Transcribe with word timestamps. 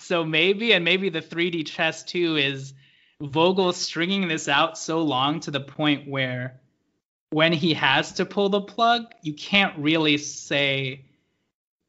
So 0.00 0.24
maybe, 0.24 0.72
and 0.72 0.84
maybe 0.84 1.08
the 1.08 1.22
3D 1.22 1.66
chess 1.66 2.02
too 2.02 2.36
is 2.36 2.74
Vogel 3.20 3.72
stringing 3.72 4.28
this 4.28 4.48
out 4.48 4.78
so 4.78 5.02
long 5.02 5.40
to 5.40 5.50
the 5.50 5.60
point 5.60 6.08
where 6.08 6.60
when 7.30 7.52
he 7.52 7.74
has 7.74 8.12
to 8.12 8.24
pull 8.24 8.48
the 8.48 8.60
plug, 8.60 9.06
you 9.22 9.34
can't 9.34 9.76
really 9.78 10.16
say 10.18 11.04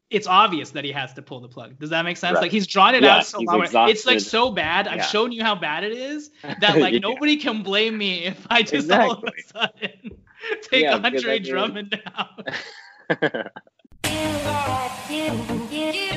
it's 0.09 0.27
obvious 0.27 0.71
that 0.71 0.83
he 0.83 0.91
has 0.91 1.13
to 1.13 1.21
pull 1.21 1.39
the 1.39 1.47
plug. 1.47 1.77
Does 1.79 1.91
that 1.91 2.03
make 2.03 2.17
sense? 2.17 2.35
Right. 2.35 2.43
Like 2.43 2.51
he's 2.51 2.65
drawn 2.65 2.95
it 2.95 3.03
yeah, 3.03 3.17
out 3.17 3.25
so 3.27 3.39
long. 3.39 3.63
Exhausted. 3.63 3.91
It's 3.91 4.05
like 4.05 4.19
so 4.19 4.51
bad. 4.51 4.87
I've 4.87 5.05
shown 5.05 5.31
you 5.31 5.43
how 5.43 5.55
bad 5.55 5.83
it 5.83 5.93
is 5.93 6.31
that 6.43 6.77
like 6.77 6.93
yeah. 6.93 6.99
nobody 6.99 7.37
can 7.37 7.61
blame 7.61 7.97
me 7.97 8.25
if 8.25 8.47
I 8.49 8.61
just 8.61 8.73
exactly. 8.73 9.09
all 9.09 9.23
of 9.23 9.23
a 9.23 9.41
sudden 9.43 10.17
take 10.63 10.83
yeah, 10.83 10.97
Andre 10.97 11.39
Drummond 11.39 12.01
down. 12.03 12.43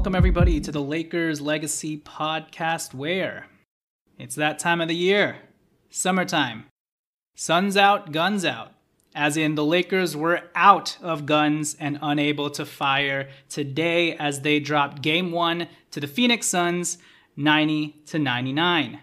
welcome 0.00 0.14
everybody 0.14 0.58
to 0.58 0.72
the 0.72 0.80
Lakers 0.80 1.42
Legacy 1.42 1.98
Podcast, 1.98 2.94
where 2.94 3.48
it's 4.18 4.34
that 4.36 4.58
time 4.58 4.80
of 4.80 4.88
the 4.88 4.96
year, 4.96 5.36
summertime. 5.90 6.64
Sun's 7.36 7.76
out, 7.76 8.10
guns 8.10 8.42
out. 8.46 8.72
As 9.14 9.36
in, 9.36 9.56
the 9.56 9.64
Lakers 9.64 10.16
were 10.16 10.44
out 10.54 10.96
of 11.02 11.26
guns 11.26 11.76
and 11.78 11.98
unable 12.00 12.48
to 12.48 12.64
fire 12.64 13.28
today 13.50 14.16
as 14.16 14.40
they 14.40 14.58
dropped 14.58 15.02
game 15.02 15.32
one 15.32 15.68
to 15.90 16.00
the 16.00 16.06
Phoenix 16.06 16.46
Suns 16.46 16.96
90 17.36 18.00
to 18.06 18.18
99. 18.18 19.00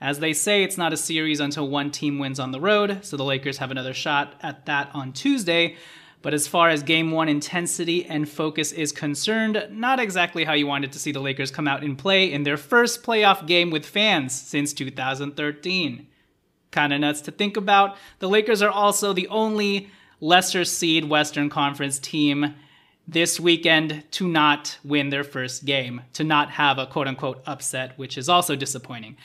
As 0.00 0.18
they 0.18 0.32
say, 0.32 0.64
it's 0.64 0.76
not 0.76 0.92
a 0.92 0.96
series 0.96 1.38
until 1.38 1.68
one 1.68 1.92
team 1.92 2.18
wins 2.18 2.40
on 2.40 2.50
the 2.50 2.60
road, 2.60 3.04
so 3.04 3.16
the 3.16 3.22
Lakers 3.22 3.58
have 3.58 3.70
another 3.70 3.94
shot 3.94 4.34
at 4.42 4.66
that 4.66 4.90
on 4.94 5.12
Tuesday. 5.12 5.76
But 6.24 6.32
as 6.32 6.48
far 6.48 6.70
as 6.70 6.82
game 6.82 7.10
one 7.10 7.28
intensity 7.28 8.06
and 8.06 8.26
focus 8.26 8.72
is 8.72 8.92
concerned, 8.92 9.68
not 9.70 10.00
exactly 10.00 10.44
how 10.44 10.54
you 10.54 10.66
wanted 10.66 10.90
to 10.92 10.98
see 10.98 11.12
the 11.12 11.20
Lakers 11.20 11.50
come 11.50 11.68
out 11.68 11.84
and 11.84 11.98
play 11.98 12.32
in 12.32 12.44
their 12.44 12.56
first 12.56 13.02
playoff 13.02 13.46
game 13.46 13.70
with 13.70 13.84
fans 13.84 14.32
since 14.32 14.72
2013. 14.72 16.06
Kinda 16.72 16.98
nuts 16.98 17.20
to 17.20 17.30
think 17.30 17.58
about. 17.58 17.98
The 18.20 18.28
Lakers 18.30 18.62
are 18.62 18.70
also 18.70 19.12
the 19.12 19.28
only 19.28 19.90
lesser 20.18 20.64
seed 20.64 21.10
Western 21.10 21.50
Conference 21.50 21.98
team 21.98 22.54
this 23.06 23.38
weekend 23.38 24.02
to 24.12 24.26
not 24.26 24.78
win 24.82 25.10
their 25.10 25.24
first 25.24 25.66
game, 25.66 26.00
to 26.14 26.24
not 26.24 26.52
have 26.52 26.78
a 26.78 26.86
quote 26.86 27.06
unquote 27.06 27.42
upset, 27.44 27.98
which 27.98 28.16
is 28.16 28.30
also 28.30 28.56
disappointing. 28.56 29.18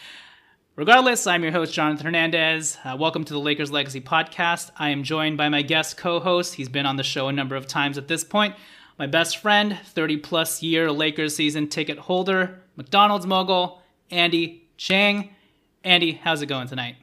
Regardless, 0.80 1.28
I'm 1.28 1.44
your 1.44 1.52
host, 1.52 1.74
Jonathan 1.74 2.06
Hernandez. 2.06 2.78
Uh, 2.86 2.96
welcome 2.98 3.26
to 3.26 3.34
the 3.34 3.40
Lakers 3.42 3.70
Legacy 3.70 4.00
Podcast. 4.00 4.72
I 4.80 4.92
am 4.92 5.04
joined 5.04 5.36
by 5.36 5.50
my 5.50 5.62
guest 5.62 5.98
co 5.98 6.22
host. 6.22 6.54
He's 6.54 6.70
been 6.70 6.86
on 6.86 6.96
the 6.96 7.04
show 7.04 7.28
a 7.28 7.34
number 7.34 7.58
of 7.58 7.68
times 7.68 7.98
at 7.98 8.08
this 8.08 8.24
point. 8.24 8.56
My 8.98 9.06
best 9.06 9.40
friend, 9.40 9.78
30 9.88 10.16
plus 10.20 10.64
year 10.64 10.90
Lakers 10.90 11.36
season 11.36 11.68
ticket 11.68 11.98
holder, 11.98 12.62
McDonald's 12.78 13.28
mogul, 13.28 13.82
Andy 14.10 14.70
Chang. 14.78 15.32
Andy, 15.84 16.14
how's 16.14 16.42
it 16.42 16.46
going 16.46 16.70
tonight? 16.70 16.96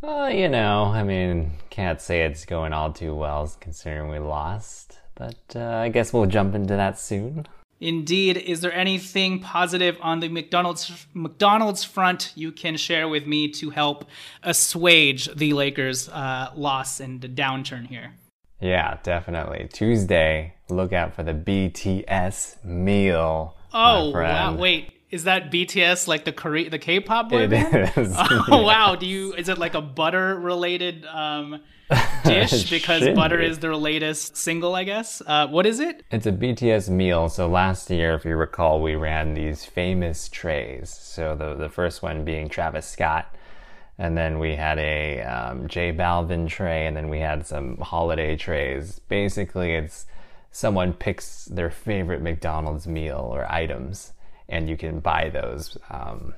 Well, 0.00 0.28
you 0.28 0.48
know, 0.48 0.86
I 0.86 1.04
mean, 1.04 1.52
can't 1.70 2.00
say 2.00 2.24
it's 2.24 2.44
going 2.44 2.72
all 2.72 2.92
too 2.92 3.14
well 3.14 3.48
considering 3.60 4.10
we 4.10 4.18
lost, 4.18 4.98
but 5.14 5.38
uh, 5.54 5.76
I 5.76 5.88
guess 5.88 6.12
we'll 6.12 6.26
jump 6.26 6.56
into 6.56 6.74
that 6.74 6.98
soon. 6.98 7.46
Indeed, 7.80 8.38
is 8.38 8.60
there 8.60 8.72
anything 8.72 9.40
positive 9.40 9.98
on 10.00 10.20
the 10.20 10.28
McDonald's 10.28 11.06
McDonald's 11.12 11.84
front 11.84 12.32
you 12.34 12.50
can 12.50 12.76
share 12.76 13.06
with 13.06 13.26
me 13.26 13.48
to 13.52 13.70
help 13.70 14.06
assuage 14.42 15.28
the 15.34 15.52
Lakers' 15.52 16.08
uh, 16.08 16.52
loss 16.54 17.00
and 17.00 17.20
the 17.20 17.28
downturn 17.28 17.86
here? 17.86 18.14
Yeah, 18.60 18.98
definitely. 19.02 19.68
Tuesday, 19.70 20.54
look 20.70 20.94
out 20.94 21.14
for 21.14 21.22
the 21.22 21.34
BTS 21.34 22.64
meal. 22.64 23.56
Oh 23.74 24.10
wow! 24.10 24.54
Wait, 24.54 24.95
is 25.16 25.24
that 25.24 25.50
BTS 25.50 26.06
like 26.06 26.24
the 26.24 26.32
Korea, 26.32 26.70
the 26.70 26.78
K-pop 26.78 27.30
boy 27.30 27.48
band? 27.48 27.74
It 27.74 27.96
is. 27.96 28.14
Oh 28.48 28.62
wow! 28.62 28.94
Do 28.94 29.06
you? 29.06 29.34
Is 29.34 29.48
it 29.48 29.58
like 29.58 29.74
a 29.74 29.80
butter 29.80 30.36
related? 30.36 31.04
Um, 31.06 31.60
dish 32.24 32.68
because 32.68 33.08
butter 33.14 33.38
be. 33.38 33.46
is 33.46 33.60
their 33.60 33.76
latest 33.76 34.36
single, 34.36 34.74
I 34.74 34.82
guess. 34.84 35.22
Uh, 35.24 35.46
what 35.46 35.66
is 35.66 35.78
it? 35.78 36.04
It's 36.10 36.26
a 36.26 36.32
BTS 36.32 36.88
meal. 36.88 37.28
So 37.28 37.48
last 37.48 37.88
year, 37.90 38.14
if 38.14 38.24
you 38.24 38.36
recall, 38.36 38.82
we 38.82 38.96
ran 38.96 39.34
these 39.34 39.64
famous 39.64 40.28
trays. 40.28 40.90
So 40.90 41.34
the 41.34 41.54
the 41.54 41.68
first 41.68 42.02
one 42.02 42.24
being 42.24 42.48
Travis 42.48 42.86
Scott, 42.86 43.34
and 43.98 44.16
then 44.16 44.38
we 44.38 44.54
had 44.56 44.78
a 44.78 45.22
um, 45.22 45.68
J 45.68 45.92
Balvin 45.92 46.48
tray, 46.48 46.86
and 46.86 46.96
then 46.96 47.08
we 47.08 47.20
had 47.20 47.46
some 47.46 47.78
holiday 47.78 48.36
trays. 48.36 48.98
Basically, 49.08 49.72
it's 49.74 50.06
someone 50.50 50.92
picks 50.92 51.44
their 51.46 51.70
favorite 51.70 52.22
McDonald's 52.22 52.86
meal 52.86 53.28
or 53.30 53.50
items, 53.52 54.12
and 54.48 54.68
you 54.68 54.76
can 54.76 55.00
buy 55.00 55.28
those, 55.28 55.76
um, 55.90 56.34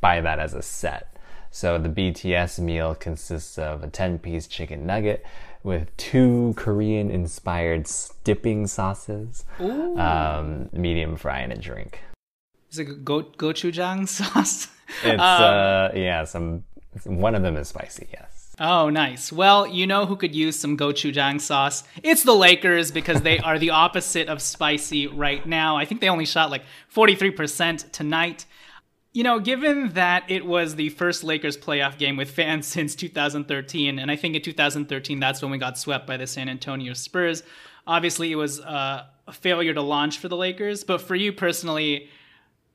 buy 0.00 0.20
that 0.20 0.38
as 0.38 0.54
a 0.54 0.62
set. 0.62 1.16
So 1.50 1.78
the 1.78 1.88
BTS 1.88 2.58
meal 2.58 2.94
consists 2.94 3.58
of 3.58 3.84
a 3.84 3.88
10 3.88 4.18
piece 4.18 4.46
chicken 4.48 4.86
nugget 4.86 5.24
with 5.62 5.96
two 5.96 6.52
Korean 6.56 7.10
inspired 7.10 7.88
dipping 8.24 8.66
sauces, 8.66 9.44
um, 9.60 10.68
medium 10.72 11.16
fry, 11.16 11.40
and 11.40 11.52
a 11.52 11.56
drink. 11.56 12.00
Is 12.70 12.80
it 12.80 13.04
go- 13.04 13.22
gochujang 13.22 14.08
sauce? 14.16 14.68
it's, 15.02 15.12
um, 15.12 15.18
uh, 15.20 15.88
yeah, 15.94 16.24
some, 16.24 16.64
one 17.04 17.34
of 17.34 17.42
them 17.42 17.56
is 17.56 17.68
spicy, 17.68 18.08
yes. 18.12 18.43
Oh, 18.60 18.88
nice. 18.88 19.32
Well, 19.32 19.66
you 19.66 19.86
know 19.86 20.06
who 20.06 20.14
could 20.14 20.34
use 20.34 20.58
some 20.58 20.76
gochujang 20.76 21.40
sauce? 21.40 21.82
It's 22.02 22.22
the 22.22 22.34
Lakers 22.34 22.92
because 22.92 23.22
they 23.22 23.38
are 23.38 23.58
the 23.58 23.70
opposite 23.70 24.28
of 24.28 24.40
spicy 24.40 25.08
right 25.08 25.44
now. 25.44 25.76
I 25.76 25.84
think 25.84 26.00
they 26.00 26.08
only 26.08 26.24
shot 26.24 26.50
like 26.50 26.62
43% 26.94 27.90
tonight. 27.90 28.46
You 29.12 29.24
know, 29.24 29.40
given 29.40 29.90
that 29.90 30.24
it 30.28 30.46
was 30.46 30.76
the 30.76 30.88
first 30.90 31.24
Lakers 31.24 31.56
playoff 31.56 31.98
game 31.98 32.16
with 32.16 32.30
fans 32.30 32.66
since 32.74 32.94
2013, 32.94 33.98
and 33.98 34.10
I 34.10 34.16
think 34.16 34.36
in 34.36 34.42
2013 34.42 35.18
that's 35.18 35.42
when 35.42 35.50
we 35.50 35.58
got 35.58 35.76
swept 35.76 36.06
by 36.06 36.16
the 36.16 36.26
San 36.26 36.48
Antonio 36.48 36.92
Spurs. 36.92 37.42
Obviously, 37.86 38.30
it 38.30 38.36
was 38.36 38.60
uh, 38.60 39.04
a 39.26 39.32
failure 39.32 39.74
to 39.74 39.82
launch 39.82 40.18
for 40.18 40.28
the 40.28 40.36
Lakers, 40.36 40.84
but 40.84 41.00
for 41.00 41.16
you 41.16 41.32
personally, 41.32 42.08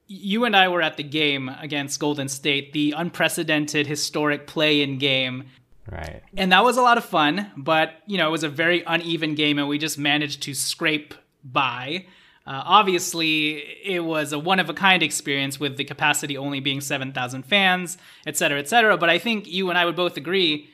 you 0.08 0.44
and 0.46 0.56
I 0.56 0.68
were 0.68 0.82
at 0.82 0.98
the 0.98 1.04
game 1.04 1.50
against 1.62 2.00
Golden 2.00 2.28
State, 2.28 2.74
the 2.74 2.94
unprecedented, 2.98 3.86
historic 3.86 4.48
play-in 4.48 4.98
game. 4.98 5.46
Right. 5.92 6.22
And 6.38 6.52
that 6.52 6.64
was 6.64 6.78
a 6.78 6.82
lot 6.82 6.98
of 6.98 7.06
fun, 7.06 7.52
but 7.58 7.94
you 8.06 8.18
know, 8.18 8.28
it 8.28 8.32
was 8.32 8.44
a 8.44 8.50
very 8.50 8.84
uneven 8.86 9.36
game, 9.36 9.58
and 9.58 9.68
we 9.68 9.78
just 9.78 9.98
managed 9.98 10.44
to 10.44 10.54
scrape 10.54 11.14
by. 11.44 12.06
Uh, 12.46 12.64
obviously, 12.66 13.58
it 13.84 14.04
was 14.04 14.34
a 14.34 14.40
one 14.40 14.60
of 14.60 14.70
a 14.70 14.74
kind 14.74 15.04
experience 15.04 15.60
with 15.60 15.78
the 15.78 15.84
capacity 15.84 16.38
only 16.38 16.60
being 16.60 16.82
7,000 16.82 17.44
fans, 17.44 17.98
et 18.26 18.38
cetera, 18.38 18.60
et 18.60 18.68
cetera. 18.68 18.98
But 18.98 19.10
I 19.10 19.20
think 19.20 19.48
you 19.48 19.70
and 19.70 19.78
I 19.78 19.86
would 19.86 19.96
both 19.96 20.18
agree 20.18 20.70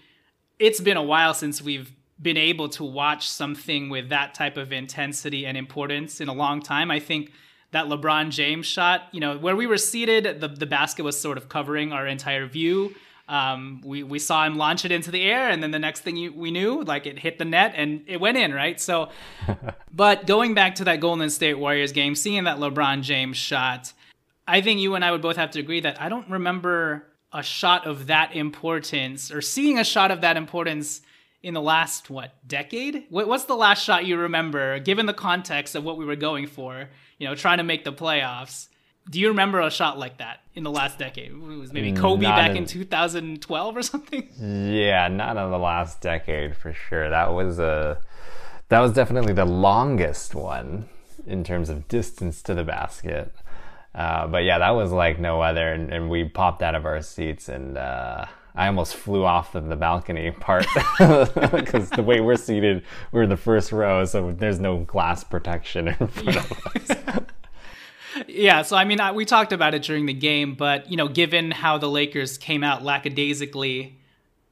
it's 0.57 0.79
been 0.79 0.97
a 0.97 1.03
while 1.03 1.33
since 1.33 1.61
we've 1.61 1.91
been 2.21 2.37
able 2.37 2.69
to 2.69 2.83
watch 2.83 3.27
something 3.27 3.89
with 3.89 4.09
that 4.09 4.33
type 4.33 4.55
of 4.55 4.71
intensity 4.71 5.45
and 5.45 5.57
importance 5.57 6.21
in 6.21 6.29
a 6.29 6.33
long 6.33 6.61
time. 6.61 6.89
I 6.89 6.99
think 6.99 7.31
that 7.71 7.87
LeBron 7.87 8.29
James 8.29 8.65
shot, 8.65 9.09
you 9.11 9.19
know, 9.19 9.37
where 9.37 9.55
we 9.55 9.67
were 9.67 9.77
seated, 9.77 10.39
the, 10.39 10.47
the 10.47 10.65
basket 10.65 11.03
was 11.03 11.19
sort 11.19 11.37
of 11.37 11.49
covering 11.49 11.91
our 11.91 12.07
entire 12.07 12.45
view. 12.45 12.95
Um, 13.27 13.81
we 13.83 14.03
we 14.03 14.19
saw 14.19 14.45
him 14.45 14.55
launch 14.55 14.85
it 14.85 14.91
into 14.91 15.09
the 15.09 15.23
air, 15.23 15.49
and 15.49 15.63
then 15.63 15.71
the 15.71 15.79
next 15.79 16.01
thing 16.01 16.15
you, 16.15 16.31
we 16.31 16.51
knew, 16.51 16.83
like 16.83 17.07
it 17.07 17.17
hit 17.17 17.39
the 17.39 17.45
net 17.45 17.73
and 17.75 18.03
it 18.07 18.19
went 18.19 18.37
in, 18.37 18.53
right? 18.53 18.79
So, 18.79 19.09
but 19.91 20.27
going 20.27 20.53
back 20.53 20.75
to 20.75 20.83
that 20.83 20.99
Golden 20.99 21.29
State 21.29 21.55
Warriors 21.55 21.91
game, 21.91 22.13
seeing 22.13 22.43
that 22.43 22.57
LeBron 22.57 23.01
James 23.01 23.37
shot, 23.37 23.93
I 24.47 24.61
think 24.61 24.79
you 24.79 24.93
and 24.95 25.03
I 25.03 25.11
would 25.11 25.21
both 25.21 25.37
have 25.37 25.51
to 25.51 25.59
agree 25.59 25.79
that 25.81 25.99
I 25.99 26.09
don't 26.09 26.29
remember 26.29 27.07
a 27.33 27.41
shot 27.41 27.85
of 27.85 28.07
that 28.07 28.35
importance 28.35 29.31
or 29.31 29.41
seeing 29.41 29.79
a 29.79 29.83
shot 29.83 30.11
of 30.11 30.21
that 30.21 30.37
importance 30.37 31.01
in 31.43 31.53
the 31.53 31.61
last 31.61 32.09
what 32.09 32.33
decade 32.47 33.03
what's 33.09 33.43
the 33.43 33.55
last 33.55 33.83
shot 33.83 34.03
you 34.05 34.17
remember 34.17 34.79
given 34.79 35.05
the 35.05 35.13
context 35.13 35.75
of 35.75 35.83
what 35.83 35.95
we 35.95 36.03
were 36.03 36.15
going 36.15 36.47
for 36.47 36.89
you 37.19 37.27
know 37.27 37.35
trying 37.35 37.59
to 37.59 37.63
make 37.63 37.83
the 37.83 37.93
playoffs 37.93 38.67
do 39.09 39.19
you 39.19 39.29
remember 39.29 39.59
a 39.61 39.69
shot 39.69 39.99
like 39.99 40.17
that 40.17 40.39
in 40.55 40.63
the 40.63 40.71
last 40.71 40.97
decade? 40.97 41.31
It 41.31 41.39
was 41.39 41.71
maybe 41.71 41.91
mm, 41.91 41.97
kobe 41.97 42.23
not 42.23 42.37
back 42.37 42.51
in, 42.51 42.57
in 42.57 42.65
2012 42.65 43.77
or 43.77 43.81
something? 43.81 44.29
Yeah 44.39 45.07
not 45.07 45.37
in 45.37 45.51
the 45.51 45.59
last 45.59 46.01
decade 46.01 46.55
for 46.55 46.73
sure. 46.73 47.09
That 47.09 47.33
was 47.33 47.59
a 47.59 47.99
that 48.69 48.79
was 48.79 48.93
definitely 48.93 49.33
the 49.33 49.45
longest 49.45 50.33
one 50.33 50.89
in 51.27 51.43
terms 51.43 51.69
of 51.69 51.87
distance 51.87 52.41
to 52.43 52.53
the 52.53 52.63
basket. 52.63 53.33
Uh, 53.93 54.27
but 54.27 54.43
yeah 54.43 54.57
that 54.57 54.71
was 54.71 54.91
like 54.91 55.19
no 55.19 55.41
other 55.41 55.71
and, 55.71 55.93
and 55.93 56.09
we 56.09 56.23
popped 56.23 56.61
out 56.61 56.75
of 56.75 56.85
our 56.85 57.01
seats 57.01 57.47
and 57.47 57.77
uh, 57.77 58.25
I 58.55 58.67
almost 58.67 58.95
flew 58.95 59.25
off 59.25 59.53
of 59.53 59.67
the 59.67 59.75
balcony 59.75 60.31
part 60.31 60.65
because 60.97 61.89
the 61.89 62.03
way 62.03 62.21
we're 62.21 62.37
seated, 62.37 62.83
we're 63.11 63.23
in 63.23 63.29
the 63.29 63.35
first 63.35 63.73
row, 63.73 64.05
so 64.05 64.31
there's 64.31 64.61
no 64.61 64.79
glass 64.79 65.25
protection 65.25 65.89
in 65.89 66.07
front 66.07 66.37
of 66.37 66.51
us. 66.67 67.25
Yeah, 68.27 68.61
so 68.61 68.75
I 68.75 68.85
mean, 68.85 68.99
I, 68.99 69.11
we 69.11 69.25
talked 69.25 69.51
about 69.51 69.73
it 69.73 69.83
during 69.83 70.05
the 70.05 70.13
game, 70.13 70.55
but 70.55 70.89
you 70.89 70.97
know, 70.97 71.07
given 71.07 71.51
how 71.51 71.77
the 71.77 71.89
Lakers 71.89 72.37
came 72.37 72.63
out 72.63 72.83
lackadaisically, 72.83 73.97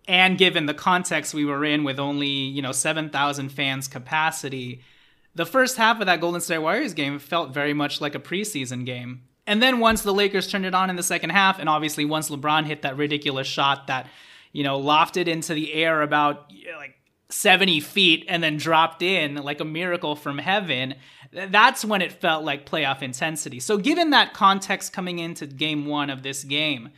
and 0.07 0.37
given 0.37 0.65
the 0.65 0.73
context 0.73 1.33
we 1.33 1.45
were 1.45 1.63
in 1.63 1.83
with 1.83 1.99
only 1.99 2.27
you 2.27 2.61
know 2.61 2.71
seven 2.71 3.09
thousand 3.09 3.49
fans 3.49 3.87
capacity, 3.87 4.81
the 5.35 5.45
first 5.45 5.77
half 5.77 5.99
of 5.99 6.05
that 6.05 6.21
Golden 6.21 6.41
State 6.41 6.59
Warriors 6.59 6.93
game 6.93 7.19
felt 7.19 7.53
very 7.53 7.73
much 7.73 8.01
like 8.01 8.15
a 8.15 8.19
preseason 8.19 8.85
game. 8.85 9.23
And 9.45 9.61
then 9.61 9.79
once 9.79 10.03
the 10.03 10.13
Lakers 10.13 10.47
turned 10.47 10.65
it 10.65 10.75
on 10.75 10.89
in 10.89 10.95
the 10.95 11.03
second 11.03 11.31
half, 11.31 11.59
and 11.59 11.67
obviously 11.67 12.05
once 12.05 12.29
LeBron 12.29 12.65
hit 12.65 12.83
that 12.83 12.97
ridiculous 12.97 13.47
shot 13.47 13.87
that, 13.87 14.07
you 14.53 14.63
know, 14.63 14.79
lofted 14.79 15.27
into 15.27 15.53
the 15.53 15.73
air 15.73 16.01
about 16.01 16.49
like 16.77 16.95
70 17.29 17.81
feet 17.81 18.25
and 18.29 18.41
then 18.41 18.57
dropped 18.57 19.01
in 19.01 19.35
like 19.35 19.59
a 19.59 19.65
miracle 19.65 20.15
from 20.15 20.37
heaven, 20.37 20.95
that's 21.33 21.83
when 21.83 22.01
it 22.01 22.11
felt 22.11 22.43
like 22.43 22.69
playoff 22.69 23.01
intensity. 23.01 23.59
So, 23.59 23.77
given 23.77 24.11
that 24.11 24.33
context 24.33 24.93
coming 24.93 25.19
into 25.19 25.47
game 25.47 25.85
one 25.85 26.09
of 26.09 26.23
this 26.23 26.43
game, 26.43 26.89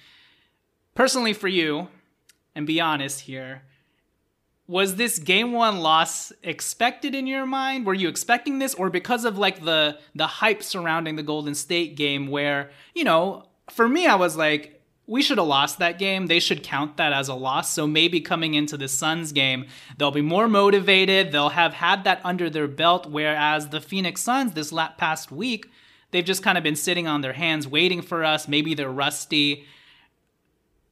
personally 0.93 1.33
for 1.33 1.47
you, 1.47 1.87
and 2.53 2.67
be 2.67 2.79
honest 2.81 3.21
here, 3.21 3.63
was 4.67 4.95
this 4.95 5.19
game 5.19 5.51
one 5.51 5.79
loss 5.79 6.33
expected 6.41 7.13
in 7.13 7.27
your 7.27 7.45
mind? 7.45 7.85
Were 7.85 7.93
you 7.93 8.09
expecting 8.09 8.59
this, 8.59 8.73
or 8.73 8.89
because 8.89 9.25
of 9.25 9.37
like 9.37 9.63
the 9.63 9.99
the 10.15 10.27
hype 10.27 10.63
surrounding 10.63 11.15
the 11.15 11.23
Golden 11.23 11.55
State 11.55 11.95
game, 11.95 12.27
where 12.27 12.71
you 12.93 13.03
know, 13.03 13.45
for 13.69 13.87
me, 13.87 14.07
I 14.07 14.15
was 14.15 14.35
like, 14.35 14.74
we 15.07 15.21
should 15.21 15.37
have 15.37 15.47
lost 15.47 15.79
that 15.79 15.99
game. 15.99 16.27
They 16.27 16.39
should 16.39 16.63
count 16.63 16.97
that 16.97 17.13
as 17.13 17.27
a 17.27 17.35
loss. 17.35 17.71
So 17.71 17.85
maybe 17.85 18.21
coming 18.21 18.55
into 18.55 18.75
the 18.75 18.87
Suns 18.87 19.31
game, 19.31 19.67
they'll 19.97 20.11
be 20.11 20.21
more 20.21 20.47
motivated. 20.47 21.31
They'll 21.31 21.49
have 21.49 21.73
had 21.73 22.03
that 22.05 22.21
under 22.23 22.49
their 22.49 22.67
belt. 22.67 23.09
Whereas 23.09 23.69
the 23.69 23.81
Phoenix 23.81 24.21
Suns 24.21 24.53
this 24.53 24.73
past 24.97 25.31
week, 25.31 25.69
they've 26.11 26.25
just 26.25 26.43
kind 26.43 26.57
of 26.57 26.63
been 26.63 26.75
sitting 26.75 27.07
on 27.07 27.21
their 27.21 27.33
hands 27.33 27.67
waiting 27.67 28.01
for 28.01 28.23
us. 28.23 28.47
Maybe 28.47 28.73
they're 28.73 28.89
rusty. 28.89 29.65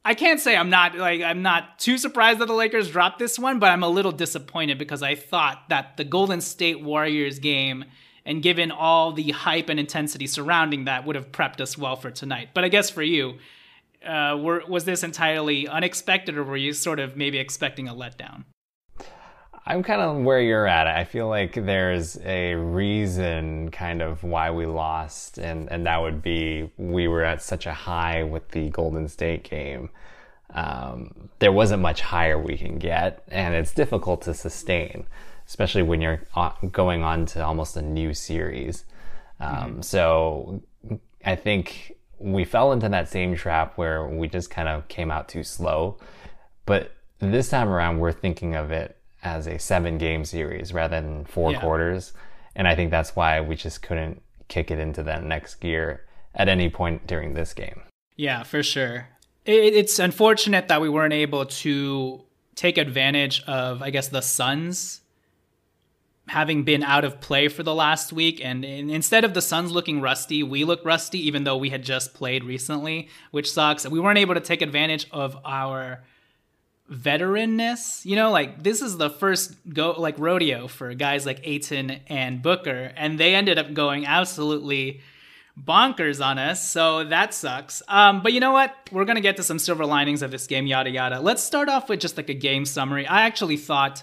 I 0.04 0.14
can't 0.14 0.38
say 0.38 0.54
I'm 0.54 0.70
not 0.70 0.96
like 0.96 1.22
I'm 1.22 1.40
not 1.40 1.78
too 1.78 1.96
surprised 1.96 2.38
that 2.40 2.46
the 2.46 2.52
Lakers 2.52 2.90
dropped 2.90 3.18
this 3.18 3.38
one, 3.38 3.58
but 3.58 3.70
I'm 3.70 3.82
a 3.82 3.88
little 3.88 4.12
disappointed 4.12 4.78
because 4.78 5.02
I 5.02 5.14
thought 5.14 5.70
that 5.70 5.96
the 5.96 6.04
Golden 6.04 6.42
State 6.42 6.82
Warriors 6.82 7.38
game 7.38 7.86
and 8.26 8.42
given 8.42 8.70
all 8.70 9.12
the 9.12 9.30
hype 9.30 9.70
and 9.70 9.80
intensity 9.80 10.26
surrounding 10.26 10.84
that 10.84 11.06
would 11.06 11.16
have 11.16 11.32
prepped 11.32 11.60
us 11.60 11.78
well 11.78 11.96
for 11.96 12.10
tonight. 12.10 12.50
But 12.54 12.64
I 12.64 12.68
guess 12.68 12.90
for 12.90 13.02
you, 13.02 13.38
uh, 14.06 14.36
were, 14.36 14.62
was 14.68 14.84
this 14.84 15.02
entirely 15.02 15.66
unexpected, 15.68 16.36
or 16.36 16.44
were 16.44 16.56
you 16.56 16.72
sort 16.72 17.00
of 17.00 17.16
maybe 17.16 17.38
expecting 17.38 17.88
a 17.88 17.94
letdown? 17.94 18.44
I'm 19.66 19.82
kind 19.82 20.02
of 20.02 20.22
where 20.24 20.40
you're 20.40 20.66
at. 20.66 20.86
I 20.86 21.04
feel 21.04 21.28
like 21.28 21.54
there's 21.54 22.18
a 22.18 22.54
reason 22.54 23.70
kind 23.70 24.02
of 24.02 24.22
why 24.22 24.50
we 24.50 24.66
lost, 24.66 25.38
and, 25.38 25.70
and 25.72 25.86
that 25.86 26.02
would 26.02 26.22
be 26.22 26.70
we 26.76 27.08
were 27.08 27.24
at 27.24 27.40
such 27.40 27.64
a 27.64 27.72
high 27.72 28.22
with 28.24 28.50
the 28.50 28.68
Golden 28.68 29.08
State 29.08 29.42
game. 29.42 29.88
Um, 30.52 31.30
there 31.38 31.50
wasn't 31.50 31.80
much 31.80 32.02
higher 32.02 32.38
we 32.38 32.58
can 32.58 32.78
get, 32.78 33.24
and 33.28 33.54
it's 33.54 33.72
difficult 33.72 34.20
to 34.22 34.34
sustain, 34.34 35.06
especially 35.46 35.82
when 35.82 36.02
you're 36.02 36.26
going 36.70 37.02
on 37.02 37.24
to 37.26 37.42
almost 37.42 37.76
a 37.76 37.82
new 37.82 38.12
series. 38.12 38.84
Um, 39.40 39.54
mm-hmm. 39.54 39.80
So 39.80 40.62
I 41.24 41.36
think 41.36 41.96
we 42.18 42.44
fell 42.44 42.72
into 42.72 42.88
that 42.88 43.08
same 43.08 43.34
trap 43.34 43.76
where 43.76 44.06
we 44.06 44.28
just 44.28 44.50
kind 44.50 44.68
of 44.68 44.88
came 44.88 45.10
out 45.10 45.28
too 45.28 45.42
slow. 45.44 45.98
But 46.66 46.92
this 47.18 47.48
time 47.48 47.68
around, 47.68 47.98
we're 47.98 48.12
thinking 48.12 48.54
of 48.54 48.70
it 48.70 48.96
as 49.22 49.46
a 49.46 49.58
seven 49.58 49.98
game 49.98 50.24
series 50.24 50.72
rather 50.72 51.00
than 51.00 51.24
four 51.24 51.52
yeah. 51.52 51.60
quarters. 51.60 52.12
And 52.54 52.68
I 52.68 52.74
think 52.74 52.90
that's 52.90 53.16
why 53.16 53.40
we 53.40 53.56
just 53.56 53.82
couldn't 53.82 54.22
kick 54.48 54.70
it 54.70 54.78
into 54.78 55.02
that 55.04 55.24
next 55.24 55.56
gear 55.56 56.04
at 56.34 56.48
any 56.48 56.68
point 56.68 57.06
during 57.06 57.34
this 57.34 57.54
game. 57.54 57.82
Yeah, 58.16 58.42
for 58.42 58.62
sure. 58.62 59.08
It's 59.46 59.98
unfortunate 59.98 60.68
that 60.68 60.80
we 60.80 60.88
weren't 60.88 61.12
able 61.12 61.44
to 61.44 62.24
take 62.54 62.78
advantage 62.78 63.42
of, 63.44 63.82
I 63.82 63.90
guess, 63.90 64.08
the 64.08 64.22
Suns 64.22 65.00
having 66.26 66.62
been 66.62 66.82
out 66.82 67.04
of 67.04 67.20
play 67.20 67.48
for 67.48 67.62
the 67.62 67.74
last 67.74 68.12
week. 68.12 68.40
And 68.42 68.64
instead 68.64 69.24
of 69.24 69.34
the 69.34 69.42
Suns 69.42 69.70
looking 69.70 70.00
rusty, 70.00 70.42
we 70.42 70.64
look 70.64 70.84
rusty, 70.84 71.26
even 71.26 71.44
though 71.44 71.56
we 71.56 71.70
had 71.70 71.82
just 71.82 72.14
played 72.14 72.44
recently, 72.44 73.08
which 73.30 73.52
sucks. 73.52 73.86
We 73.86 74.00
weren't 74.00 74.18
able 74.18 74.34
to 74.34 74.40
take 74.40 74.62
advantage 74.62 75.06
of 75.10 75.36
our 75.44 76.02
veteranness. 76.90 78.04
You 78.04 78.16
know, 78.16 78.30
like 78.30 78.62
this 78.62 78.80
is 78.80 78.96
the 78.96 79.10
first 79.10 79.54
go 79.68 79.92
like 79.92 80.18
rodeo 80.18 80.66
for 80.66 80.94
guys 80.94 81.26
like 81.26 81.40
Ayton 81.44 82.00
and 82.08 82.42
Booker, 82.42 82.92
and 82.96 83.18
they 83.18 83.34
ended 83.34 83.58
up 83.58 83.74
going 83.74 84.06
absolutely 84.06 85.00
bonkers 85.62 86.24
on 86.24 86.38
us. 86.38 86.68
So 86.68 87.04
that 87.04 87.32
sucks. 87.32 87.82
Um, 87.86 88.22
but 88.22 88.32
you 88.32 88.40
know 88.40 88.52
what? 88.52 88.74
We're 88.90 89.04
gonna 89.04 89.20
get 89.20 89.36
to 89.36 89.42
some 89.42 89.58
silver 89.58 89.86
linings 89.86 90.22
of 90.22 90.30
this 90.30 90.46
game, 90.46 90.66
yada 90.66 90.90
yada. 90.90 91.20
Let's 91.20 91.42
start 91.42 91.68
off 91.68 91.88
with 91.88 92.00
just 92.00 92.16
like 92.16 92.30
a 92.30 92.34
game 92.34 92.64
summary. 92.64 93.06
I 93.06 93.22
actually 93.22 93.56
thought 93.56 94.02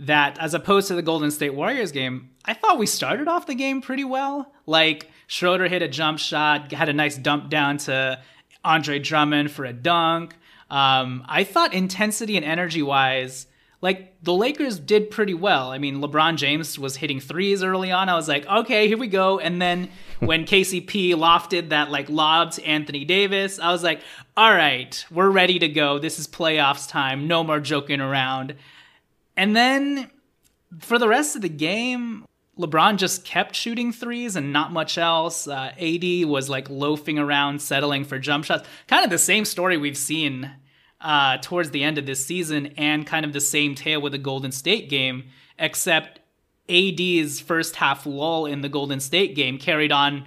that 0.00 0.38
as 0.38 0.54
opposed 0.54 0.88
to 0.88 0.94
the 0.94 1.02
Golden 1.02 1.30
State 1.30 1.54
Warriors 1.54 1.92
game, 1.92 2.30
I 2.44 2.54
thought 2.54 2.78
we 2.78 2.86
started 2.86 3.28
off 3.28 3.46
the 3.46 3.54
game 3.54 3.82
pretty 3.82 4.04
well. 4.04 4.52
Like 4.66 5.10
Schroeder 5.26 5.68
hit 5.68 5.82
a 5.82 5.88
jump 5.88 6.18
shot, 6.18 6.72
had 6.72 6.88
a 6.88 6.92
nice 6.92 7.16
dump 7.16 7.50
down 7.50 7.76
to 7.78 8.20
Andre 8.64 8.98
Drummond 8.98 9.50
for 9.50 9.64
a 9.64 9.72
dunk. 9.72 10.34
Um, 10.70 11.24
I 11.28 11.44
thought 11.44 11.74
intensity 11.74 12.36
and 12.36 12.46
energy 12.46 12.82
wise, 12.82 13.46
like 13.82 14.22
the 14.22 14.32
Lakers 14.32 14.78
did 14.78 15.10
pretty 15.10 15.34
well. 15.34 15.70
I 15.70 15.78
mean, 15.78 16.00
LeBron 16.00 16.36
James 16.36 16.78
was 16.78 16.96
hitting 16.96 17.20
threes 17.20 17.62
early 17.62 17.90
on. 17.90 18.08
I 18.08 18.14
was 18.14 18.28
like, 18.28 18.46
okay, 18.46 18.88
here 18.88 18.98
we 18.98 19.06
go. 19.08 19.38
And 19.38 19.60
then 19.60 19.90
when 20.20 20.44
KCP 20.46 21.14
lofted 21.14 21.70
that 21.70 21.90
like 21.90 22.08
lob 22.08 22.52
to 22.52 22.64
Anthony 22.64 23.04
Davis, 23.04 23.58
I 23.58 23.70
was 23.70 23.82
like, 23.82 24.00
all 24.36 24.52
right, 24.54 25.04
we're 25.10 25.30
ready 25.30 25.58
to 25.58 25.68
go. 25.68 25.98
This 25.98 26.18
is 26.18 26.26
playoffs 26.26 26.88
time. 26.88 27.26
No 27.28 27.44
more 27.44 27.60
joking 27.60 28.00
around. 28.00 28.54
And 29.40 29.56
then 29.56 30.10
for 30.80 30.98
the 30.98 31.08
rest 31.08 31.34
of 31.34 31.40
the 31.40 31.48
game, 31.48 32.26
LeBron 32.58 32.98
just 32.98 33.24
kept 33.24 33.56
shooting 33.56 33.90
threes 33.90 34.36
and 34.36 34.52
not 34.52 34.70
much 34.70 34.98
else. 34.98 35.48
Uh, 35.48 35.72
AD 35.80 36.26
was 36.28 36.50
like 36.50 36.68
loafing 36.68 37.18
around, 37.18 37.62
settling 37.62 38.04
for 38.04 38.18
jump 38.18 38.44
shots. 38.44 38.68
Kind 38.86 39.02
of 39.02 39.08
the 39.08 39.16
same 39.16 39.46
story 39.46 39.78
we've 39.78 39.96
seen 39.96 40.50
uh, 41.00 41.38
towards 41.38 41.70
the 41.70 41.82
end 41.82 41.96
of 41.96 42.04
this 42.04 42.22
season, 42.22 42.74
and 42.76 43.06
kind 43.06 43.24
of 43.24 43.32
the 43.32 43.40
same 43.40 43.74
tale 43.74 44.02
with 44.02 44.12
the 44.12 44.18
Golden 44.18 44.52
State 44.52 44.90
game, 44.90 45.30
except 45.58 46.20
AD's 46.68 47.40
first 47.40 47.76
half 47.76 48.04
lull 48.04 48.44
in 48.44 48.60
the 48.60 48.68
Golden 48.68 49.00
State 49.00 49.34
game 49.34 49.56
carried 49.56 49.90
on 49.90 50.26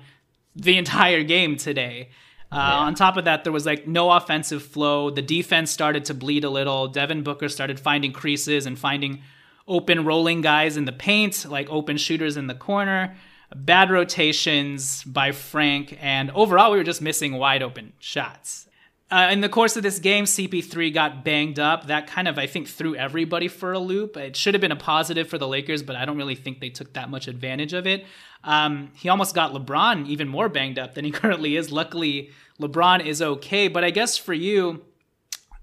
the 0.56 0.76
entire 0.76 1.22
game 1.22 1.56
today. 1.56 2.10
Uh, 2.54 2.56
yeah. 2.56 2.78
On 2.78 2.94
top 2.94 3.18
of 3.18 3.26
that, 3.26 3.44
there 3.44 3.52
was 3.52 3.66
like 3.66 3.88
no 3.88 4.12
offensive 4.12 4.62
flow. 4.62 5.10
The 5.10 5.24
defense 5.24 5.72
started 5.72 6.06
to 6.06 6.14
bleed 6.14 6.44
a 6.44 6.50
little. 6.50 6.88
Devin 6.88 7.24
Booker 7.24 7.50
started 7.50 7.80
finding 7.80 8.12
creases 8.14 8.68
and 8.68 8.78
finding 8.78 9.24
open 9.68 10.06
rolling 10.06 10.42
guys 10.42 10.78
in 10.78 10.86
the 10.86 10.92
paint, 10.92 11.46
like 11.50 11.68
open 11.70 11.98
shooters 11.98 12.38
in 12.38 12.48
the 12.48 12.54
corner, 12.54 13.16
bad 13.56 13.90
rotations 13.90 15.04
by 15.04 15.32
Frank, 15.32 15.98
and 16.00 16.30
overall, 16.32 16.72
we 16.72 16.78
were 16.78 16.84
just 16.84 17.02
missing 17.02 17.34
wide 17.34 17.64
open 17.64 17.94
shots. 17.98 18.68
Uh, 19.14 19.30
in 19.32 19.42
the 19.42 19.50
course 19.50 19.78
of 19.78 19.84
this 19.84 20.00
game, 20.00 20.26
CP3 20.26 20.92
got 20.92 21.24
banged 21.24 21.60
up. 21.60 21.86
That 21.86 22.08
kind 22.08 22.28
of, 22.28 22.40
I 22.40 22.48
think, 22.48 22.68
threw 22.68 22.96
everybody 22.96 23.48
for 23.48 23.72
a 23.72 23.78
loop. 23.78 24.18
It 24.18 24.36
should 24.36 24.56
have 24.56 24.62
been 24.62 24.72
a 24.72 24.76
positive 24.76 25.28
for 25.28 25.38
the 25.38 25.48
Lakers, 25.48 25.84
but 25.84 25.96
I 25.96 26.06
don't 26.06 26.18
really 26.18 26.34
think 26.34 26.60
they 26.60 26.70
took 26.70 26.94
that 26.94 27.12
much 27.12 27.28
advantage 27.28 27.74
of 27.74 27.86
it. 27.86 28.06
Um, 28.44 28.90
he 28.96 29.10
almost 29.10 29.36
got 29.36 29.54
LeBron 29.54 30.08
even 30.08 30.28
more 30.28 30.50
banged 30.50 30.80
up 30.80 30.96
than 30.96 31.06
he 31.06 31.12
currently 31.22 31.56
is. 31.56 31.72
Luckily, 31.72 32.32
LeBron 32.60 33.06
is 33.06 33.22
okay. 33.22 33.68
But 33.68 33.84
I 33.84 33.92
guess 33.92 34.18
for 34.18 34.34
you, 34.34 34.82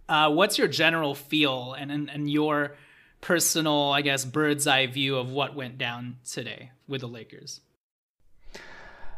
Uh, 0.08 0.28
what's 0.30 0.58
your 0.58 0.68
general 0.68 1.14
feel 1.14 1.72
and, 1.74 1.90
and 1.92 2.10
and 2.10 2.28
your 2.28 2.76
personal, 3.20 3.92
I 3.92 4.02
guess, 4.02 4.24
bird's 4.24 4.66
eye 4.66 4.86
view 4.86 5.16
of 5.16 5.30
what 5.30 5.54
went 5.54 5.78
down 5.78 6.16
today 6.24 6.70
with 6.88 7.02
the 7.02 7.08
Lakers? 7.08 7.60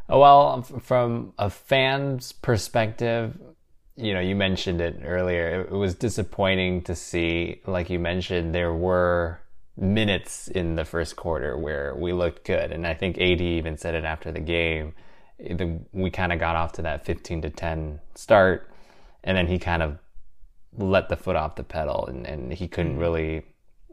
Well, 0.08 0.62
from 0.62 1.32
a 1.38 1.48
fan's 1.48 2.32
perspective, 2.32 3.38
you 4.02 4.14
know, 4.14 4.20
you 4.20 4.34
mentioned 4.34 4.80
it 4.80 5.00
earlier. 5.04 5.62
It 5.62 5.70
was 5.70 5.94
disappointing 5.94 6.82
to 6.82 6.94
see, 6.94 7.60
like 7.66 7.88
you 7.88 7.98
mentioned, 7.98 8.54
there 8.54 8.74
were 8.74 9.40
minutes 9.76 10.48
in 10.48 10.76
the 10.76 10.84
first 10.84 11.16
quarter 11.16 11.56
where 11.56 11.94
we 11.94 12.12
looked 12.12 12.44
good. 12.44 12.72
And 12.72 12.86
I 12.86 12.94
think 12.94 13.18
AD 13.18 13.40
even 13.40 13.78
said 13.78 13.94
it 13.94 14.04
after 14.04 14.30
the 14.32 14.40
game. 14.40 14.94
We 15.92 16.10
kind 16.10 16.32
of 16.32 16.38
got 16.38 16.56
off 16.56 16.72
to 16.72 16.82
that 16.82 17.04
15 17.04 17.42
to 17.42 17.50
10 17.50 18.00
start, 18.14 18.70
and 19.24 19.36
then 19.36 19.46
he 19.46 19.58
kind 19.58 19.82
of 19.82 19.98
let 20.76 21.08
the 21.08 21.16
foot 21.16 21.36
off 21.36 21.56
the 21.56 21.64
pedal, 21.64 22.06
and, 22.06 22.26
and 22.26 22.52
he 22.52 22.68
couldn't 22.68 22.92
mm-hmm. 22.92 23.00
really, 23.00 23.42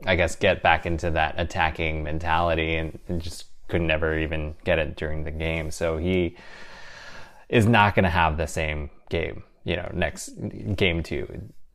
I 0.06 0.16
guess, 0.16 0.36
get 0.36 0.62
back 0.62 0.86
into 0.86 1.12
that 1.12 1.36
attacking 1.38 2.04
mentality 2.04 2.76
and, 2.76 3.00
and 3.08 3.22
just 3.22 3.46
could 3.68 3.82
never 3.82 4.18
even 4.18 4.56
get 4.64 4.80
it 4.80 4.96
during 4.96 5.24
the 5.24 5.32
game. 5.32 5.72
So 5.72 5.98
he 5.98 6.36
is 7.48 7.66
not 7.66 7.96
going 7.96 8.04
to 8.04 8.10
have 8.10 8.38
the 8.38 8.48
same 8.48 8.90
game, 9.10 9.44
you 9.70 9.76
know, 9.76 9.90
next 9.94 10.30
game 10.76 11.04
two. 11.04 11.28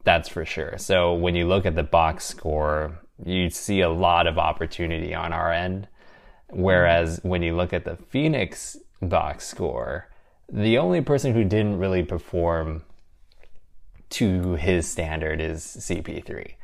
That's 0.03 0.29
for 0.29 0.45
sure. 0.45 0.75
So 0.79 1.15
when 1.15 1.37
you 1.37 1.47
look 1.47 1.65
at 1.65 1.77
the 1.77 1.85
box 1.85 2.25
score, 2.25 2.99
you 3.25 3.51
see 3.51 3.83
a 3.83 3.89
lot 3.89 4.27
of 4.27 4.37
opportunity 4.37 5.15
on 5.15 5.33
our 5.33 5.53
end. 5.53 5.87
Whereas 6.51 7.21
when 7.23 7.43
you 7.43 7.55
look 7.55 7.73
at 7.73 7.85
the 7.85 7.97
Phoenix 7.97 8.77
box 9.01 9.47
score, 9.47 10.09
the 10.53 10.77
only 10.77 11.03
person 11.03 11.35
who 11.35 11.45
didn't 11.45 11.79
really 11.79 12.03
perform 12.03 12.83
to 14.11 14.55
his 14.57 14.89
standard 14.89 15.41
is 15.41 15.63
CP3. 15.63 16.55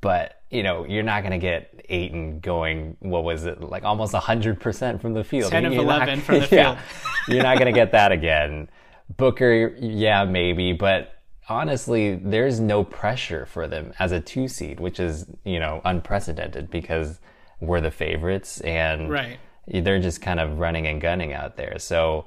But, 0.00 0.40
you 0.50 0.62
know, 0.62 0.86
you're 0.86 1.02
not 1.02 1.20
going 1.20 1.32
to 1.32 1.38
get 1.38 1.84
Ayton 1.90 2.40
going, 2.40 2.96
what 3.00 3.22
was 3.22 3.44
it, 3.44 3.60
like 3.60 3.84
almost 3.84 4.14
100% 4.14 5.00
from 5.02 5.12
the 5.12 5.24
field. 5.24 5.50
10 5.50 5.66
of 5.66 5.72
11 5.74 6.16
not, 6.16 6.24
from 6.24 6.40
the 6.40 6.46
field. 6.46 6.78
Yeah, 6.78 6.80
you're 7.28 7.42
not 7.42 7.58
going 7.58 7.72
to 7.72 7.78
get 7.78 7.92
that 7.92 8.12
again. 8.12 8.70
Booker, 9.16 9.76
yeah, 9.78 10.24
maybe, 10.24 10.72
but 10.72 11.14
honestly, 11.48 12.14
there's 12.14 12.60
no 12.60 12.84
pressure 12.84 13.46
for 13.46 13.66
them 13.66 13.92
as 13.98 14.12
a 14.12 14.20
two 14.20 14.48
seed, 14.48 14.80
which 14.80 15.00
is, 15.00 15.26
you 15.44 15.58
know, 15.58 15.80
unprecedented 15.84 16.70
because 16.70 17.20
we're 17.60 17.80
the 17.80 17.90
favorites 17.90 18.60
and 18.60 19.10
right. 19.10 19.38
they're 19.66 20.00
just 20.00 20.22
kind 20.22 20.40
of 20.40 20.58
running 20.58 20.86
and 20.86 21.00
gunning 21.00 21.32
out 21.32 21.56
there. 21.56 21.78
So, 21.78 22.26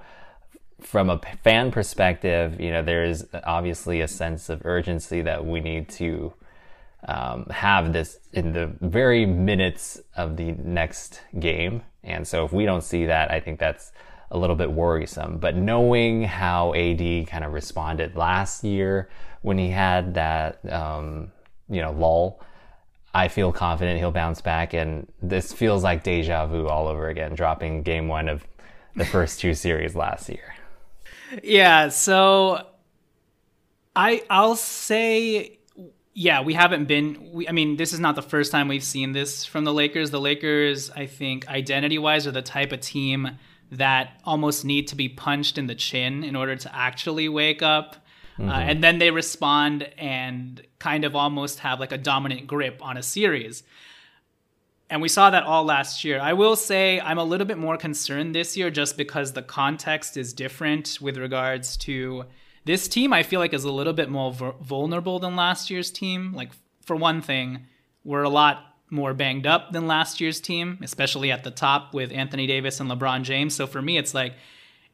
from 0.81 1.09
a 1.09 1.21
fan 1.43 1.71
perspective, 1.71 2.59
you 2.59 2.69
know, 2.69 2.81
there's 2.81 3.25
obviously 3.45 4.01
a 4.01 4.07
sense 4.07 4.49
of 4.49 4.65
urgency 4.65 5.21
that 5.21 5.45
we 5.45 5.61
need 5.61 5.87
to 5.89 6.33
um, 7.07 7.45
have 7.45 7.93
this 7.93 8.19
in 8.31 8.53
the 8.53 8.71
very 8.81 9.25
minutes 9.25 9.99
of 10.15 10.37
the 10.37 10.51
next 10.53 11.21
game. 11.39 11.83
And 12.03 12.27
so 12.27 12.45
if 12.45 12.51
we 12.51 12.65
don't 12.65 12.83
see 12.83 13.05
that, 13.05 13.31
I 13.31 13.39
think 13.39 13.59
that's 13.59 13.91
a 14.33 14.37
little 14.37 14.55
bit 14.55 14.71
worrisome. 14.71 15.37
But 15.37 15.55
knowing 15.55 16.23
how 16.23 16.73
AD 16.73 17.27
kind 17.27 17.43
of 17.43 17.53
responded 17.53 18.15
last 18.15 18.63
year 18.63 19.09
when 19.43 19.57
he 19.57 19.69
had 19.69 20.15
that, 20.15 20.59
um, 20.71 21.31
you 21.69 21.81
know, 21.81 21.91
lull, 21.91 22.41
I 23.13 23.27
feel 23.27 23.51
confident 23.51 23.99
he'll 23.99 24.11
bounce 24.11 24.41
back. 24.41 24.73
And 24.73 25.07
this 25.21 25.53
feels 25.53 25.83
like 25.83 26.03
deja 26.03 26.47
vu 26.47 26.67
all 26.67 26.87
over 26.87 27.07
again, 27.09 27.35
dropping 27.35 27.83
game 27.83 28.07
one 28.07 28.27
of 28.27 28.43
the 28.95 29.05
first 29.05 29.39
two 29.39 29.53
series 29.53 29.95
last 29.95 30.27
year. 30.27 30.55
Yeah. 31.43 31.89
So 31.89 32.65
I, 33.95 34.23
I'll 34.29 34.55
say 34.55 35.59
yeah, 36.15 36.41
we 36.41 36.53
haven't 36.53 36.85
been. 36.85 37.31
We, 37.31 37.47
I 37.47 37.51
mean, 37.51 37.75
this 37.75 37.91
is 37.91 37.99
not 37.99 38.15
the 38.15 38.21
first 38.21 38.51
time 38.51 38.67
we've 38.67 38.83
seen 38.83 39.13
this 39.13 39.45
from 39.45 39.63
the 39.63 39.73
Lakers. 39.73 40.11
The 40.11 40.21
Lakers, 40.21 40.91
I 40.91 41.07
think, 41.07 41.47
identity 41.47 41.97
wise, 41.97 42.27
are 42.27 42.31
the 42.31 42.43
type 42.43 42.71
of 42.71 42.81
team 42.81 43.39
that 43.77 44.21
almost 44.23 44.65
need 44.65 44.87
to 44.87 44.95
be 44.95 45.09
punched 45.09 45.57
in 45.57 45.67
the 45.67 45.75
chin 45.75 46.23
in 46.23 46.35
order 46.35 46.55
to 46.55 46.75
actually 46.75 47.29
wake 47.29 47.61
up. 47.61 47.95
Uh, 48.37 48.41
mm-hmm. 48.41 48.49
Uh, 48.49 48.59
and 48.59 48.83
then 48.83 48.99
they 48.99 49.11
respond 49.11 49.83
and 49.97 50.61
kind 50.79 51.05
of 51.05 51.15
almost 51.15 51.59
have 51.59 51.79
like 51.79 51.91
a 51.91 51.97
dominant 51.97 52.47
grip 52.47 52.79
on 52.81 52.97
a 52.97 53.03
series. 53.03 53.63
And 54.89 55.01
we 55.01 55.07
saw 55.07 55.29
that 55.29 55.43
all 55.43 55.63
last 55.63 56.03
year. 56.03 56.19
I 56.19 56.33
will 56.33 56.55
say 56.55 56.99
I'm 56.99 57.17
a 57.17 57.23
little 57.23 57.47
bit 57.47 57.57
more 57.57 57.77
concerned 57.77 58.35
this 58.35 58.55
year 58.55 58.69
just 58.69 58.97
because 58.97 59.33
the 59.33 59.41
context 59.41 60.17
is 60.17 60.33
different 60.33 60.99
with 61.01 61.17
regards 61.17 61.77
to 61.77 62.25
this 62.65 62.87
team. 62.87 63.11
I 63.13 63.23
feel 63.23 63.39
like 63.39 63.53
is 63.53 63.63
a 63.63 63.71
little 63.71 63.93
bit 63.93 64.09
more 64.09 64.31
vulnerable 64.61 65.19
than 65.19 65.35
last 65.35 65.69
year's 65.69 65.89
team. 65.89 66.33
Like, 66.33 66.51
for 66.81 66.95
one 66.95 67.21
thing, 67.21 67.65
we're 68.03 68.23
a 68.23 68.29
lot 68.29 68.72
more 68.93 69.13
banged 69.13 69.45
up 69.45 69.73
than 69.73 69.88
last 69.88 70.21
year's 70.21 70.39
team, 70.39 70.77
especially 70.81 71.31
at 71.31 71.43
the 71.43 71.51
top 71.51 71.93
with 71.93 72.13
Anthony 72.13 72.47
Davis 72.47 72.79
and 72.79 72.89
LeBron 72.89 73.23
James. 73.23 73.53
So 73.53 73.67
for 73.67 73.81
me, 73.81 73.97
it's 73.97 74.13
like 74.13 74.35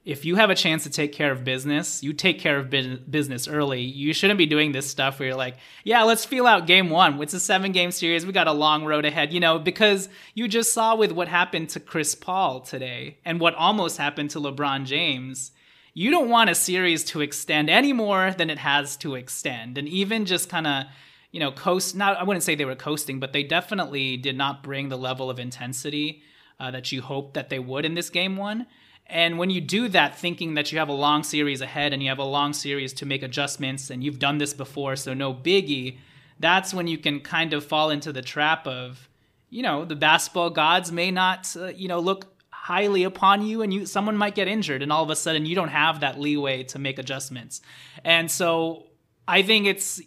if 0.06 0.24
you 0.26 0.38
have 0.38 0.50
a 0.50 0.56
chance 0.56 0.84
to 0.84 0.90
take 0.90 1.12
care 1.12 1.32
of 1.32 1.44
business, 1.44 2.02
you 2.02 2.14
take 2.14 2.40
care 2.40 2.58
of 2.58 2.70
business 2.70 3.48
early. 3.48 3.82
You 3.82 4.14
shouldn't 4.14 4.38
be 4.38 4.46
doing 4.46 4.72
this 4.72 4.90
stuff 4.90 5.20
where 5.20 5.28
you're 5.28 5.38
like, 5.38 5.58
yeah, 5.84 6.04
let's 6.04 6.26
feel 6.26 6.48
out 6.48 6.66
game 6.66 6.90
one. 6.90 7.22
It's 7.22 7.34
a 7.34 7.40
seven 7.40 7.74
game 7.74 7.92
series. 7.92 8.26
We 8.26 8.32
got 8.32 8.48
a 8.48 8.54
long 8.54 8.86
road 8.86 9.06
ahead, 9.06 9.34
you 9.34 9.40
know, 9.40 9.60
because 9.60 10.08
you 10.34 10.48
just 10.48 10.74
saw 10.74 10.96
with 10.96 11.12
what 11.12 11.28
happened 11.28 11.70
to 11.70 11.80
Chris 11.80 12.16
Paul 12.16 12.62
today 12.62 13.18
and 13.26 13.40
what 13.40 13.54
almost 13.56 13.98
happened 13.98 14.32
to 14.32 14.40
LeBron 14.40 14.86
James. 14.86 15.52
You 15.94 16.12
don't 16.12 16.30
want 16.30 16.50
a 16.50 16.56
series 16.56 17.04
to 17.06 17.20
extend 17.20 17.70
any 17.70 17.92
more 17.92 18.32
than 18.32 18.50
it 18.50 18.60
has 18.60 18.96
to 18.98 19.16
extend. 19.16 19.78
And 19.78 19.88
even 19.90 20.26
just 20.26 20.50
kind 20.50 20.66
of 20.66 20.86
you 21.32 21.40
know, 21.40 21.52
coast. 21.52 21.96
Not 21.96 22.18
I 22.18 22.24
wouldn't 22.24 22.44
say 22.44 22.56
they 22.56 22.66
were 22.66 22.76
coasting, 22.76 23.20
but 23.20 23.34
they 23.34 23.44
definitely 23.44 24.18
did 24.18 24.38
not 24.38 24.64
bring 24.64 24.90
the 24.90 24.98
level 24.98 25.30
of 25.30 25.40
intensity 25.40 26.24
uh, 26.60 26.72
that 26.72 26.92
you 26.92 27.02
hoped 27.02 27.34
that 27.34 27.50
they 27.50 27.60
would 27.60 27.86
in 27.86 27.94
this 27.94 28.10
game 28.10 28.38
one. 28.38 28.68
And 29.08 29.40
when 29.40 29.50
you 29.50 29.60
do 29.60 29.88
that, 29.90 30.18
thinking 30.18 30.54
that 30.54 30.72
you 30.72 30.78
have 30.78 30.90
a 30.90 30.94
long 30.94 31.24
series 31.24 31.62
ahead 31.62 31.94
and 31.94 32.04
you 32.04 32.10
have 32.10 32.20
a 32.20 32.24
long 32.24 32.54
series 32.54 32.94
to 32.94 33.08
make 33.08 33.24
adjustments, 33.24 33.90
and 33.90 34.04
you've 34.04 34.20
done 34.20 34.38
this 34.38 34.54
before, 34.54 34.96
so 34.96 35.16
no 35.16 35.34
biggie, 35.34 35.98
that's 36.40 36.74
when 36.74 36.88
you 36.88 36.98
can 36.98 37.20
kind 37.20 37.54
of 37.54 37.66
fall 37.66 37.90
into 37.90 38.14
the 38.14 38.22
trap 38.22 38.68
of, 38.68 39.10
you 39.50 39.64
know, 39.64 39.84
the 39.84 39.96
basketball 39.96 40.52
gods 40.52 40.92
may 40.92 41.10
not, 41.10 41.56
uh, 41.60 41.68
you 41.68 41.88
know, 41.88 42.00
look 42.00 42.36
highly 42.52 43.04
upon 43.04 43.44
you 43.44 43.64
and 43.64 43.74
you 43.74 43.86
someone 43.88 44.16
might 44.16 44.36
get 44.36 44.48
injured 44.48 44.84
and 44.84 44.92
all 44.92 45.04
of 45.04 45.10
a 45.10 45.16
sudden 45.16 45.44
you 45.44 45.56
don't 45.56 45.70
have 45.70 46.02
that 46.02 46.20
leeway 46.20 46.62
to 46.62 46.78
make 46.78 47.00
adjustments. 47.00 47.62
And 48.04 48.30
so 48.30 48.86
I 49.28 49.42
think 49.42 49.66
it's 49.66 50.00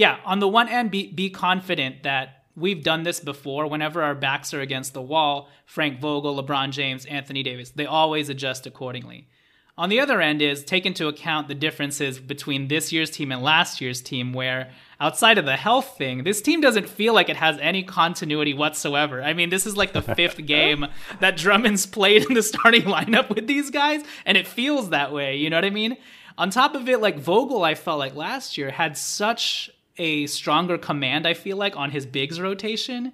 yeah, 0.00 0.16
on 0.24 0.38
the 0.38 0.48
one 0.48 0.66
end, 0.66 0.90
be 0.90 1.12
be 1.12 1.28
confident 1.28 2.04
that 2.04 2.44
we've 2.56 2.82
done 2.82 3.02
this 3.02 3.20
before. 3.20 3.66
Whenever 3.66 4.02
our 4.02 4.14
backs 4.14 4.54
are 4.54 4.62
against 4.62 4.94
the 4.94 5.02
wall, 5.02 5.50
Frank 5.66 6.00
Vogel, 6.00 6.42
LeBron 6.42 6.70
James, 6.70 7.04
Anthony 7.04 7.42
Davis, 7.42 7.68
they 7.68 7.84
always 7.84 8.30
adjust 8.30 8.66
accordingly. 8.66 9.28
On 9.76 9.90
the 9.90 10.00
other 10.00 10.22
end 10.22 10.40
is 10.40 10.64
take 10.64 10.86
into 10.86 11.06
account 11.06 11.48
the 11.48 11.54
differences 11.54 12.18
between 12.18 12.68
this 12.68 12.94
year's 12.94 13.10
team 13.10 13.30
and 13.30 13.42
last 13.42 13.82
year's 13.82 14.00
team, 14.00 14.32
where 14.32 14.70
outside 14.98 15.36
of 15.36 15.44
the 15.44 15.56
health 15.56 15.98
thing, 15.98 16.24
this 16.24 16.40
team 16.40 16.62
doesn't 16.62 16.88
feel 16.88 17.12
like 17.12 17.28
it 17.28 17.36
has 17.36 17.58
any 17.58 17.82
continuity 17.82 18.54
whatsoever. 18.54 19.22
I 19.22 19.34
mean, 19.34 19.50
this 19.50 19.66
is 19.66 19.76
like 19.76 19.92
the 19.92 20.00
fifth 20.00 20.46
game 20.46 20.86
that 21.20 21.36
Drummond's 21.36 21.84
played 21.84 22.24
in 22.24 22.32
the 22.32 22.42
starting 22.42 22.84
lineup 22.84 23.28
with 23.28 23.46
these 23.46 23.68
guys, 23.68 24.02
and 24.24 24.38
it 24.38 24.46
feels 24.46 24.88
that 24.88 25.12
way. 25.12 25.36
You 25.36 25.50
know 25.50 25.58
what 25.58 25.66
I 25.66 25.70
mean? 25.70 25.98
On 26.38 26.48
top 26.48 26.74
of 26.74 26.88
it, 26.88 27.02
like 27.02 27.18
Vogel, 27.18 27.64
I 27.64 27.74
felt 27.74 27.98
like 27.98 28.14
last 28.14 28.56
year 28.56 28.70
had 28.70 28.96
such 28.96 29.70
a 29.98 30.26
stronger 30.26 30.78
command, 30.78 31.26
I 31.26 31.34
feel 31.34 31.56
like, 31.56 31.76
on 31.76 31.90
his 31.90 32.06
bigs 32.06 32.40
rotation. 32.40 33.12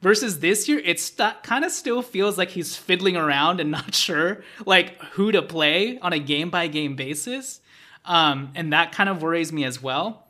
Versus 0.00 0.38
this 0.38 0.68
year, 0.68 0.78
it 0.84 1.00
st- 1.00 1.42
kind 1.42 1.64
of 1.64 1.72
still 1.72 2.02
feels 2.02 2.38
like 2.38 2.50
he's 2.50 2.76
fiddling 2.76 3.16
around 3.16 3.60
and 3.60 3.70
not 3.72 3.94
sure 3.94 4.42
like 4.64 5.00
who 5.12 5.32
to 5.32 5.42
play 5.42 5.98
on 5.98 6.12
a 6.12 6.18
game 6.18 6.50
by 6.50 6.68
game 6.68 6.94
basis. 6.94 7.60
Um, 8.04 8.52
and 8.54 8.72
that 8.72 8.92
kind 8.92 9.08
of 9.08 9.22
worries 9.22 9.52
me 9.52 9.64
as 9.64 9.82
well. 9.82 10.26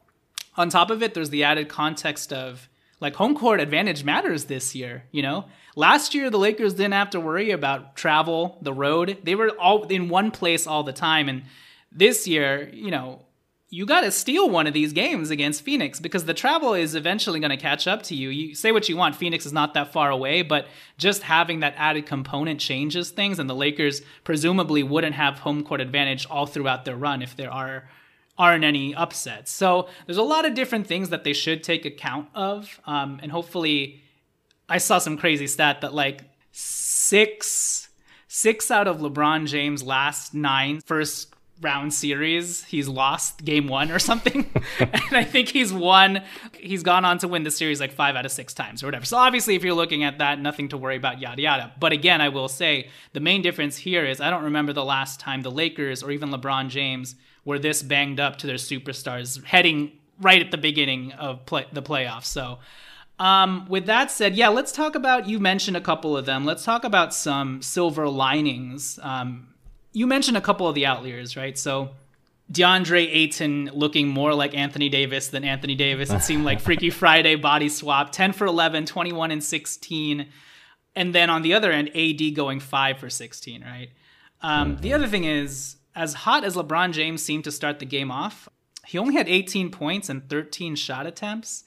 On 0.57 0.69
top 0.69 0.91
of 0.91 1.03
it, 1.03 1.15
there's 1.15 1.31
the 1.31 1.45
added 1.45 1.69
context 1.69 2.33
of 2.33 2.69
like 3.01 3.15
home 3.15 3.37
court 3.37 3.61
advantage 3.61 4.03
matters 4.03 4.47
this 4.47 4.75
year, 4.75 5.05
you 5.13 5.23
know? 5.23 5.45
Last 5.77 6.15
year 6.15 6.31
the 6.31 6.39
Lakers 6.39 6.75
didn't 6.75 6.95
have 6.95 7.11
to 7.11 7.21
worry 7.21 7.53
about 7.53 7.95
travel, 7.95 8.59
the 8.63 8.73
road. 8.73 9.19
They 9.23 9.37
were 9.37 9.51
all 9.51 9.85
in 9.87 10.09
one 10.09 10.33
place 10.33 10.67
all 10.67 10.83
the 10.83 10.93
time 10.93 11.29
and 11.29 11.45
this 11.93 12.27
year, 12.27 12.69
you 12.73 12.91
know, 12.91 13.25
you 13.71 13.85
got 13.85 14.01
to 14.01 14.11
steal 14.11 14.49
one 14.49 14.67
of 14.67 14.73
these 14.73 14.95
games 14.95 15.31
against 15.31 15.63
Phoenix 15.63 16.01
because 16.01 16.25
the 16.25 16.33
travel 16.33 16.73
is 16.73 16.95
eventually 16.95 17.39
going 17.39 17.51
to 17.51 17.57
catch 17.57 17.87
up 17.87 18.03
to 18.05 18.15
you. 18.15 18.31
You 18.31 18.55
say 18.55 18.73
what 18.73 18.89
you 18.89 18.97
want, 18.97 19.15
Phoenix 19.15 19.45
is 19.45 19.53
not 19.53 19.75
that 19.75 19.93
far 19.93 20.11
away, 20.11 20.41
but 20.41 20.67
just 20.97 21.23
having 21.23 21.61
that 21.61 21.75
added 21.77 22.07
component 22.07 22.61
changes 22.61 23.11
things, 23.11 23.39
and 23.39 23.49
the 23.49 23.55
Lakers 23.55 24.01
presumably 24.25 24.83
wouldn't 24.83 25.15
have 25.15 25.41
home 25.41 25.63
court 25.63 25.83
advantage 25.83 26.27
all 26.31 26.47
throughout 26.47 26.87
their 26.87 26.97
run 26.97 27.21
if 27.21 27.37
there 27.37 27.53
are 27.53 27.89
aren't 28.39 28.65
any 28.65 28.95
upsets. 28.95 29.51
So 29.51 29.89
there's 30.07 30.17
a 30.17 30.23
lot 30.23 30.47
of 30.47 30.55
different 30.55 30.87
things 30.87 31.09
that 31.11 31.25
they 31.25 31.33
should 31.33 31.65
take 31.65 31.85
account 31.85 32.29
of, 32.35 32.81
um, 32.87 33.19
and 33.23 33.33
hopefully, 33.33 34.03
I 34.69 34.79
saw 34.79 34.99
some 34.99 35.19
crazy 35.19 35.47
stat 35.47 35.83
that 35.83 35.93
like 35.93 36.23
six 36.53 37.89
six 38.29 38.71
out 38.71 38.87
of 38.87 38.99
LeBron 38.99 39.47
James' 39.47 39.83
last 39.83 40.35
nine 40.35 40.81
first 40.87 41.35
round 41.61 41.93
series, 41.93 42.65
he's 42.65 42.89
lost 42.89 43.45
game 43.45 43.67
one 43.67 43.91
or 43.91 43.99
something. 43.99 44.51
and 44.79 45.17
I 45.17 45.25
think 45.25 45.49
he's 45.49 45.73
won, 45.73 46.23
he's 46.55 46.83
gone 46.83 47.05
on 47.05 47.19
to 47.19 47.29
win 47.29 47.43
the 47.43 47.51
series 47.51 47.81
like 47.81 47.93
five 47.93 48.17
out 48.17 48.25
of 48.25 48.33
six 48.33 48.55
times 48.55 48.83
or 48.83 48.87
whatever. 48.87 49.05
So 49.05 49.17
obviously, 49.17 49.55
if 49.55 49.65
you're 49.65 49.75
looking 49.75 50.05
at 50.05 50.19
that, 50.19 50.41
nothing 50.41 50.69
to 50.69 50.77
worry 50.77 50.97
about, 50.97 51.21
yada, 51.21 51.43
yada. 51.43 51.73
But 51.79 51.93
again, 51.93 52.21
I 52.21 52.29
will 52.29 52.49
say 52.49 52.91
the 53.13 53.21
main 53.21 53.43
difference 53.43 53.77
here 53.77 54.05
is 54.05 54.21
I 54.21 54.31
don't 54.31 54.45
remember 54.45 54.73
the 54.73 54.85
last 54.85 55.21
time 55.21 55.43
the 55.43 55.51
Lakers 55.51 56.03
or 56.03 56.11
even 56.11 56.31
LeBron 56.31 56.69
James 56.69 57.15
were 57.45 57.59
this 57.59 57.83
banged 57.83 58.21
up 58.21 58.37
to 58.39 58.47
their 58.47 58.57
superstars 58.57 59.43
heading 59.45 59.93
right 60.21 60.41
at 60.43 60.51
the 60.51 60.59
beginning 60.59 61.13
of 61.13 61.45
play, 61.47 61.67
the 61.73 61.83
playoffs. 61.83 62.27
So, 62.27 62.59
um, 63.19 63.67
with 63.69 63.87
that 63.87 64.11
said, 64.11 64.37
yeah, 64.37 64.49
let's 64.49 64.71
talk 64.71 64.95
about. 64.95 65.29
You 65.29 65.41
mentioned 65.41 65.77
a 65.77 65.81
couple 65.81 66.17
of 66.17 66.25
them. 66.25 66.45
Let's 66.45 66.65
talk 66.65 66.85
about 66.85 67.13
some 67.13 67.63
silver 67.63 68.09
linings. 68.09 68.99
Um, 69.03 69.49
you 69.99 70.07
mentioned 70.07 70.37
a 70.37 70.41
couple 70.41 70.69
of 70.69 70.77
the 70.77 70.87
outliers, 70.87 71.37
right? 71.37 71.59
So, 71.59 71.91
DeAndre 72.53 73.13
Ayton 73.13 73.69
looking 73.75 74.07
more 74.07 74.33
like 74.33 74.55
Anthony 74.55 74.89
Davis 74.89 75.27
than 75.27 75.43
Anthony 75.43 75.75
Davis. 75.75 76.11
It 76.11 76.23
seemed 76.23 76.45
like 76.45 76.61
Freaky 76.61 76.89
Friday 77.03 77.35
body 77.35 77.69
swap, 77.69 78.13
10 78.13 78.33
for 78.33 78.47
11, 78.47 78.87
21 78.87 79.33
and 79.33 79.43
16. 79.43 80.29
And 80.95 81.15
then 81.15 81.31
on 81.31 81.43
the 81.43 81.53
other 81.53 81.73
end, 81.73 81.91
AD 81.97 82.35
going 82.37 82.61
5 82.61 82.99
for 82.99 83.11
16, 83.11 83.63
right? 83.63 83.91
Um, 84.41 84.75
mm-hmm. 84.75 84.83
The 84.83 84.95
other 84.95 85.09
thing 85.09 85.25
is, 85.25 85.77
as 85.97 86.15
hot 86.15 86.45
as 86.45 86.55
LeBron 86.55 86.93
James 86.93 87.21
seemed 87.21 87.43
to 87.45 87.51
start 87.51 87.81
the 87.81 87.85
game 87.85 88.13
off, 88.13 88.49
he 88.87 88.99
only 88.99 89.17
had 89.17 89.29
18 89.29 89.73
points 89.73 90.09
and 90.09 90.29
13 90.31 90.77
shot 90.77 91.09
attempts. 91.09 91.65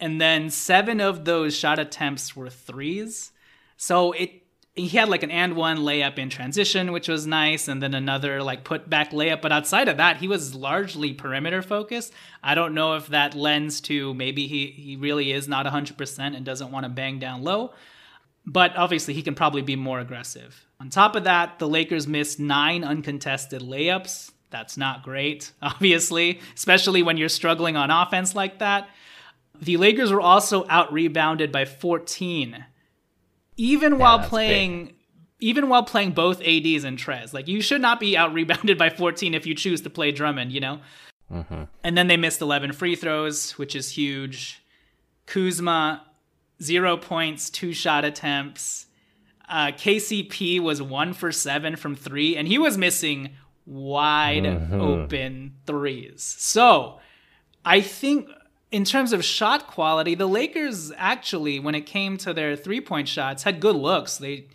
And 0.00 0.20
then 0.20 0.50
seven 0.50 1.00
of 1.00 1.24
those 1.24 1.56
shot 1.56 1.78
attempts 1.78 2.34
were 2.34 2.50
threes. 2.50 3.30
So 3.76 4.10
it 4.12 4.39
he 4.86 4.96
had 4.96 5.08
like 5.08 5.22
an 5.22 5.30
and 5.30 5.56
one 5.56 5.78
layup 5.78 6.18
in 6.18 6.30
transition, 6.30 6.92
which 6.92 7.08
was 7.08 7.26
nice, 7.26 7.68
and 7.68 7.82
then 7.82 7.94
another 7.94 8.42
like 8.42 8.64
put 8.64 8.88
back 8.88 9.10
layup. 9.10 9.42
But 9.42 9.52
outside 9.52 9.88
of 9.88 9.96
that, 9.96 10.18
he 10.18 10.28
was 10.28 10.54
largely 10.54 11.12
perimeter 11.12 11.62
focused. 11.62 12.12
I 12.42 12.54
don't 12.54 12.74
know 12.74 12.94
if 12.94 13.08
that 13.08 13.34
lends 13.34 13.80
to 13.82 14.14
maybe 14.14 14.46
he, 14.46 14.68
he 14.68 14.96
really 14.96 15.32
is 15.32 15.48
not 15.48 15.66
100% 15.66 16.36
and 16.36 16.44
doesn't 16.44 16.70
want 16.70 16.84
to 16.84 16.90
bang 16.90 17.18
down 17.18 17.42
low. 17.42 17.72
But 18.46 18.76
obviously, 18.76 19.14
he 19.14 19.22
can 19.22 19.34
probably 19.34 19.62
be 19.62 19.76
more 19.76 20.00
aggressive. 20.00 20.66
On 20.80 20.88
top 20.88 21.14
of 21.14 21.24
that, 21.24 21.58
the 21.58 21.68
Lakers 21.68 22.06
missed 22.06 22.40
nine 22.40 22.84
uncontested 22.84 23.60
layups. 23.62 24.32
That's 24.50 24.76
not 24.76 25.02
great, 25.02 25.52
obviously, 25.62 26.40
especially 26.56 27.02
when 27.02 27.16
you're 27.16 27.28
struggling 27.28 27.76
on 27.76 27.90
offense 27.90 28.34
like 28.34 28.58
that. 28.58 28.88
The 29.60 29.76
Lakers 29.76 30.10
were 30.10 30.22
also 30.22 30.66
out 30.68 30.92
rebounded 30.92 31.52
by 31.52 31.66
14. 31.66 32.64
Even 33.60 33.92
yeah, 33.92 33.98
while 33.98 34.18
playing 34.20 34.86
big. 34.86 34.94
even 35.40 35.68
while 35.68 35.82
playing 35.82 36.12
both 36.12 36.40
ADs 36.40 36.84
and 36.84 36.98
Trez. 36.98 37.32
Like 37.32 37.48
you 37.48 37.60
should 37.60 37.80
not 37.80 38.00
be 38.00 38.16
out 38.16 38.32
rebounded 38.32 38.78
by 38.78 38.90
14 38.90 39.34
if 39.34 39.46
you 39.46 39.54
choose 39.54 39.82
to 39.82 39.90
play 39.90 40.12
Drummond, 40.12 40.52
you 40.52 40.60
know? 40.60 40.80
Mm-hmm. 41.30 41.64
And 41.84 41.96
then 41.96 42.08
they 42.08 42.16
missed 42.16 42.40
11 42.40 42.72
free 42.72 42.96
throws, 42.96 43.52
which 43.52 43.76
is 43.76 43.90
huge. 43.90 44.62
Kuzma, 45.26 46.04
zero 46.62 46.96
points, 46.96 47.50
two 47.50 47.72
shot 47.72 48.04
attempts. 48.04 48.86
Uh, 49.48 49.68
KCP 49.68 50.60
was 50.60 50.80
one 50.80 51.12
for 51.12 51.32
seven 51.32 51.76
from 51.76 51.96
three, 51.96 52.36
and 52.36 52.46
he 52.46 52.58
was 52.58 52.78
missing 52.78 53.30
wide 53.66 54.44
mm-hmm. 54.44 54.80
open 54.80 55.54
threes. 55.66 56.22
So 56.22 57.00
I 57.64 57.80
think 57.80 58.28
in 58.72 58.84
terms 58.84 59.12
of 59.12 59.24
shot 59.24 59.66
quality, 59.66 60.14
the 60.14 60.28
Lakers 60.28 60.92
actually, 60.96 61.58
when 61.58 61.74
it 61.74 61.82
came 61.82 62.16
to 62.18 62.32
their 62.32 62.56
three 62.56 62.80
point 62.80 63.08
shots, 63.08 63.42
had 63.42 63.60
good 63.60 63.76
looks. 63.76 64.18
They 64.18 64.46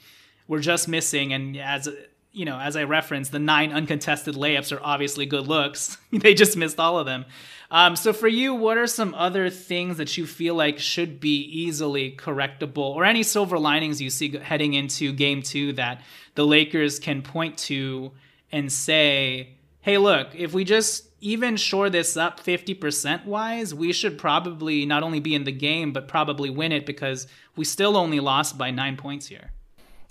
were 0.47 0.59
just 0.59 0.87
missing, 0.87 1.33
and 1.33 1.57
as 1.57 1.89
you 2.31 2.45
know, 2.45 2.59
as 2.59 2.75
I 2.75 2.83
referenced, 2.83 3.31
the 3.31 3.39
nine 3.39 3.71
uncontested 3.71 4.35
layups 4.35 4.75
are 4.75 4.81
obviously 4.83 5.25
good 5.25 5.47
looks. 5.47 5.97
they 6.11 6.33
just 6.33 6.57
missed 6.57 6.79
all 6.79 6.99
of 6.99 7.05
them. 7.05 7.25
Um, 7.71 7.95
so 7.95 8.13
for 8.13 8.27
you, 8.27 8.53
what 8.53 8.77
are 8.77 8.87
some 8.87 9.15
other 9.15 9.49
things 9.49 9.97
that 9.97 10.17
you 10.17 10.27
feel 10.27 10.53
like 10.53 10.77
should 10.77 11.19
be 11.19 11.41
easily 11.41 12.11
correctable, 12.15 12.95
or 12.95 13.05
any 13.05 13.23
silver 13.23 13.57
linings 13.57 14.01
you 14.01 14.09
see 14.09 14.37
heading 14.37 14.73
into 14.73 15.11
Game 15.13 15.41
Two 15.41 15.73
that 15.73 16.01
the 16.35 16.45
Lakers 16.45 16.99
can 16.99 17.21
point 17.21 17.57
to 17.57 18.11
and 18.51 18.71
say, 18.71 19.55
hey, 19.81 19.97
look, 19.97 20.35
if 20.35 20.53
we 20.53 20.63
just 20.63 21.04
even 21.21 21.57
shore 21.57 21.89
this 21.89 22.17
up 22.17 22.39
50% 22.39 23.25
wise, 23.25 23.73
we 23.73 23.93
should 23.93 24.17
probably 24.17 24.85
not 24.85 25.03
only 25.03 25.19
be 25.19 25.33
in 25.33 25.43
the 25.43 25.51
game, 25.51 25.91
but 25.91 26.07
probably 26.07 26.49
win 26.49 26.71
it 26.71 26.85
because 26.85 27.27
we 27.55 27.65
still 27.65 27.97
only 27.97 28.19
lost 28.19 28.57
by 28.57 28.71
nine 28.71 28.97
points 28.97 29.27
here. 29.27 29.51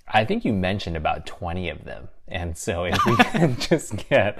I 0.08 0.24
think 0.24 0.44
you 0.44 0.52
mentioned 0.52 0.96
about 0.96 1.26
20 1.26 1.68
of 1.68 1.84
them. 1.84 2.08
And 2.28 2.56
so 2.56 2.84
if 2.84 2.98
we 3.06 3.16
can 3.24 3.56
just 3.58 3.96
get 4.08 4.38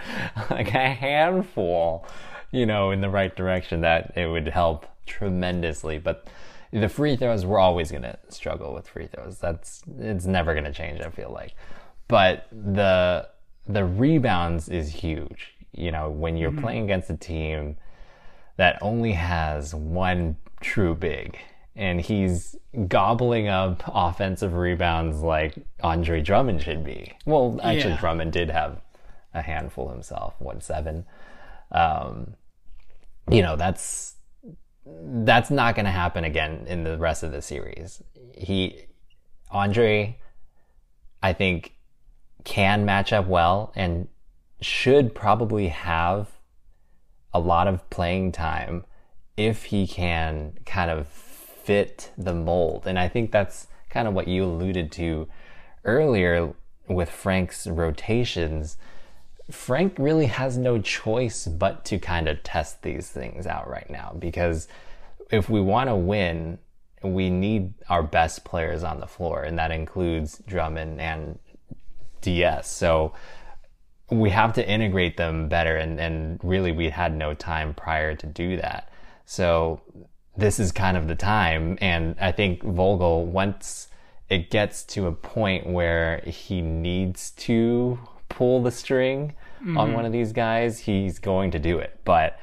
like 0.50 0.68
a 0.68 0.88
handful, 0.88 2.06
you 2.50 2.66
know, 2.66 2.90
in 2.90 3.00
the 3.00 3.10
right 3.10 3.34
direction, 3.34 3.80
that 3.82 4.12
it 4.16 4.26
would 4.26 4.48
help 4.48 4.86
tremendously. 5.06 5.98
But 5.98 6.26
the 6.72 6.88
free 6.88 7.16
throws, 7.16 7.46
we're 7.46 7.58
always 7.58 7.90
going 7.90 8.02
to 8.02 8.18
struggle 8.28 8.74
with 8.74 8.88
free 8.88 9.06
throws. 9.06 9.38
That's, 9.38 9.82
it's 9.98 10.26
never 10.26 10.54
going 10.54 10.64
to 10.64 10.72
change, 10.72 11.00
I 11.00 11.10
feel 11.10 11.30
like. 11.30 11.54
But 12.08 12.46
the, 12.50 13.28
the 13.66 13.84
rebounds 13.84 14.68
is 14.68 14.90
huge. 14.90 15.53
You 15.76 15.90
know, 15.90 16.10
when 16.10 16.36
you're 16.36 16.50
mm-hmm. 16.50 16.60
playing 16.60 16.84
against 16.84 17.10
a 17.10 17.16
team 17.16 17.76
that 18.56 18.78
only 18.80 19.12
has 19.12 19.74
one 19.74 20.36
true 20.60 20.94
big 20.94 21.38
and 21.76 22.00
he's 22.00 22.56
gobbling 22.88 23.48
up 23.48 23.82
offensive 23.86 24.54
rebounds 24.54 25.20
like 25.20 25.54
Andre 25.82 26.20
Drummond 26.20 26.62
should 26.62 26.84
be. 26.84 27.12
Well, 27.26 27.58
actually, 27.62 27.92
yeah. 27.92 28.00
Drummond 28.00 28.32
did 28.32 28.50
have 28.50 28.80
a 29.32 29.42
handful 29.42 29.88
himself, 29.88 30.34
one 30.38 30.60
seven. 30.60 31.04
Um, 31.72 32.34
you 33.30 33.42
know, 33.42 33.56
that's 33.56 34.14
that's 34.86 35.50
not 35.50 35.74
going 35.74 35.86
to 35.86 35.90
happen 35.90 36.24
again 36.24 36.66
in 36.68 36.84
the 36.84 36.96
rest 36.98 37.22
of 37.22 37.32
the 37.32 37.42
series. 37.42 38.02
He, 38.36 38.84
Andre, 39.50 40.18
I 41.22 41.32
think 41.32 41.72
can 42.44 42.84
match 42.84 43.12
up 43.12 43.26
well 43.26 43.72
and 43.74 44.06
should 44.64 45.14
probably 45.14 45.68
have 45.68 46.28
a 47.34 47.38
lot 47.38 47.68
of 47.68 47.88
playing 47.90 48.32
time 48.32 48.84
if 49.36 49.64
he 49.64 49.86
can 49.86 50.52
kind 50.64 50.90
of 50.90 51.06
fit 51.06 52.10
the 52.16 52.34
mold. 52.34 52.86
And 52.86 52.98
I 52.98 53.08
think 53.08 53.30
that's 53.30 53.66
kind 53.90 54.08
of 54.08 54.14
what 54.14 54.26
you 54.26 54.44
alluded 54.44 54.90
to 54.92 55.28
earlier 55.84 56.54
with 56.88 57.10
Frank's 57.10 57.66
rotations. 57.66 58.78
Frank 59.50 59.96
really 59.98 60.26
has 60.26 60.56
no 60.56 60.80
choice 60.80 61.46
but 61.46 61.84
to 61.84 61.98
kind 61.98 62.26
of 62.26 62.42
test 62.42 62.82
these 62.82 63.10
things 63.10 63.46
out 63.46 63.68
right 63.68 63.90
now 63.90 64.14
because 64.18 64.66
if 65.30 65.50
we 65.50 65.60
want 65.60 65.90
to 65.90 65.96
win, 65.96 66.58
we 67.02 67.28
need 67.28 67.74
our 67.90 68.02
best 68.02 68.44
players 68.44 68.82
on 68.82 69.00
the 69.00 69.06
floor, 69.06 69.42
and 69.42 69.58
that 69.58 69.70
includes 69.70 70.40
Drummond 70.46 71.02
and 71.02 71.38
DS. 72.22 72.70
So 72.70 73.12
we 74.10 74.30
have 74.30 74.52
to 74.54 74.68
integrate 74.68 75.16
them 75.16 75.48
better. 75.48 75.76
And, 75.76 75.98
and 75.98 76.40
really, 76.42 76.72
we 76.72 76.90
had 76.90 77.16
no 77.16 77.34
time 77.34 77.74
prior 77.74 78.14
to 78.14 78.26
do 78.26 78.56
that. 78.56 78.90
So 79.24 79.80
this 80.36 80.58
is 80.58 80.72
kind 80.72 80.96
of 80.96 81.08
the 81.08 81.14
time. 81.14 81.78
And 81.80 82.16
I 82.20 82.32
think 82.32 82.62
Vogel, 82.62 83.26
once 83.26 83.88
it 84.28 84.50
gets 84.50 84.84
to 84.84 85.06
a 85.06 85.12
point 85.12 85.66
where 85.66 86.18
he 86.26 86.60
needs 86.60 87.30
to 87.32 87.98
pull 88.28 88.62
the 88.62 88.70
string 88.70 89.34
mm-hmm. 89.60 89.78
on 89.78 89.92
one 89.92 90.04
of 90.04 90.12
these 90.12 90.32
guys, 90.32 90.80
he's 90.80 91.18
going 91.18 91.50
to 91.52 91.58
do 91.58 91.78
it. 91.78 92.00
But 92.04 92.38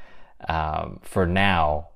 um, 0.47 0.99
for 1.03 1.25
now, 1.25 1.89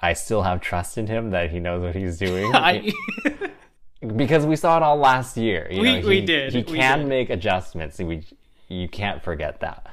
I 0.00 0.12
still 0.12 0.42
have 0.42 0.60
trust 0.60 0.98
in 0.98 1.06
him 1.06 1.30
that 1.30 1.50
he 1.50 1.58
knows 1.58 1.82
what 1.82 1.94
he's 1.94 2.18
doing. 2.18 2.50
I, 2.54 2.92
because 4.16 4.46
we 4.46 4.56
saw 4.56 4.76
it 4.76 4.82
all 4.82 4.96
last 4.96 5.36
year. 5.36 5.66
You 5.70 5.80
we, 5.80 5.92
know, 5.94 6.00
he, 6.00 6.06
we 6.06 6.20
did. 6.20 6.52
He 6.52 6.62
can 6.62 7.00
did. 7.00 7.08
make 7.08 7.30
adjustments. 7.30 7.98
We, 7.98 8.24
you 8.68 8.88
can't 8.88 9.22
forget 9.22 9.60
that. 9.60 9.86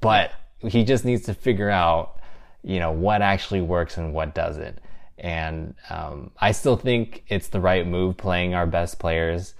But 0.00 0.32
he 0.58 0.84
just 0.84 1.04
needs 1.04 1.22
to 1.22 1.34
figure 1.34 1.70
out, 1.70 2.20
you 2.62 2.78
know, 2.78 2.92
what 2.92 3.22
actually 3.22 3.60
works 3.60 3.96
and 3.96 4.12
what 4.12 4.34
doesn't. 4.34 4.78
And 5.18 5.74
um, 5.90 6.30
I 6.40 6.52
still 6.52 6.76
think 6.76 7.24
it's 7.28 7.48
the 7.48 7.60
right 7.60 7.86
move 7.86 8.16
playing 8.16 8.54
our 8.54 8.66
best 8.66 8.98
players 8.98 9.54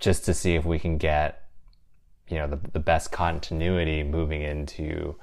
just 0.00 0.24
to 0.26 0.34
see 0.34 0.54
if 0.54 0.64
we 0.64 0.78
can 0.78 0.98
get, 0.98 1.42
you 2.28 2.38
know, 2.38 2.46
the, 2.46 2.60
the 2.72 2.80
best 2.80 3.10
continuity 3.10 4.02
moving 4.02 4.42
into 4.42 5.16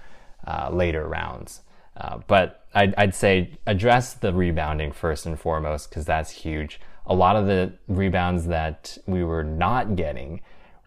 uh, 0.46 0.70
later 0.72 1.08
rounds. 1.08 1.62
Uh, 1.96 2.20
but 2.28 2.65
I'd, 2.74 2.94
I'd 2.98 3.15
say 3.15 3.58
address 3.65 4.13
the 4.13 4.34
rebounding 4.34 4.91
first 4.91 5.26
and 5.26 5.39
foremost 5.39 5.89
because 5.89 6.06
that's 6.06 6.32
huge 6.32 6.80
a 7.06 7.15
lot 7.15 7.36
of 7.36 7.46
the 7.46 7.74
rebounds 7.88 8.48
that 8.48 8.98
we 9.06 9.24
were 9.24 9.44
not 9.44 9.96
getting 9.96 10.41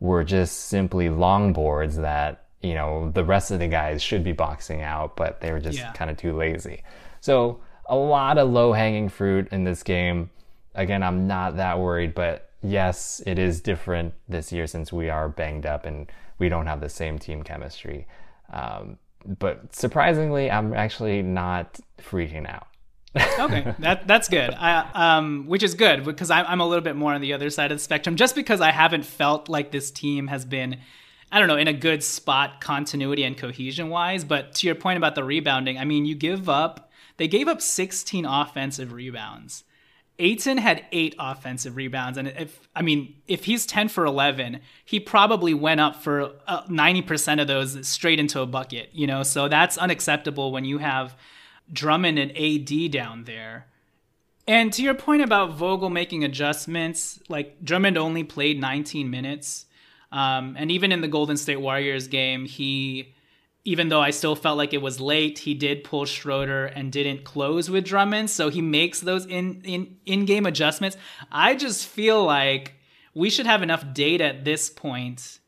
were 0.05 0.23
just 0.23 0.67
simply 0.67 1.09
long 1.09 1.55
boards 1.55 1.97
that, 1.97 2.45
you 2.61 2.75
know, 2.75 3.11
the 3.15 3.25
rest 3.25 3.51
of 3.51 3.59
the 3.59 3.67
guys 3.67 4.03
should 4.03 4.23
be 4.23 4.33
boxing 4.33 4.83
out, 4.83 5.17
but 5.17 5.41
they 5.41 5.51
were 5.51 5.61
just 5.61 5.79
yeah. 5.79 5.93
kind 5.93 6.11
of 6.11 6.19
too 6.19 6.37
lazy. 6.37 6.83
So 7.23 7.61
a 7.87 7.97
lot 7.97 8.37
of 8.37 8.51
low 8.51 8.75
hanging 8.75 9.09
fruit 9.09 9.49
in 9.51 9.65
this 9.65 9.83
game. 9.83 10.29
Again, 10.75 11.03
I'm 11.03 11.27
not 11.27 11.57
that 11.57 11.79
worried, 11.79 12.15
but 12.15 12.51
yes, 12.63 13.23
it 13.25 13.39
is 13.39 13.63
different 13.63 14.13
this 14.29 14.53
year 14.53 14.67
since 14.67 14.93
we 14.93 15.09
are 15.09 15.31
banged 15.31 15.65
up 15.65 15.87
and 15.87 16.13
we 16.39 16.51
don't 16.51 16.67
have 16.67 16.83
the 16.83 16.91
same 16.91 17.19
team 17.19 17.43
chemistry. 17.43 18.07
Um, 18.53 18.99
but 19.25 19.75
surprisingly, 19.75 20.51
I'm 20.51 20.75
actually 20.75 21.23
not 21.23 21.81
freaking 21.99 22.47
out. 22.47 22.67
Okay, 23.17 23.75
that 23.79 24.07
that's 24.07 24.29
good. 24.29 24.55
I, 24.55 24.91
um, 24.95 25.47
which 25.47 25.63
is 25.63 25.75
good 25.75 26.05
because 26.05 26.31
I'm, 26.31 26.45
I'm 26.49 26.61
a 26.61 26.67
little 26.67 26.83
bit 26.83 26.97
more 26.97 27.15
on 27.15 27.21
the 27.21 27.33
other 27.33 27.51
side 27.51 27.71
of 27.71 27.79
the 27.79 27.83
spectrum, 27.83 28.17
just 28.17 28.35
because 28.35 28.61
I 28.61 28.71
haven't 28.71 29.05
felt 29.05 29.49
like 29.49 29.71
this 29.71 29.91
team 29.91 30.27
has 30.29 30.45
been, 30.45 30.79
I 31.31 31.39
don't 31.39 31.49
know, 31.49 31.57
in 31.57 31.69
a 31.69 31.73
good 31.73 32.03
spot 32.03 32.61
continuity 32.61 33.25
and 33.25 33.37
cohesion 33.37 33.89
wise. 33.89 34.25
But 34.25 34.55
to 34.57 34.67
your 34.67 34.75
point 34.75 34.97
about 34.97 35.15
the 35.15 35.25
rebounding, 35.25 35.79
I 35.79 35.85
mean, 35.85 36.07
you 36.07 36.15
give 36.15 36.49
up. 36.49 36.91
They 37.17 37.29
gave 37.29 37.47
up 37.47 37.63
16 37.63 38.25
offensive 38.25 38.93
rebounds. 38.93 39.63
Ayton 40.19 40.59
had 40.59 40.85
eight 40.93 41.15
offensive 41.19 41.77
rebounds, 41.77 42.19
and 42.19 42.29
if 42.29 42.69
I 42.75 42.83
mean, 42.83 43.17
if 43.27 43.45
he's 43.45 43.67
10 43.67 43.89
for 43.89 44.05
11, 44.05 44.61
he 44.85 45.01
probably 45.01 45.55
went 45.55 45.81
up 45.81 46.03
for 46.03 46.33
uh, 46.47 46.63
90% 46.65 47.41
of 47.41 47.49
those 47.49 47.87
straight 47.87 48.21
into 48.21 48.41
a 48.41 48.47
bucket. 48.47 48.91
You 48.93 49.09
know, 49.09 49.25
so 49.25 49.49
that's 49.49 49.77
unacceptable 49.77 50.53
when 50.53 50.65
you 50.65 50.79
have 50.79 51.17
Drummond 51.73 52.19
and 52.19 52.31
AD 52.37 52.91
down 52.91 53.25
there. 53.25 53.67
And 54.47 54.73
to 54.75 54.83
your 54.83 54.95
point 54.95 55.23
about 55.23 55.55
Vogel 55.55 55.89
making 55.89 56.25
adjustments, 56.25 57.19
like 57.29 57.65
Drummond 57.65 57.97
only 57.97 58.25
played 58.25 58.61
19 58.61 59.11
minutes. 59.11 59.67
Um, 60.13 60.55
and 60.59 60.71
even 60.71 60.93
in 60.93 61.01
the 61.01 61.09
Golden 61.09 61.37
State 61.37 61.61
Warriors 61.61 62.09
game, 62.09 62.45
he, 62.45 63.15
even 63.65 63.89
though 63.89 64.03
I 64.03 64.11
still 64.11 64.37
felt 64.37 64.59
like 64.59 64.75
it 64.75 64.83
was 64.83 65.01
late, 65.01 65.41
he 65.41 65.55
did 65.55 65.83
pull 65.83 66.05
Schroeder 66.05 66.67
and 66.67 66.93
didn't 66.93 67.25
close 67.25 67.71
with 67.71 67.85
Drummond. 67.85 68.29
So 68.31 68.51
he 68.51 68.61
makes 68.61 69.01
those 69.01 69.25
in 69.25 69.63
in 69.65 69.97
in 70.05 70.27
game 70.27 70.47
adjustments. 70.47 70.97
I 71.33 71.55
just 71.55 71.87
feel 71.87 72.23
like 72.23 72.75
we 73.15 73.31
should 73.31 73.47
have 73.47 73.63
enough 73.63 73.95
data 73.95 74.25
at 74.25 74.45
this 74.45 74.69
point 74.69 75.39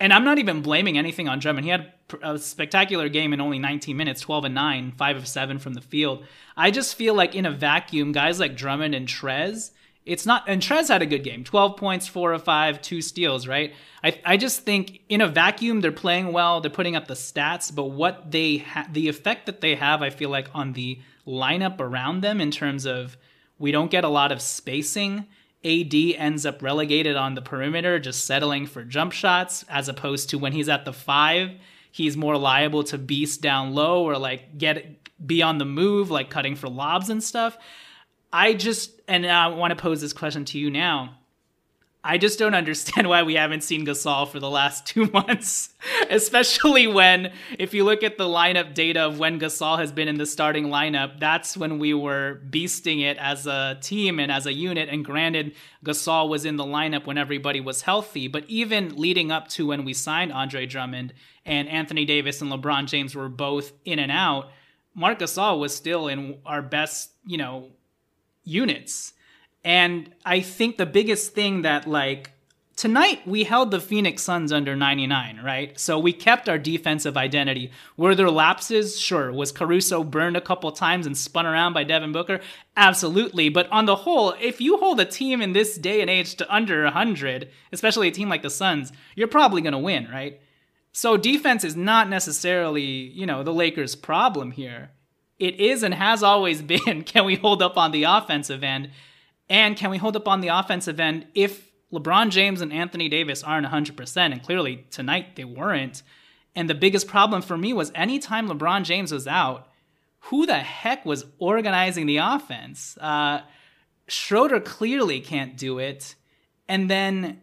and 0.00 0.12
I'm 0.12 0.24
not 0.24 0.38
even 0.38 0.62
blaming 0.62 0.96
anything 0.96 1.28
on 1.28 1.38
Drummond. 1.38 1.64
He 1.64 1.70
had 1.70 1.92
a 2.22 2.38
spectacular 2.38 3.08
game 3.08 3.32
in 3.32 3.40
only 3.40 3.58
19 3.58 3.96
minutes, 3.96 4.20
12 4.20 4.46
and 4.46 4.54
9, 4.54 4.92
5 4.92 5.16
of 5.16 5.28
7 5.28 5.58
from 5.58 5.74
the 5.74 5.80
field. 5.80 6.24
I 6.56 6.70
just 6.70 6.94
feel 6.94 7.14
like 7.14 7.34
in 7.34 7.46
a 7.46 7.50
vacuum, 7.50 8.12
guys 8.12 8.38
like 8.38 8.56
Drummond 8.56 8.94
and 8.94 9.08
Trez, 9.08 9.72
it's 10.06 10.24
not 10.24 10.44
and 10.46 10.62
Trez 10.62 10.88
had 10.88 11.02
a 11.02 11.06
good 11.06 11.22
game. 11.22 11.44
12 11.44 11.76
points, 11.76 12.08
4 12.08 12.32
of 12.32 12.44
5, 12.44 12.80
2 12.80 13.02
steals, 13.02 13.46
right? 13.46 13.74
I 14.02 14.18
I 14.24 14.36
just 14.36 14.62
think 14.62 15.00
in 15.08 15.20
a 15.20 15.28
vacuum 15.28 15.80
they're 15.80 15.92
playing 15.92 16.32
well, 16.32 16.60
they're 16.60 16.70
putting 16.70 16.96
up 16.96 17.08
the 17.08 17.14
stats, 17.14 17.74
but 17.74 17.84
what 17.84 18.30
they 18.30 18.58
ha- 18.58 18.88
the 18.90 19.08
effect 19.08 19.46
that 19.46 19.60
they 19.60 19.74
have, 19.74 20.00
I 20.00 20.10
feel 20.10 20.30
like 20.30 20.48
on 20.54 20.72
the 20.72 21.00
lineup 21.26 21.78
around 21.78 22.22
them 22.22 22.40
in 22.40 22.50
terms 22.50 22.86
of 22.86 23.18
we 23.58 23.70
don't 23.70 23.90
get 23.90 24.04
a 24.04 24.08
lot 24.08 24.32
of 24.32 24.40
spacing 24.40 25.26
AD 25.64 25.94
ends 25.94 26.46
up 26.46 26.62
relegated 26.62 27.16
on 27.16 27.34
the 27.34 27.42
perimeter, 27.42 27.98
just 27.98 28.24
settling 28.24 28.66
for 28.66 28.84
jump 28.84 29.12
shots, 29.12 29.64
as 29.68 29.88
opposed 29.88 30.30
to 30.30 30.38
when 30.38 30.52
he's 30.52 30.68
at 30.68 30.84
the 30.84 30.92
five, 30.92 31.50
he's 31.90 32.16
more 32.16 32.36
liable 32.36 32.84
to 32.84 32.98
beast 32.98 33.42
down 33.42 33.74
low 33.74 34.04
or 34.04 34.18
like 34.18 34.56
get 34.56 35.08
be 35.24 35.42
on 35.42 35.58
the 35.58 35.64
move, 35.64 36.10
like 36.10 36.30
cutting 36.30 36.54
for 36.54 36.68
lobs 36.68 37.10
and 37.10 37.22
stuff. 37.22 37.58
I 38.32 38.54
just 38.54 39.00
and 39.08 39.26
I 39.26 39.48
want 39.48 39.72
to 39.72 39.82
pose 39.82 40.00
this 40.00 40.12
question 40.12 40.44
to 40.46 40.58
you 40.58 40.70
now. 40.70 41.18
I 42.08 42.16
just 42.16 42.38
don't 42.38 42.54
understand 42.54 43.06
why 43.06 43.22
we 43.22 43.34
haven't 43.34 43.60
seen 43.60 43.84
Gasol 43.84 44.26
for 44.26 44.40
the 44.40 44.48
last 44.48 44.86
two 44.86 45.04
months, 45.12 45.74
especially 46.08 46.86
when, 46.86 47.34
if 47.58 47.74
you 47.74 47.84
look 47.84 48.02
at 48.02 48.16
the 48.16 48.24
lineup 48.24 48.72
data 48.72 49.00
of 49.00 49.18
when 49.18 49.38
Gasol 49.38 49.78
has 49.78 49.92
been 49.92 50.08
in 50.08 50.16
the 50.16 50.24
starting 50.24 50.68
lineup, 50.68 51.20
that's 51.20 51.54
when 51.54 51.78
we 51.78 51.92
were 51.92 52.40
beasting 52.48 53.02
it 53.02 53.18
as 53.18 53.46
a 53.46 53.76
team 53.82 54.18
and 54.20 54.32
as 54.32 54.46
a 54.46 54.52
unit. 54.54 54.88
And 54.88 55.04
granted, 55.04 55.54
Gasol 55.84 56.30
was 56.30 56.46
in 56.46 56.56
the 56.56 56.64
lineup 56.64 57.04
when 57.04 57.18
everybody 57.18 57.60
was 57.60 57.82
healthy, 57.82 58.26
but 58.26 58.46
even 58.48 58.96
leading 58.96 59.30
up 59.30 59.48
to 59.48 59.66
when 59.66 59.84
we 59.84 59.92
signed 59.92 60.32
Andre 60.32 60.64
Drummond 60.64 61.12
and 61.44 61.68
Anthony 61.68 62.06
Davis 62.06 62.40
and 62.40 62.50
LeBron 62.50 62.86
James 62.86 63.14
were 63.14 63.28
both 63.28 63.72
in 63.84 63.98
and 63.98 64.10
out, 64.10 64.48
Marc 64.94 65.18
Gasol 65.18 65.60
was 65.60 65.76
still 65.76 66.08
in 66.08 66.38
our 66.46 66.62
best, 66.62 67.10
you 67.26 67.36
know, 67.36 67.68
units. 68.44 69.12
And 69.64 70.14
I 70.24 70.40
think 70.40 70.76
the 70.76 70.86
biggest 70.86 71.34
thing 71.34 71.62
that 71.62 71.86
like 71.86 72.30
tonight 72.78 73.26
we 73.26 73.42
held 73.42 73.72
the 73.72 73.80
Phoenix 73.80 74.22
Suns 74.22 74.52
under 74.52 74.76
99, 74.76 75.40
right? 75.44 75.78
So 75.78 75.98
we 75.98 76.12
kept 76.12 76.48
our 76.48 76.58
defensive 76.58 77.16
identity. 77.16 77.72
Were 77.96 78.14
there 78.14 78.30
lapses? 78.30 78.98
Sure. 78.98 79.32
Was 79.32 79.50
Caruso 79.50 80.04
burned 80.04 80.36
a 80.36 80.40
couple 80.40 80.70
times 80.70 81.04
and 81.04 81.18
spun 81.18 81.44
around 81.44 81.72
by 81.72 81.82
Devin 81.82 82.12
Booker? 82.12 82.40
Absolutely. 82.76 83.48
But 83.48 83.68
on 83.72 83.86
the 83.86 83.96
whole, 83.96 84.32
if 84.40 84.60
you 84.60 84.78
hold 84.78 85.00
a 85.00 85.04
team 85.04 85.42
in 85.42 85.54
this 85.54 85.76
day 85.76 86.00
and 86.00 86.08
age 86.08 86.36
to 86.36 86.54
under 86.54 86.84
100, 86.84 87.50
especially 87.72 88.06
a 88.06 88.12
team 88.12 88.28
like 88.28 88.42
the 88.42 88.50
Suns, 88.50 88.92
you're 89.16 89.26
probably 89.26 89.60
going 89.60 89.72
to 89.72 89.78
win, 89.78 90.08
right? 90.08 90.40
So 90.92 91.16
defense 91.16 91.64
is 91.64 91.76
not 91.76 92.08
necessarily, 92.08 92.82
you 92.82 93.26
know, 93.26 93.42
the 93.42 93.52
Lakers' 93.52 93.96
problem 93.96 94.52
here. 94.52 94.90
It 95.40 95.60
is 95.60 95.82
and 95.82 95.94
has 95.94 96.22
always 96.22 96.62
been 96.74 97.02
can 97.02 97.24
we 97.24 97.34
hold 97.34 97.60
up 97.60 97.76
on 97.76 97.90
the 97.90 98.04
offensive 98.04 98.62
end? 98.62 98.90
And 99.48 99.76
can 99.76 99.90
we 99.90 99.98
hold 99.98 100.16
up 100.16 100.28
on 100.28 100.40
the 100.40 100.48
offensive 100.48 101.00
end 101.00 101.26
if 101.34 101.70
LeBron 101.92 102.30
James 102.30 102.60
and 102.60 102.72
Anthony 102.72 103.08
Davis 103.08 103.42
aren't 103.42 103.66
100%? 103.66 104.16
And 104.16 104.42
clearly 104.42 104.86
tonight 104.90 105.36
they 105.36 105.44
weren't. 105.44 106.02
And 106.54 106.68
the 106.68 106.74
biggest 106.74 107.06
problem 107.06 107.42
for 107.42 107.56
me 107.56 107.72
was 107.72 107.92
anytime 107.94 108.48
LeBron 108.48 108.84
James 108.84 109.12
was 109.12 109.26
out, 109.26 109.68
who 110.20 110.44
the 110.44 110.58
heck 110.58 111.06
was 111.06 111.24
organizing 111.38 112.06
the 112.06 112.18
offense? 112.18 112.98
Uh, 112.98 113.40
Schroeder 114.08 114.60
clearly 114.60 115.20
can't 115.20 115.56
do 115.56 115.78
it. 115.78 116.14
And 116.68 116.90
then 116.90 117.40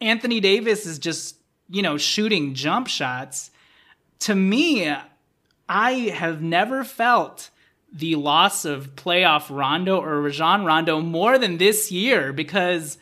Anthony 0.00 0.40
Davis 0.40 0.86
is 0.86 0.98
just, 0.98 1.36
you 1.68 1.82
know, 1.82 1.96
shooting 1.96 2.54
jump 2.54 2.88
shots. 2.88 3.50
To 4.20 4.34
me, 4.34 4.92
I 5.68 5.92
have 5.92 6.42
never 6.42 6.84
felt 6.84 7.50
the 7.92 8.16
loss 8.16 8.64
of 8.64 8.94
playoff 8.96 9.54
Rondo 9.54 10.00
or 10.00 10.20
Rajon 10.20 10.64
Rondo 10.64 11.00
more 11.00 11.38
than 11.38 11.58
this 11.58 11.90
year 11.90 12.32
because 12.32 12.98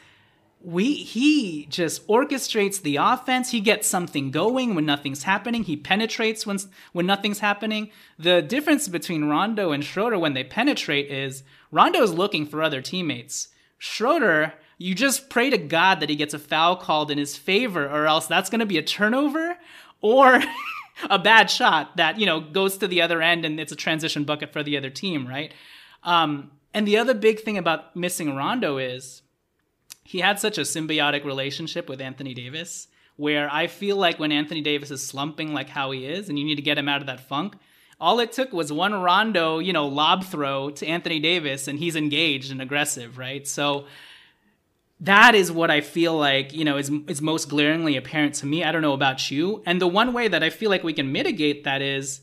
we 0.61 0.95
he 0.95 1.67
just 1.67 2.07
orchestrates 2.09 2.83
the 2.83 2.97
offense. 2.97 3.51
He 3.51 3.61
gets 3.61 3.87
something 3.87 4.31
going 4.31 4.75
when 4.75 4.87
nothing's 4.87 5.23
happening. 5.23 5.65
He 5.65 5.77
penetrates 5.77 6.47
when 6.47 6.59
when 6.93 7.07
nothing's 7.07 7.39
happening. 7.39 7.91
The 8.19 8.43
difference 8.43 8.89
between 8.89 9.27
Rondo 9.27 9.71
and 9.71 9.85
Schroeder 9.85 10.19
when 10.19 10.35
they 10.35 10.45
penetrate 10.45 11.11
is 11.11 11.43
Rondo 11.71 12.03
is 12.03 12.13
looking 12.13 12.47
for 12.47 12.63
other 12.63 12.83
teammates. 12.83 13.49
Schroeder, 13.79 14.55
you 14.79 14.95
just 14.95 15.31
pray 15.31 15.51
to 15.51 15.59
God 15.59 16.01
that 16.01 16.11
he 16.11 16.17
gets 16.17 16.35
a 16.35 16.39
foul 16.39 16.77
called 16.77 17.11
in 17.11 17.19
his 17.19 17.37
favor, 17.37 17.87
or 17.87 18.07
else 18.07 18.27
that's 18.27 18.51
going 18.51 18.61
to 18.61 18.67
be 18.67 18.79
a 18.79 18.83
turnover, 18.83 19.57
or 20.01 20.43
a 21.11 21.19
bad 21.19 21.51
shot 21.51 21.97
that 21.97 22.19
you 22.19 22.27
know 22.27 22.41
goes 22.41 22.79
to 22.79 22.89
the 22.89 23.03
other 23.03 23.23
end 23.23 23.45
and 23.45 23.61
it's 23.61 23.73
a 23.73 23.77
transition 23.77 24.25
bucket 24.25 24.53
for 24.53 24.63
the 24.63 24.77
other 24.77 24.91
team, 24.91 25.27
right? 25.27 25.53
Um, 26.03 26.51
and 26.73 26.87
the 26.87 26.99
other 26.99 27.15
big 27.15 27.41
thing 27.41 27.59
about 27.59 27.97
missing 27.97 28.37
Rondo 28.37 28.79
is 28.79 29.23
he 30.05 30.21
had 30.21 30.39
such 30.39 30.59
a 30.59 30.63
symbiotic 30.63 31.25
relationship 31.25 31.89
with 31.89 32.01
Anthony 32.01 32.33
Davis, 32.33 32.89
where 33.17 33.49
I 33.51 33.67
feel 33.67 33.97
like 33.97 34.19
when 34.19 34.31
Anthony 34.31 34.61
Davis 34.61 34.91
is 34.91 35.05
slumping 35.05 35.53
like 35.53 35.69
how 35.69 35.91
he 35.91 36.07
is, 36.07 36.29
and 36.29 36.39
you 36.39 36.45
need 36.45 36.57
to 36.57 36.63
get 36.63 36.79
him 36.79 36.89
out 36.89 37.01
of 37.01 37.07
that 37.07 37.29
funk. 37.29 37.55
All 37.99 38.21
it 38.21 38.31
took 38.31 38.53
was 38.53 38.71
one 38.73 38.95
Rondo, 38.95 39.59
you 39.59 39.73
know, 39.73 39.87
lob 39.87 40.25
throw 40.25 40.71
to 40.71 40.87
Anthony 40.87 41.19
Davis, 41.19 41.67
and 41.67 41.79
he's 41.79 41.97
engaged 41.97 42.53
and 42.53 42.61
aggressive, 42.61 43.17
right? 43.19 43.49
So 43.49 43.87
that 45.01 45.35
is 45.35 45.53
what 45.53 45.71
I 45.71 45.83
feel 45.83 46.17
like, 46.17 46.55
you 46.55 46.65
know, 46.65 46.79
is, 46.79 46.91
is 47.07 47.21
most 47.21 47.49
glaringly 47.49 47.97
apparent 47.97 48.35
to 48.37 48.47
me. 48.47 48.65
I 48.65 48.73
don't 48.73 48.83
know 48.83 48.95
about 48.95 49.31
you. 49.31 49.63
And 49.67 49.81
the 49.81 49.87
one 49.87 50.13
way 50.13 50.29
that 50.29 50.43
I 50.43 50.51
feel 50.51 50.71
like 50.71 50.83
we 50.83 50.95
can 50.95 51.13
mitigate 51.13 51.65
that 51.65 51.83
is, 51.83 52.23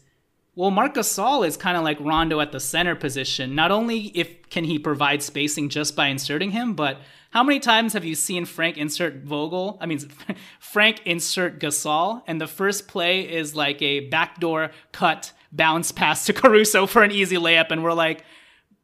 well, 0.55 0.71
Marc 0.71 0.95
Gasol 0.95 1.47
is 1.47 1.57
kind 1.57 1.77
of 1.77 1.83
like 1.83 1.99
Rondo 1.99 2.39
at 2.39 2.51
the 2.51 2.59
center 2.59 2.95
position. 2.95 3.55
Not 3.55 3.71
only 3.71 4.07
if 4.15 4.49
can 4.49 4.63
he 4.63 4.79
provide 4.79 5.21
spacing 5.21 5.69
just 5.69 5.95
by 5.95 6.07
inserting 6.07 6.51
him, 6.51 6.73
but 6.73 6.99
how 7.31 7.43
many 7.43 7.59
times 7.59 7.93
have 7.93 8.05
you 8.05 8.13
seen 8.13 8.45
Frank 8.45 8.77
insert 8.77 9.23
Vogel? 9.23 9.77
I 9.81 9.87
mean, 9.87 9.99
Frank 10.59 11.01
insert 11.05 11.59
Gasol, 11.59 12.21
and 12.27 12.39
the 12.39 12.47
first 12.47 12.87
play 12.87 13.21
is 13.21 13.55
like 13.55 13.81
a 13.81 14.01
backdoor 14.01 14.69
cut 14.91 15.31
bounce 15.51 15.91
pass 15.91 16.25
to 16.25 16.33
Caruso 16.33 16.85
for 16.85 17.01
an 17.03 17.11
easy 17.11 17.37
layup, 17.37 17.71
and 17.71 17.83
we're 17.83 17.93
like, 17.93 18.23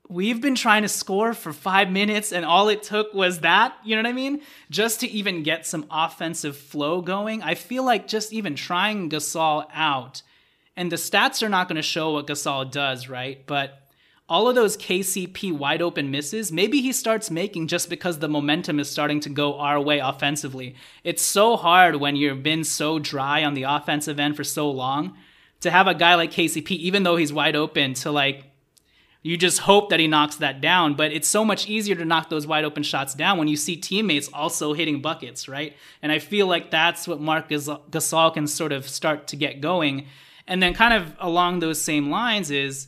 we've 0.09 0.41
been 0.41 0.55
trying 0.55 0.81
to 0.81 0.89
score 0.89 1.35
for 1.35 1.53
five 1.53 1.91
minutes 1.91 2.33
and 2.33 2.43
all 2.43 2.67
it 2.67 2.81
took 2.81 3.13
was 3.13 3.41
that, 3.41 3.75
you 3.85 3.95
know 3.95 4.01
what 4.01 4.09
I 4.09 4.13
mean? 4.13 4.41
Just 4.71 4.99
to 5.01 5.07
even 5.07 5.43
get 5.43 5.67
some 5.67 5.85
offensive 5.91 6.57
flow 6.57 7.01
going. 7.01 7.43
I 7.43 7.53
feel 7.53 7.85
like 7.85 8.07
just 8.07 8.33
even 8.33 8.55
trying 8.55 9.09
Gasol 9.11 9.67
out, 9.71 10.23
and 10.75 10.91
the 10.91 10.95
stats 10.95 11.43
are 11.43 11.49
not 11.49 11.67
going 11.67 11.75
to 11.75 11.81
show 11.81 12.13
what 12.13 12.25
Gasol 12.25 12.71
does, 12.71 13.07
right? 13.07 13.45
But 13.45 13.83
all 14.27 14.47
of 14.47 14.55
those 14.55 14.77
KCP 14.77 15.51
wide 15.51 15.81
open 15.81 16.09
misses, 16.09 16.51
maybe 16.51 16.81
he 16.81 16.91
starts 16.91 17.29
making 17.29 17.67
just 17.67 17.89
because 17.89 18.19
the 18.19 18.29
momentum 18.29 18.79
is 18.79 18.89
starting 18.89 19.19
to 19.21 19.29
go 19.29 19.59
our 19.59 19.79
way 19.79 19.99
offensively. 19.99 20.75
It's 21.03 21.21
so 21.21 21.57
hard 21.57 21.97
when 21.97 22.15
you've 22.15 22.43
been 22.43 22.63
so 22.63 22.97
dry 22.97 23.43
on 23.43 23.55
the 23.55 23.63
offensive 23.63 24.19
end 24.19 24.35
for 24.35 24.43
so 24.43 24.71
long 24.71 25.17
to 25.61 25.71
have 25.71 25.87
a 25.87 25.93
guy 25.93 26.15
like 26.15 26.31
KCP, 26.31 26.71
even 26.71 27.03
though 27.03 27.15
he's 27.15 27.33
wide 27.33 27.55
open, 27.55 27.93
to 27.95 28.11
like 28.11 28.48
you 29.21 29.35
just 29.37 29.59
hope 29.59 29.89
that 29.89 29.99
he 29.99 30.07
knocks 30.07 30.37
that 30.37 30.61
down. 30.61 30.93
But 30.93 31.11
it's 31.11 31.27
so 31.27 31.43
much 31.43 31.67
easier 31.67 31.95
to 31.95 32.05
knock 32.05 32.29
those 32.29 32.47
wide 32.47 32.63
open 32.63 32.83
shots 32.83 33.13
down 33.13 33.37
when 33.37 33.47
you 33.47 33.57
see 33.57 33.75
teammates 33.75 34.29
also 34.33 34.73
hitting 34.73 35.01
buckets, 35.01 35.47
right? 35.47 35.75
And 36.01 36.11
I 36.11 36.19
feel 36.19 36.47
like 36.47 36.71
that's 36.71 37.07
what 37.07 37.19
Marc 37.19 37.49
Gasol 37.49 38.33
can 38.33 38.47
sort 38.47 38.71
of 38.71 38.87
start 38.87 39.27
to 39.27 39.35
get 39.35 39.61
going. 39.61 40.07
And 40.47 40.63
then, 40.63 40.73
kind 40.73 40.93
of 40.93 41.13
along 41.19 41.59
those 41.59 41.81
same 41.81 42.09
lines, 42.09 42.49
is 42.49 42.87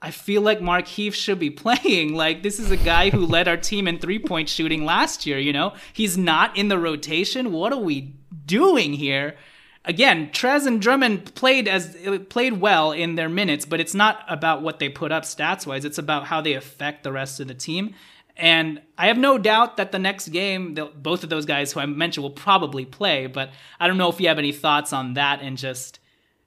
I 0.00 0.10
feel 0.10 0.42
like 0.42 0.60
Markieff 0.60 1.14
should 1.14 1.38
be 1.38 1.50
playing. 1.64 2.14
Like, 2.14 2.42
this 2.42 2.60
is 2.60 2.70
a 2.70 2.76
guy 2.76 3.10
who 3.10 3.24
led 3.26 3.48
our 3.48 3.56
team 3.56 3.88
in 3.88 3.98
three 3.98 4.18
point 4.18 4.48
shooting 4.50 4.84
last 4.84 5.24
year, 5.24 5.38
you 5.38 5.52
know? 5.52 5.72
He's 5.92 6.18
not 6.18 6.56
in 6.56 6.68
the 6.68 6.78
rotation. 6.78 7.52
What 7.52 7.72
are 7.72 7.80
we 7.80 8.14
doing 8.44 8.92
here? 8.92 9.36
Again, 9.84 10.30
Trez 10.30 10.66
and 10.66 10.80
Drummond 10.80 11.34
played 11.34 11.68
as 11.68 11.96
played 12.28 12.60
well 12.60 12.92
in 12.92 13.14
their 13.14 13.28
minutes, 13.28 13.64
but 13.64 13.80
it's 13.80 13.94
not 13.94 14.24
about 14.28 14.62
what 14.62 14.78
they 14.78 14.88
put 14.88 15.12
up 15.12 15.24
stats 15.24 15.66
wise. 15.66 15.84
It's 15.84 15.98
about 15.98 16.26
how 16.26 16.40
they 16.40 16.54
affect 16.54 17.04
the 17.04 17.12
rest 17.12 17.40
of 17.40 17.48
the 17.48 17.54
team. 17.54 17.94
And 18.36 18.82
I 18.98 19.06
have 19.06 19.18
no 19.18 19.38
doubt 19.38 19.76
that 19.76 19.92
the 19.92 19.98
next 19.98 20.28
game, 20.28 20.74
both 20.96 21.22
of 21.22 21.30
those 21.30 21.46
guys 21.46 21.72
who 21.72 21.80
I 21.80 21.86
mentioned 21.86 22.22
will 22.22 22.30
probably 22.30 22.84
play. 22.84 23.28
But 23.28 23.50
I 23.78 23.86
don't 23.86 23.96
know 23.96 24.08
if 24.08 24.20
you 24.20 24.26
have 24.26 24.38
any 24.38 24.50
thoughts 24.50 24.92
on 24.92 25.14
that 25.14 25.40
and 25.40 25.56
just, 25.56 26.00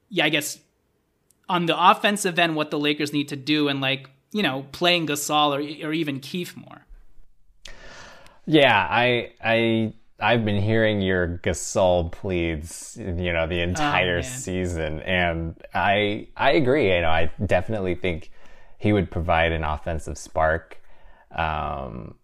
yeah, 0.10 0.26
I 0.26 0.30
guess 0.30 0.60
on 1.48 1.66
the 1.66 1.92
offensive 1.92 2.38
end, 2.38 2.56
what 2.56 2.72
the 2.72 2.80
Lakers 2.80 3.14
need 3.14 3.30
to 3.30 3.38
do 3.38 3.70
and 3.70 3.80
like 3.80 4.10
you 4.32 4.44
know 4.44 4.66
playing 4.72 5.08
Gasol 5.08 5.52
or 5.52 5.88
or 5.88 5.94
even 5.94 6.20
Keith 6.20 6.56
more. 6.56 6.86
Yeah, 8.46 8.88
I 8.90 9.32
I 9.44 9.94
I've 10.20 10.44
been 10.44 10.62
hearing 10.62 11.02
your 11.02 11.40
Gasol 11.44 12.12
pleads, 12.12 12.98
you 13.00 13.32
know, 13.32 13.46
the 13.46 13.62
entire 13.62 14.20
oh, 14.20 14.22
season, 14.22 15.00
and 15.02 15.56
I 15.74 16.28
I 16.36 16.52
agree. 16.52 16.94
You 16.94 17.02
know, 17.02 17.10
I 17.10 17.32
definitely 17.46 17.96
think 17.96 18.32
he 18.80 18.94
would 18.94 19.12
provide 19.12 19.52
an 19.52 19.64
offensive 19.64 20.18
spark, 20.18 20.82
um, 21.32 22.16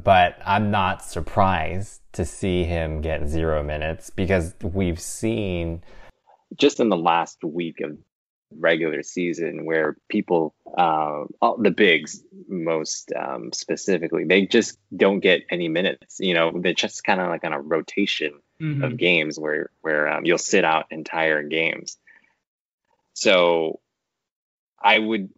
but 0.00 0.38
I'm 0.44 0.70
not 0.70 1.04
surprised 1.04 2.00
to 2.12 2.24
see 2.24 2.64
him 2.64 3.00
get 3.00 3.26
zero 3.26 3.62
minutes 3.62 4.10
because 4.10 4.54
we've 4.62 5.00
seen 5.00 5.82
just 6.56 6.80
in 6.80 6.88
the 6.88 6.96
last 6.96 7.38
week 7.42 7.80
of 7.80 7.96
regular 8.58 9.02
season 9.02 9.64
where 9.64 9.96
people, 10.08 10.54
uh, 10.76 11.24
all 11.40 11.56
the 11.58 11.70
bigs 11.70 12.22
most 12.48 13.12
um, 13.12 13.52
specifically, 13.52 14.24
they 14.24 14.46
just 14.46 14.78
don't 14.94 15.20
get 15.20 15.42
any 15.50 15.68
minutes. 15.68 16.18
You 16.20 16.34
know, 16.34 16.52
they're 16.54 16.74
just 16.74 17.04
kind 17.04 17.20
of 17.20 17.28
like 17.28 17.44
on 17.44 17.52
a 17.52 17.60
rotation 17.60 18.40
mm-hmm. 18.60 18.82
of 18.82 18.96
games 18.96 19.38
where 19.38 19.70
where 19.80 20.08
um, 20.08 20.24
you'll 20.24 20.38
sit 20.38 20.64
out 20.64 20.86
entire 20.90 21.42
games. 21.42 21.96
So, 23.14 23.80
I 24.82 24.98
would 24.98 25.30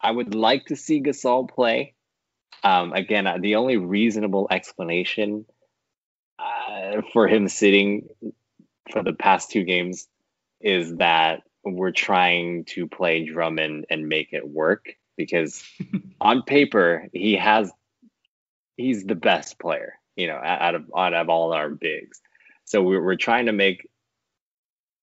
I 0.00 0.10
would 0.10 0.34
like 0.34 0.66
to 0.66 0.76
see 0.76 1.02
Gasol 1.02 1.48
play. 1.48 1.94
Um, 2.62 2.92
again, 2.92 3.26
uh, 3.26 3.38
the 3.40 3.56
only 3.56 3.76
reasonable 3.76 4.48
explanation 4.50 5.46
uh, 6.38 7.02
for 7.12 7.28
him 7.28 7.48
sitting 7.48 8.08
for 8.92 9.02
the 9.02 9.12
past 9.12 9.50
two 9.50 9.64
games 9.64 10.08
is 10.60 10.96
that 10.96 11.42
we're 11.74 11.92
trying 11.92 12.64
to 12.66 12.86
play 12.86 13.24
Drummond 13.24 13.86
and 13.90 14.08
make 14.08 14.32
it 14.32 14.48
work 14.48 14.94
because 15.16 15.62
on 16.20 16.42
paper 16.42 17.08
he 17.12 17.36
has 17.36 17.70
he's 18.76 19.04
the 19.04 19.14
best 19.14 19.58
player, 19.58 19.94
you 20.16 20.26
know, 20.26 20.40
out 20.42 20.74
of 20.74 20.90
out 20.96 21.12
of 21.12 21.28
all 21.28 21.52
our 21.52 21.68
bigs. 21.68 22.20
So 22.64 22.82
we're 22.82 23.02
we're 23.02 23.16
trying 23.16 23.46
to 23.46 23.52
make 23.52 23.86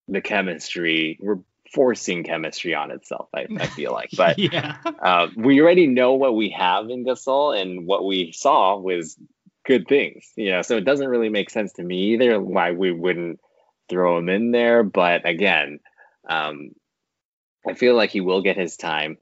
the 0.08 0.20
chemistry. 0.20 1.18
We're 1.20 1.38
forcing 1.72 2.24
chemistry 2.24 2.74
on 2.74 2.90
itself. 2.90 3.28
I, 3.34 3.46
I 3.58 3.66
feel 3.66 3.92
like, 3.92 4.10
but 4.16 4.38
yeah, 4.38 4.76
uh, 4.84 5.28
we 5.36 5.60
already 5.60 5.86
know 5.86 6.14
what 6.14 6.34
we 6.34 6.50
have 6.50 6.90
in 6.90 7.04
Gasol, 7.04 7.60
and 7.60 7.86
what 7.86 8.04
we 8.04 8.32
saw 8.32 8.76
was 8.76 9.16
good 9.64 9.86
things. 9.86 10.32
You 10.36 10.50
know, 10.50 10.62
so 10.62 10.76
it 10.76 10.84
doesn't 10.84 11.08
really 11.08 11.28
make 11.28 11.50
sense 11.50 11.74
to 11.74 11.82
me 11.82 12.14
either 12.14 12.40
why 12.40 12.72
we 12.72 12.90
wouldn't 12.90 13.40
throw 13.88 14.18
him 14.18 14.28
in 14.28 14.50
there. 14.50 14.82
But 14.82 15.28
again, 15.28 15.80
um, 16.28 16.70
I 17.66 17.74
feel 17.74 17.94
like 17.94 18.10
he 18.10 18.20
will 18.20 18.42
get 18.42 18.56
his 18.56 18.76
time 18.76 19.18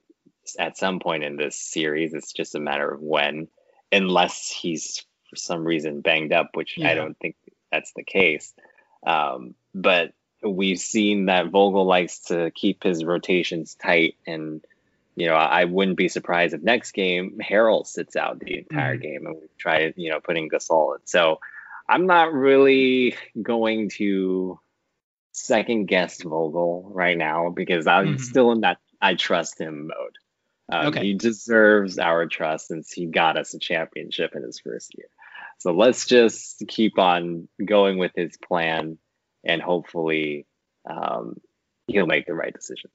at 0.58 0.76
some 0.76 1.00
point 1.00 1.24
in 1.24 1.36
this 1.36 1.58
series. 1.58 2.14
It's 2.14 2.32
just 2.32 2.54
a 2.54 2.60
matter 2.60 2.92
of 2.92 3.00
when, 3.00 3.48
unless 3.90 4.50
he's 4.50 5.04
for 5.30 5.36
some 5.36 5.64
reason 5.64 6.00
banged 6.00 6.32
up, 6.32 6.50
which 6.54 6.76
yeah. 6.76 6.90
I 6.90 6.94
don't 6.94 7.18
think 7.18 7.36
that's 7.72 7.92
the 7.96 8.04
case. 8.04 8.52
Um, 9.06 9.54
but 9.74 10.12
we've 10.42 10.78
seen 10.78 11.26
that 11.26 11.50
Vogel 11.50 11.86
likes 11.86 12.20
to 12.26 12.50
keep 12.50 12.82
his 12.82 13.04
rotations 13.04 13.74
tight, 13.74 14.16
and 14.26 14.64
you 15.16 15.26
know 15.26 15.34
I 15.34 15.64
wouldn't 15.64 15.96
be 15.96 16.08
surprised 16.08 16.54
if 16.54 16.62
next 16.62 16.92
game 16.92 17.38
Harold 17.40 17.86
sits 17.86 18.16
out 18.16 18.40
the 18.40 18.58
entire 18.58 18.94
mm-hmm. 18.94 19.02
game, 19.02 19.26
and 19.26 19.36
we 19.36 19.48
try 19.58 19.92
you 19.96 20.10
know 20.10 20.20
putting 20.20 20.50
Gasol 20.50 20.96
in. 20.96 21.06
So 21.06 21.40
I'm 21.88 22.06
not 22.06 22.32
really 22.32 23.16
going 23.40 23.90
to 23.90 24.58
second 25.34 25.86
guess 25.86 26.22
Vogel 26.22 26.88
right 26.94 27.18
now 27.18 27.50
because 27.50 27.86
I'm 27.86 28.06
mm-hmm. 28.06 28.22
still 28.22 28.52
in 28.52 28.60
that 28.60 28.78
I 29.00 29.14
trust 29.14 29.60
him 29.60 29.88
mode. 29.88 30.16
Um, 30.72 30.86
okay. 30.86 31.02
He 31.02 31.14
deserves 31.14 31.98
our 31.98 32.26
trust 32.26 32.68
since 32.68 32.90
he 32.90 33.06
got 33.06 33.36
us 33.36 33.52
a 33.52 33.58
championship 33.58 34.34
in 34.34 34.42
his 34.42 34.60
first 34.60 34.96
year. 34.96 35.08
So 35.58 35.72
let's 35.72 36.06
just 36.06 36.62
keep 36.68 36.98
on 36.98 37.48
going 37.62 37.98
with 37.98 38.12
his 38.14 38.36
plan 38.36 38.96
and 39.44 39.60
hopefully 39.60 40.46
um, 40.88 41.40
he'll 41.86 42.06
make 42.06 42.26
the 42.26 42.34
right 42.34 42.54
decisions. 42.54 42.94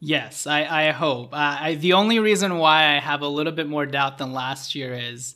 Yes, 0.00 0.46
I, 0.46 0.88
I 0.88 0.90
hope. 0.92 1.32
Uh, 1.32 1.56
I, 1.60 1.74
the 1.74 1.94
only 1.94 2.18
reason 2.18 2.58
why 2.58 2.96
I 2.96 3.00
have 3.00 3.22
a 3.22 3.28
little 3.28 3.52
bit 3.52 3.68
more 3.68 3.86
doubt 3.86 4.18
than 4.18 4.32
last 4.32 4.74
year 4.74 4.94
is 4.94 5.34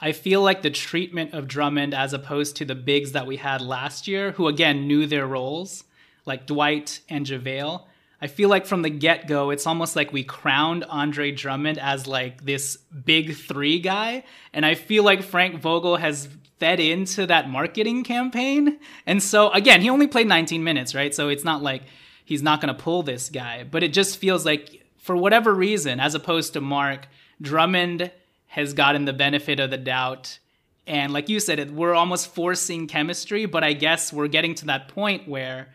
I 0.00 0.12
feel 0.12 0.40
like 0.40 0.62
the 0.62 0.70
treatment 0.70 1.34
of 1.34 1.46
Drummond 1.46 1.94
as 1.94 2.12
opposed 2.12 2.56
to 2.56 2.64
the 2.64 2.74
bigs 2.74 3.12
that 3.12 3.26
we 3.26 3.36
had 3.36 3.60
last 3.60 4.08
year, 4.08 4.32
who 4.32 4.48
again 4.48 4.86
knew 4.86 5.06
their 5.06 5.26
roles, 5.26 5.84
like 6.24 6.46
Dwight 6.46 7.00
and 7.08 7.26
JaVale. 7.26 7.84
I 8.22 8.26
feel 8.26 8.48
like 8.48 8.66
from 8.66 8.82
the 8.82 8.90
get 8.90 9.26
go, 9.26 9.50
it's 9.50 9.66
almost 9.66 9.96
like 9.96 10.12
we 10.12 10.24
crowned 10.24 10.84
Andre 10.84 11.32
Drummond 11.32 11.78
as 11.78 12.06
like 12.06 12.44
this 12.44 12.76
big 12.76 13.34
three 13.34 13.78
guy. 13.78 14.24
And 14.52 14.66
I 14.66 14.74
feel 14.74 15.04
like 15.04 15.22
Frank 15.22 15.60
Vogel 15.60 15.96
has 15.96 16.28
fed 16.58 16.80
into 16.80 17.26
that 17.26 17.48
marketing 17.48 18.04
campaign. 18.04 18.78
And 19.06 19.22
so, 19.22 19.50
again, 19.50 19.80
he 19.80 19.88
only 19.88 20.06
played 20.06 20.28
19 20.28 20.62
minutes, 20.62 20.94
right? 20.94 21.14
So 21.14 21.30
it's 21.30 21.44
not 21.44 21.62
like 21.62 21.82
he's 22.24 22.42
not 22.42 22.60
going 22.60 22.74
to 22.74 22.82
pull 22.82 23.02
this 23.02 23.30
guy. 23.30 23.64
But 23.64 23.82
it 23.82 23.94
just 23.94 24.18
feels 24.18 24.44
like, 24.44 24.84
for 24.98 25.16
whatever 25.16 25.54
reason, 25.54 25.98
as 25.98 26.14
opposed 26.14 26.52
to 26.52 26.60
Marc, 26.60 27.08
Drummond 27.40 28.12
has 28.50 28.74
gotten 28.74 29.04
the 29.04 29.12
benefit 29.12 29.60
of 29.60 29.70
the 29.70 29.78
doubt. 29.78 30.40
And 30.84 31.12
like 31.12 31.28
you 31.28 31.38
said, 31.38 31.60
it, 31.60 31.70
we're 31.70 31.94
almost 31.94 32.34
forcing 32.34 32.88
chemistry, 32.88 33.46
but 33.46 33.62
I 33.62 33.74
guess 33.74 34.12
we're 34.12 34.26
getting 34.26 34.56
to 34.56 34.66
that 34.66 34.88
point 34.88 35.28
where, 35.28 35.68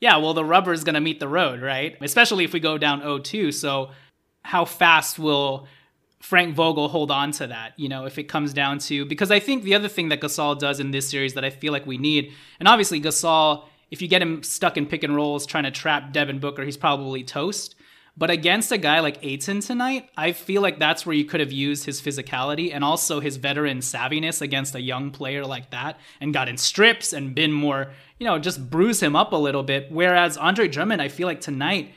yeah, 0.00 0.16
well, 0.16 0.32
the 0.32 0.44
rubber 0.44 0.72
is 0.72 0.82
going 0.82 0.94
to 0.94 1.00
meet 1.00 1.20
the 1.20 1.28
road, 1.28 1.60
right? 1.60 1.94
Especially 2.00 2.44
if 2.44 2.54
we 2.54 2.58
go 2.58 2.78
down 2.78 3.02
0-2. 3.02 3.52
So 3.52 3.90
how 4.42 4.64
fast 4.64 5.18
will 5.18 5.66
Frank 6.20 6.54
Vogel 6.54 6.88
hold 6.88 7.10
on 7.10 7.32
to 7.32 7.48
that, 7.48 7.78
you 7.78 7.90
know, 7.90 8.06
if 8.06 8.16
it 8.16 8.24
comes 8.24 8.54
down 8.54 8.78
to 8.78 9.04
because 9.04 9.30
I 9.30 9.38
think 9.38 9.64
the 9.64 9.74
other 9.74 9.88
thing 9.88 10.08
that 10.08 10.22
Gasol 10.22 10.58
does 10.58 10.80
in 10.80 10.90
this 10.90 11.10
series 11.10 11.34
that 11.34 11.44
I 11.44 11.50
feel 11.50 11.72
like 11.72 11.86
we 11.86 11.98
need, 11.98 12.32
and 12.58 12.66
obviously 12.66 12.98
Gasol, 12.98 13.64
if 13.90 14.00
you 14.00 14.08
get 14.08 14.22
him 14.22 14.42
stuck 14.42 14.78
in 14.78 14.86
pick 14.86 15.04
and 15.04 15.14
rolls 15.14 15.44
trying 15.44 15.64
to 15.64 15.70
trap 15.70 16.14
Devin 16.14 16.38
Booker, 16.38 16.64
he's 16.64 16.78
probably 16.78 17.24
toast. 17.24 17.74
But 18.16 18.30
against 18.30 18.70
a 18.72 18.78
guy 18.78 19.00
like 19.00 19.24
Ayton 19.24 19.60
tonight, 19.60 20.10
I 20.16 20.32
feel 20.32 20.60
like 20.60 20.78
that's 20.78 21.06
where 21.06 21.16
you 21.16 21.24
could 21.24 21.40
have 21.40 21.50
used 21.50 21.86
his 21.86 22.00
physicality 22.02 22.72
and 22.72 22.84
also 22.84 23.20
his 23.20 23.38
veteran 23.38 23.78
savviness 23.78 24.42
against 24.42 24.74
a 24.74 24.82
young 24.82 25.10
player 25.10 25.46
like 25.46 25.70
that 25.70 25.98
and 26.20 26.34
got 26.34 26.48
in 26.48 26.58
strips 26.58 27.14
and 27.14 27.34
been 27.34 27.52
more, 27.52 27.92
you 28.18 28.26
know, 28.26 28.38
just 28.38 28.68
bruise 28.68 29.02
him 29.02 29.16
up 29.16 29.32
a 29.32 29.36
little 29.36 29.62
bit. 29.62 29.90
Whereas 29.90 30.36
Andre 30.36 30.68
Drummond, 30.68 31.00
I 31.00 31.08
feel 31.08 31.26
like 31.26 31.40
tonight, 31.40 31.94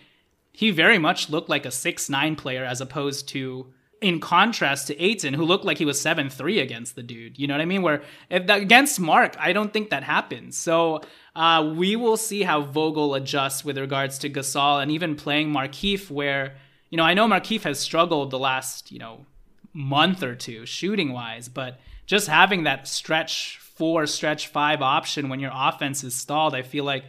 he 0.54 0.72
very 0.72 0.98
much 0.98 1.30
looked 1.30 1.50
like 1.50 1.66
a 1.66 1.72
six 1.72 2.10
nine 2.10 2.38
player 2.38 2.64
as 2.64 2.80
opposed 2.80 3.28
to 3.30 3.74
in 4.02 4.20
contrast 4.20 4.88
to 4.88 5.02
Ayton, 5.02 5.34
who 5.34 5.44
looked 5.44 5.66
like 5.66 5.78
he 5.78 5.86
was 5.86 6.00
7 6.00 6.30
3 6.30 6.60
against 6.60 6.96
the 6.96 7.04
dude. 7.04 7.40
You 7.40 7.48
know 7.48 7.54
what 7.56 7.62
I 7.62 7.66
mean? 7.66 7.82
Where 7.82 8.04
if, 8.30 8.48
against 8.50 9.00
Marc, 9.00 9.36
I 9.40 9.52
don't 9.52 9.74
think 9.74 9.90
that 9.90 10.04
happens. 10.04 10.58
So 10.58 11.02
uh, 11.36 11.74
we 11.76 11.96
will 11.96 12.18
see 12.18 12.44
how 12.44 12.62
Vogel 12.62 13.14
adjusts 13.14 13.66
with 13.66 13.78
regards 13.78 14.18
to 14.20 14.30
Gasol 14.30 14.82
and 14.82 14.90
even 14.92 15.16
playing 15.16 15.52
Markieff, 15.52 16.10
where, 16.10 16.56
you 16.90 16.98
know, 16.98 17.04
I 17.04 17.14
know 17.14 17.28
Markieff 17.28 17.64
has 17.64 17.80
struggled 17.80 18.32
the 18.32 18.40
last, 18.40 18.92
you 18.92 19.00
know, 19.00 19.26
month 19.74 20.24
or 20.24 20.36
two 20.36 20.66
shooting 20.66 21.12
wise, 21.12 21.50
but 21.50 21.80
just 22.06 22.28
having 22.28 22.64
that 22.64 22.88
stretch 22.88 23.58
four, 23.58 24.08
stretch 24.08 24.48
five 24.48 24.82
option 24.82 25.28
when 25.28 25.42
your 25.42 25.52
offense 25.54 26.04
is 26.04 26.16
stalled, 26.16 26.56
I 26.56 26.62
feel 26.62 26.86
like 26.86 27.04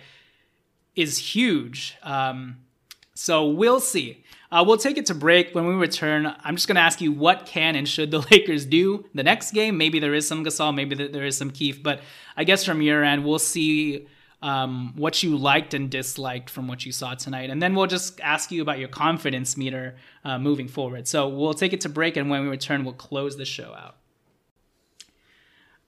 is 0.96 1.18
huge. 1.18 1.96
Um, 2.02 2.56
so 3.14 3.48
we'll 3.48 3.80
see. 3.80 4.24
Uh, 4.50 4.64
we'll 4.66 4.76
take 4.76 4.96
it 4.96 5.06
to 5.06 5.14
break. 5.14 5.54
When 5.54 5.66
we 5.66 5.74
return, 5.74 6.34
I'm 6.42 6.56
just 6.56 6.66
going 6.66 6.76
to 6.76 6.82
ask 6.82 7.00
you 7.00 7.12
what 7.12 7.46
can 7.46 7.76
and 7.76 7.88
should 7.88 8.10
the 8.10 8.18
Lakers 8.30 8.66
do 8.66 9.04
the 9.14 9.22
next 9.22 9.52
game. 9.52 9.76
Maybe 9.76 10.00
there 10.00 10.14
is 10.14 10.26
some 10.26 10.44
Gasol, 10.44 10.74
maybe 10.74 10.94
there 10.94 11.24
is 11.24 11.36
some 11.36 11.50
Keith, 11.50 11.80
but 11.82 12.00
I 12.36 12.42
guess 12.42 12.64
from 12.64 12.82
your 12.82 13.04
end, 13.04 13.24
we'll 13.24 13.38
see 13.38 14.06
um, 14.42 14.92
what 14.96 15.22
you 15.22 15.36
liked 15.36 15.74
and 15.74 15.90
disliked 15.90 16.50
from 16.50 16.68
what 16.68 16.84
you 16.84 16.92
saw 16.92 17.14
tonight. 17.14 17.50
And 17.50 17.62
then 17.62 17.74
we'll 17.74 17.86
just 17.86 18.20
ask 18.20 18.50
you 18.50 18.62
about 18.62 18.78
your 18.78 18.88
confidence 18.88 19.56
meter 19.56 19.96
uh, 20.24 20.38
moving 20.38 20.68
forward. 20.68 21.08
So 21.08 21.28
we'll 21.28 21.54
take 21.54 21.72
it 21.72 21.80
to 21.82 21.88
break, 21.88 22.16
and 22.16 22.28
when 22.28 22.42
we 22.42 22.48
return, 22.48 22.84
we'll 22.84 22.94
close 22.94 23.36
the 23.36 23.44
show 23.44 23.74
out. 23.74 23.96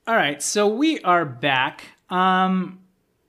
All 0.07 0.17
right, 0.17 0.43
so 0.43 0.67
we 0.67 1.01
are 1.01 1.27
back. 1.27 1.85
Um, 2.09 2.81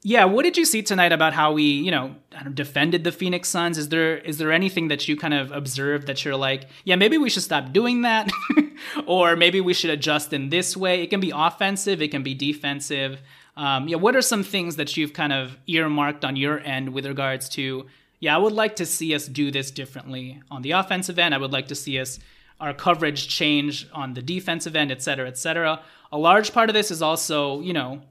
yeah, 0.01 0.23
what 0.23 0.43
did 0.43 0.55
you 0.55 0.63
see 0.63 0.81
tonight 0.81 1.11
about 1.11 1.33
how 1.33 1.51
we, 1.51 1.63
you 1.63 1.91
know, 1.91 2.15
defended 2.53 3.03
the 3.03 3.11
Phoenix 3.11 3.49
Suns? 3.49 3.77
Is 3.77 3.89
there 3.89 4.17
is 4.19 4.37
there 4.37 4.53
anything 4.53 4.87
that 4.87 5.05
you 5.09 5.17
kind 5.17 5.33
of 5.33 5.51
observed 5.51 6.07
that 6.07 6.23
you're 6.23 6.37
like, 6.37 6.69
yeah, 6.85 6.95
maybe 6.95 7.17
we 7.17 7.29
should 7.29 7.43
stop 7.43 7.73
doing 7.73 8.03
that, 8.03 8.31
or 9.05 9.35
maybe 9.35 9.59
we 9.59 9.73
should 9.73 9.89
adjust 9.89 10.31
in 10.31 10.49
this 10.49 10.77
way? 10.77 11.03
It 11.03 11.07
can 11.07 11.19
be 11.19 11.33
offensive, 11.35 12.01
it 12.01 12.11
can 12.11 12.23
be 12.23 12.33
defensive. 12.33 13.21
Um, 13.59 13.89
yeah, 13.89 13.97
what 13.97 14.15
are 14.15 14.21
some 14.21 14.43
things 14.43 14.77
that 14.77 14.95
you've 14.95 15.11
kind 15.11 15.33
of 15.33 15.57
earmarked 15.67 16.23
on 16.23 16.37
your 16.37 16.59
end 16.61 16.93
with 16.93 17.05
regards 17.05 17.49
to? 17.49 17.87
Yeah, 18.21 18.33
I 18.33 18.37
would 18.39 18.53
like 18.53 18.77
to 18.77 18.85
see 18.85 19.13
us 19.13 19.27
do 19.27 19.51
this 19.51 19.69
differently 19.69 20.41
on 20.49 20.61
the 20.61 20.71
offensive 20.71 21.19
end. 21.19 21.35
I 21.35 21.39
would 21.39 21.51
like 21.51 21.67
to 21.67 21.75
see 21.75 21.99
us 21.99 22.19
our 22.61 22.73
coverage 22.73 23.27
change 23.27 23.85
on 23.93 24.13
the 24.13 24.21
defensive 24.21 24.77
end, 24.77 24.93
et 24.93 25.01
cetera, 25.01 25.27
et 25.27 25.37
cetera. 25.37 25.81
A 26.09 26.17
large 26.17 26.53
part 26.53 26.69
of 26.69 26.73
this 26.73 26.89
is 26.89 27.01
also, 27.01 27.59
you 27.59 27.73
know, 27.73 28.01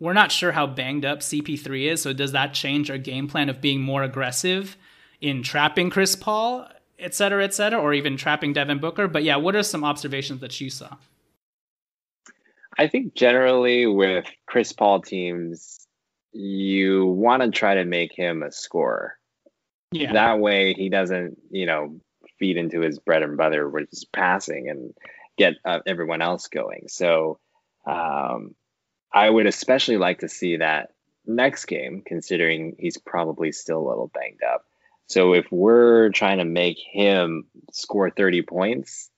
we're 0.00 0.14
not 0.14 0.32
sure 0.32 0.52
how 0.52 0.66
banged 0.66 1.04
up 1.04 1.20
CP3 1.20 1.92
is, 1.92 2.00
so 2.00 2.14
does 2.14 2.32
that 2.32 2.54
change 2.54 2.90
our 2.90 2.98
game 2.98 3.28
plan 3.28 3.50
of 3.50 3.60
being 3.60 3.82
more 3.82 4.02
aggressive 4.02 4.78
in 5.20 5.42
trapping 5.42 5.90
Chris 5.90 6.16
Paul, 6.16 6.66
et 6.98 7.14
cetera, 7.14 7.44
et 7.44 7.52
cetera, 7.52 7.78
or 7.78 7.92
even 7.92 8.16
trapping 8.16 8.54
Devin 8.54 8.78
Booker? 8.78 9.06
But 9.06 9.22
yeah, 9.22 9.36
what 9.36 9.54
are 9.54 9.62
some 9.62 9.84
observations 9.84 10.40
that 10.40 10.58
you 10.62 10.70
saw? 10.70 10.96
I 12.82 12.88
think 12.88 13.14
generally 13.14 13.86
with 13.86 14.26
Chris 14.44 14.72
Paul 14.72 15.02
teams, 15.02 15.86
you 16.32 17.06
want 17.06 17.44
to 17.44 17.52
try 17.52 17.76
to 17.76 17.84
make 17.84 18.12
him 18.12 18.42
a 18.42 18.50
scorer. 18.50 19.16
Yeah. 19.92 20.12
That 20.14 20.40
way 20.40 20.74
he 20.74 20.88
doesn't, 20.88 21.38
you 21.48 21.66
know, 21.66 22.00
feed 22.40 22.56
into 22.56 22.80
his 22.80 22.98
bread 22.98 23.22
and 23.22 23.36
butter, 23.36 23.68
which 23.68 23.86
is 23.92 24.04
passing 24.04 24.68
and 24.68 24.94
get 25.38 25.54
uh, 25.64 25.78
everyone 25.86 26.22
else 26.22 26.48
going. 26.48 26.86
So 26.88 27.38
um, 27.86 28.56
I 29.14 29.30
would 29.30 29.46
especially 29.46 29.98
like 29.98 30.18
to 30.18 30.28
see 30.28 30.56
that 30.56 30.90
next 31.24 31.66
game, 31.66 32.02
considering 32.04 32.74
he's 32.80 32.98
probably 32.98 33.52
still 33.52 33.78
a 33.78 33.88
little 33.88 34.10
banged 34.12 34.42
up. 34.42 34.64
So 35.06 35.34
if 35.34 35.46
we're 35.52 36.10
trying 36.10 36.38
to 36.38 36.44
make 36.44 36.78
him 36.80 37.46
score 37.70 38.10
30 38.10 38.42
points, 38.42 39.08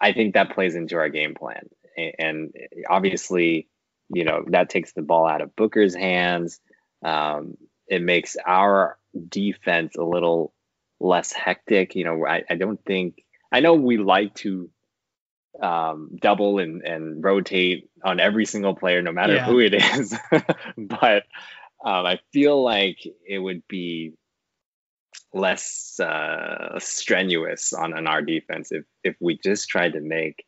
I 0.00 0.12
think 0.12 0.34
that 0.34 0.54
plays 0.54 0.76
into 0.76 0.94
our 0.98 1.08
game 1.08 1.34
plan. 1.34 1.68
And 1.96 2.52
obviously, 2.88 3.68
you 4.08 4.24
know, 4.24 4.44
that 4.48 4.70
takes 4.70 4.92
the 4.92 5.02
ball 5.02 5.26
out 5.26 5.40
of 5.40 5.56
Booker's 5.56 5.94
hands. 5.94 6.60
Um, 7.04 7.56
it 7.86 8.02
makes 8.02 8.36
our 8.46 8.98
defense 9.28 9.96
a 9.96 10.04
little 10.04 10.52
less 11.00 11.32
hectic. 11.32 11.94
You 11.94 12.04
know, 12.04 12.26
I, 12.26 12.44
I 12.48 12.54
don't 12.56 12.82
think, 12.84 13.24
I 13.52 13.60
know 13.60 13.74
we 13.74 13.98
like 13.98 14.34
to 14.36 14.70
um, 15.62 16.10
double 16.20 16.58
and, 16.58 16.82
and 16.82 17.22
rotate 17.22 17.88
on 18.04 18.20
every 18.20 18.46
single 18.46 18.74
player, 18.74 19.02
no 19.02 19.12
matter 19.12 19.34
yeah. 19.34 19.46
who 19.46 19.60
it 19.60 19.74
is. 19.74 20.16
but 20.76 21.24
um, 21.84 22.06
I 22.06 22.18
feel 22.32 22.62
like 22.62 22.98
it 23.26 23.38
would 23.38 23.62
be 23.68 24.14
less 25.32 25.98
uh, 26.00 26.78
strenuous 26.78 27.72
on, 27.72 27.92
on 27.92 28.06
our 28.06 28.22
defense 28.22 28.72
if, 28.72 28.84
if 29.02 29.16
we 29.20 29.38
just 29.42 29.68
tried 29.68 29.92
to 29.92 30.00
make 30.00 30.44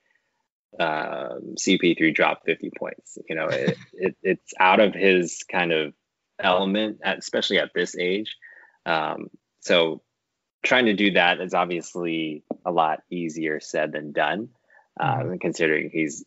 um, 0.79 1.55
CP3 1.57 2.15
dropped 2.15 2.47
50 2.47 2.71
points. 2.79 3.19
You 3.29 3.37
know, 3.37 3.47
it, 3.47 3.77
it, 3.95 4.17
it's 4.23 4.53
out 4.59 4.81
of 4.81 4.95
his 4.95 5.45
kind 5.51 5.73
of 5.73 5.95
element, 6.39 7.01
especially 7.05 7.59
at 7.59 7.73
this 7.75 7.97
age. 7.97 8.37
Um, 8.85 9.29
so 9.61 10.03
trying 10.65 10.87
to 10.87 10.95
do 10.95 11.13
that 11.13 11.41
is 11.41 11.55
obviously 11.55 12.45
a 12.65 12.71
lot 12.71 13.03
easier 13.11 13.61
said 13.61 13.93
than 13.93 14.13
done 14.13 14.51
mm-hmm. 15.01 15.37
considering 15.39 15.91
he's 15.93 16.25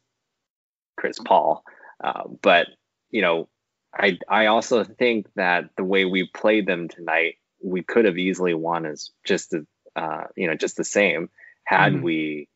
Chris 0.97 1.19
Paul. 1.19 1.63
Uh, 2.03 2.23
but 2.41 2.67
you 3.09 3.21
know, 3.21 3.49
I 3.93 4.19
I 4.27 4.47
also 4.47 4.83
think 4.83 5.27
that 5.35 5.69
the 5.75 5.83
way 5.83 6.05
we 6.05 6.27
played 6.27 6.67
them 6.67 6.87
tonight, 6.87 7.35
we 7.63 7.83
could 7.83 8.05
have 8.05 8.17
easily 8.17 8.53
won 8.53 8.85
as 8.85 9.11
just 9.25 9.51
the 9.51 9.65
uh, 9.95 10.25
you 10.35 10.47
know 10.47 10.55
just 10.55 10.77
the 10.77 10.83
same 10.83 11.29
had 11.63 11.93
mm-hmm. 11.93 12.03
we 12.03 12.49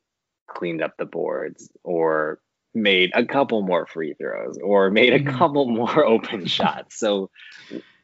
cleaned 0.53 0.81
up 0.81 0.97
the 0.97 1.05
boards 1.05 1.69
or 1.83 2.39
made 2.73 3.11
a 3.13 3.25
couple 3.25 3.61
more 3.61 3.85
free 3.85 4.13
throws 4.13 4.57
or 4.57 4.89
made 4.89 5.13
a 5.13 5.19
mm-hmm. 5.19 5.37
couple 5.37 5.67
more 5.67 6.05
open 6.05 6.45
shots. 6.45 6.97
So 6.97 7.29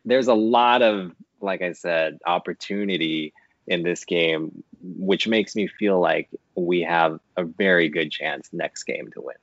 there's 0.05 0.27
a 0.27 0.33
lot 0.33 0.81
of 0.81 1.11
like 1.41 1.61
I 1.61 1.71
said 1.73 2.19
opportunity 2.25 3.33
in 3.67 3.83
this 3.83 4.03
game, 4.03 4.63
which 4.81 5.27
makes 5.27 5.55
me 5.55 5.67
feel 5.67 5.99
like 5.99 6.29
we 6.55 6.81
have 6.81 7.19
a 7.37 7.43
very 7.43 7.89
good 7.89 8.11
chance 8.11 8.49
next 8.51 8.83
game 8.83 9.11
to 9.11 9.21
win. 9.21 9.35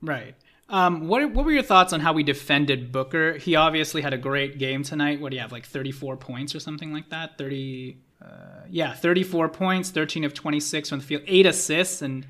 Right. 0.00 0.34
Um, 0.68 1.08
what 1.08 1.32
what 1.32 1.46
were 1.46 1.52
your 1.52 1.62
thoughts 1.62 1.92
on 1.92 2.00
how 2.00 2.12
we 2.12 2.22
defended 2.22 2.92
Booker? 2.92 3.38
He 3.38 3.56
obviously 3.56 4.02
had 4.02 4.12
a 4.12 4.18
great 4.18 4.58
game 4.58 4.82
tonight. 4.82 5.20
What 5.20 5.30
do 5.30 5.36
you 5.36 5.42
have, 5.42 5.50
like 5.50 5.64
34 5.64 6.18
points 6.18 6.54
or 6.54 6.60
something 6.60 6.92
like 6.92 7.08
that? 7.08 7.38
30, 7.38 7.96
uh, 8.22 8.62
yeah, 8.68 8.94
34 8.94 9.48
points, 9.48 9.90
13 9.90 10.24
of 10.24 10.34
26 10.34 10.88
from 10.88 10.98
the 10.98 11.04
field, 11.04 11.22
eight 11.26 11.46
assists, 11.46 12.02
and 12.02 12.26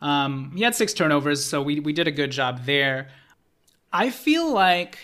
um, 0.00 0.52
he 0.54 0.62
had 0.62 0.74
six 0.74 0.92
turnovers. 0.92 1.44
So 1.44 1.62
we 1.62 1.80
we 1.80 1.92
did 1.92 2.06
a 2.08 2.12
good 2.12 2.30
job 2.30 2.64
there. 2.64 3.08
I 3.92 4.10
feel 4.10 4.52
like 4.52 4.98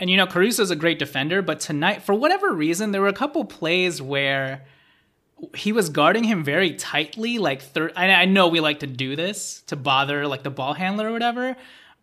and 0.00 0.10
you 0.10 0.16
know, 0.16 0.26
Caruso's 0.26 0.70
a 0.70 0.76
great 0.76 0.98
defender, 0.98 1.40
but 1.42 1.60
tonight, 1.60 2.02
for 2.02 2.14
whatever 2.14 2.52
reason, 2.52 2.90
there 2.90 3.00
were 3.00 3.08
a 3.08 3.12
couple 3.12 3.44
plays 3.44 4.02
where 4.02 4.64
he 5.54 5.72
was 5.72 5.88
guarding 5.88 6.24
him 6.24 6.42
very 6.42 6.74
tightly. 6.74 7.38
Like, 7.38 7.62
thir- 7.62 7.92
I, 7.94 8.10
I 8.10 8.24
know 8.24 8.48
we 8.48 8.60
like 8.60 8.80
to 8.80 8.86
do 8.86 9.14
this 9.14 9.62
to 9.68 9.76
bother 9.76 10.26
like 10.26 10.42
the 10.42 10.50
ball 10.50 10.74
handler 10.74 11.08
or 11.08 11.12
whatever, 11.12 11.56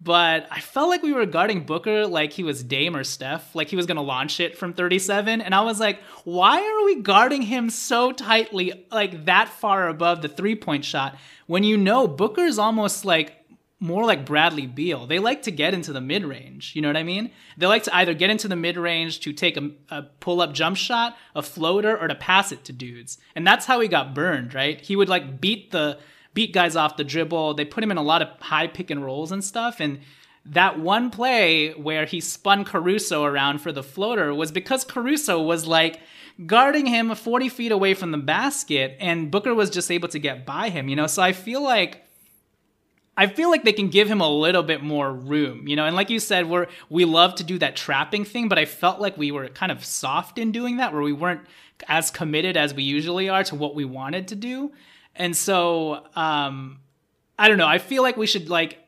but 0.04 0.48
I 0.50 0.60
felt 0.60 0.90
like 0.90 1.04
we 1.04 1.14
were 1.14 1.28
guarding 1.28 1.64
Booker 1.64 2.08
like 2.08 2.34
he 2.34 2.44
was 2.44 2.64
Dame 2.64 2.96
or 2.96 3.04
Steph, 3.04 3.54
like 3.54 3.68
he 3.68 3.76
was 3.76 3.86
gonna 3.86 4.02
launch 4.02 4.40
it 4.40 4.58
from 4.58 4.74
37. 4.74 5.42
And 5.42 5.54
I 5.54 5.62
was 5.62 5.80
like, 5.80 6.02
why 6.24 6.60
are 6.60 6.86
we 6.86 7.02
guarding 7.02 7.44
him 7.44 7.70
so 7.70 8.12
tightly, 8.12 8.86
like 8.92 9.26
that 9.26 9.50
far 9.50 9.88
above 9.88 10.22
the 10.22 10.28
three 10.28 10.56
point 10.56 10.86
shot, 10.86 11.18
when 11.46 11.64
you 11.64 11.78
know 11.78 12.08
Booker's 12.08 12.58
almost 12.58 13.06
like 13.06 13.42
more 13.82 14.06
like 14.06 14.28
Bradley 14.28 14.68
Beal. 14.68 15.08
They 15.08 15.18
like 15.18 15.42
to 15.44 15.52
get 15.52 15.74
into 15.74 15.92
the 15.92 16.00
mid 16.00 16.24
range. 16.24 16.74
You 16.76 16.84
know 16.84 16.88
what 16.90 16.98
I 16.98 17.04
mean? 17.04 17.32
They 17.58 17.66
like 17.66 17.84
to 17.84 17.96
either 17.96 18.14
get 18.14 18.30
into 18.30 18.48
the 18.48 18.56
mid 18.56 18.78
range 18.78 19.20
to 19.22 19.34
take 19.34 19.58
a, 19.58 19.72
a 19.90 20.04
pull 20.04 20.40
up 20.40 20.54
jump 20.54 20.78
shot, 20.78 21.18
a 21.36 21.42
floater, 21.42 21.98
or 21.98 22.08
to 22.08 22.14
pass 22.14 22.52
it 22.52 22.64
to 22.66 22.74
dudes. 22.74 23.18
And 23.36 23.46
that's 23.46 23.66
how 23.66 23.80
he 23.80 23.88
got 23.88 24.14
burned, 24.14 24.54
right? 24.54 24.80
He 24.80 24.96
would 24.96 25.10
like 25.10 25.42
beat 25.42 25.72
the 25.72 25.98
beat 26.34 26.54
guys 26.54 26.76
off 26.76 26.98
the 26.98 27.04
dribble. 27.04 27.56
They 27.56 27.66
put 27.66 27.84
him 27.84 27.92
in 27.92 27.98
a 27.98 28.04
lot 28.04 28.22
of 28.22 28.30
high 28.40 28.68
pick 28.68 28.90
and 28.90 29.04
rolls 29.04 29.32
and 29.32 29.44
stuff. 29.44 29.80
And 29.80 30.00
that 30.46 30.80
one 30.80 31.10
play 31.10 31.72
where 31.74 32.06
he 32.06 32.20
spun 32.20 32.66
Caruso 32.66 33.24
around 33.24 33.60
for 33.60 33.72
the 33.72 33.84
floater 33.84 34.34
was 34.34 34.52
because 34.52 34.84
Caruso 34.84 35.42
was 35.42 35.68
like 35.68 36.00
guarding 36.46 36.86
him 36.86 37.14
40 37.14 37.50
feet 37.50 37.72
away 37.72 37.94
from 37.94 38.12
the 38.12 38.18
basket, 38.18 38.98
and 39.00 39.30
Booker 39.30 39.54
was 39.54 39.70
just 39.70 39.92
able 39.92 40.10
to 40.10 40.20
get 40.20 40.46
by 40.46 40.70
him. 40.70 40.90
You 40.90 40.96
know, 40.96 41.08
so 41.08 41.22
I 41.22 41.34
feel 41.34 41.62
like 41.64 42.06
I 43.18 43.28
feel 43.28 43.52
like 43.52 43.64
they 43.64 43.74
can 43.74 43.90
give 43.90 44.10
him 44.10 44.22
a 44.22 44.30
little 44.30 44.64
bit 44.64 44.82
more 44.82 45.14
room, 45.14 45.68
you 45.68 45.76
know. 45.76 45.86
And 45.86 45.96
like 45.96 46.10
you 46.10 46.20
said, 46.20 46.50
we're 46.50 46.68
we 46.90 47.06
love 47.06 47.36
to 47.36 47.44
do 47.44 47.60
that 47.60 47.76
trapping 47.76 48.26
thing, 48.26 48.48
but 48.48 48.58
I 48.58 48.66
felt 48.66 49.00
like 49.00 49.18
we 49.18 49.32
were 49.32 49.48
kind 49.50 49.72
of 49.72 49.86
soft 49.86 50.38
in 50.38 50.52
doing 50.52 50.78
that, 50.78 50.94
where 50.94 51.02
we 51.02 51.14
weren't 51.14 51.42
as 51.88 52.10
committed 52.10 52.58
as 52.58 52.74
we 52.74 52.84
usually 52.84 53.30
are 53.30 53.44
to 53.44 53.56
what 53.56 53.76
we 53.76 53.86
wanted 53.86 54.28
to 54.30 54.36
do. 54.36 54.72
And 55.22 55.38
so, 55.38 56.04
um, 56.16 56.80
I 57.38 57.48
don't 57.48 57.60
know. 57.60 57.68
I 57.68 57.78
feel 57.78 58.02
like 58.02 58.18
we 58.18 58.26
should 58.26 58.50
like 58.50 58.80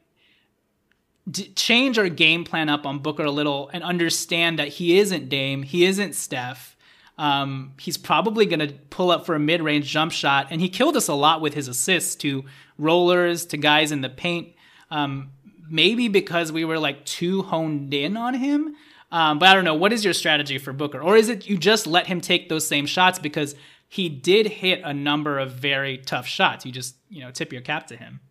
d- 1.30 1.54
change 1.56 2.00
our 2.00 2.10
game 2.10 2.44
plan 2.44 2.70
up 2.70 2.88
on 2.88 2.98
Booker 2.98 3.24
a 3.24 3.30
little 3.30 3.70
and 3.72 3.84
understand 3.84 4.58
that 4.58 4.68
he 4.68 4.98
isn't 4.98 5.30
Dame, 5.30 5.62
he 5.62 5.86
isn't 5.86 6.16
Steph. 6.16 6.76
Um, 7.20 7.74
he's 7.80 7.98
probably 7.98 8.48
going 8.48 8.68
to 8.68 8.74
pull 8.90 9.12
up 9.12 9.28
for 9.28 9.36
a 9.36 9.40
mid-range 9.40 9.86
jump 9.86 10.12
shot, 10.12 10.48
and 10.50 10.60
he 10.60 10.70
killed 10.70 10.98
us 10.98 11.08
a 11.08 11.14
lot 11.14 11.40
with 11.40 11.54
his 11.54 11.68
assists 11.68 12.16
to 12.16 12.46
rollers 12.80 13.46
to 13.46 13.58
guys 13.58 13.92
in 13.92 14.02
the 14.02 14.10
paint. 14.10 14.56
Um, 14.90 15.30
maybe 15.70 16.08
because 16.08 16.52
we 16.52 16.66
were 16.66 16.80
like 16.80 17.06
too 17.06 17.44
honed 17.44 17.94
in 17.94 18.18
on 18.18 18.34
him. 18.34 18.76
Um, 19.12 19.38
but 19.38 19.50
I 19.50 19.54
don't 19.54 19.66
know. 19.66 19.76
What 19.76 19.94
is 19.94 20.04
your 20.04 20.16
strategy 20.16 20.58
for 20.58 20.74
Booker? 20.74 21.00
Or 21.00 21.16
is 21.16 21.30
it 21.30 21.48
you 21.48 21.60
just 21.60 21.86
let 21.86 22.08
him 22.08 22.20
take 22.20 22.50
those 22.50 22.66
same 22.66 22.88
shots 22.88 23.20
because 23.20 23.54
he 23.94 24.10
did 24.10 24.48
hit 24.48 24.82
a 24.84 24.92
number 24.92 25.38
of 25.38 25.52
very 25.52 26.00
tough 26.00 26.26
shots? 26.26 26.66
You 26.66 26.72
just, 26.72 26.96
you 27.10 27.22
know, 27.22 27.30
tip 27.30 27.54
your 27.54 27.62
cap 27.62 27.86
to 27.88 27.96
him. 27.96 28.22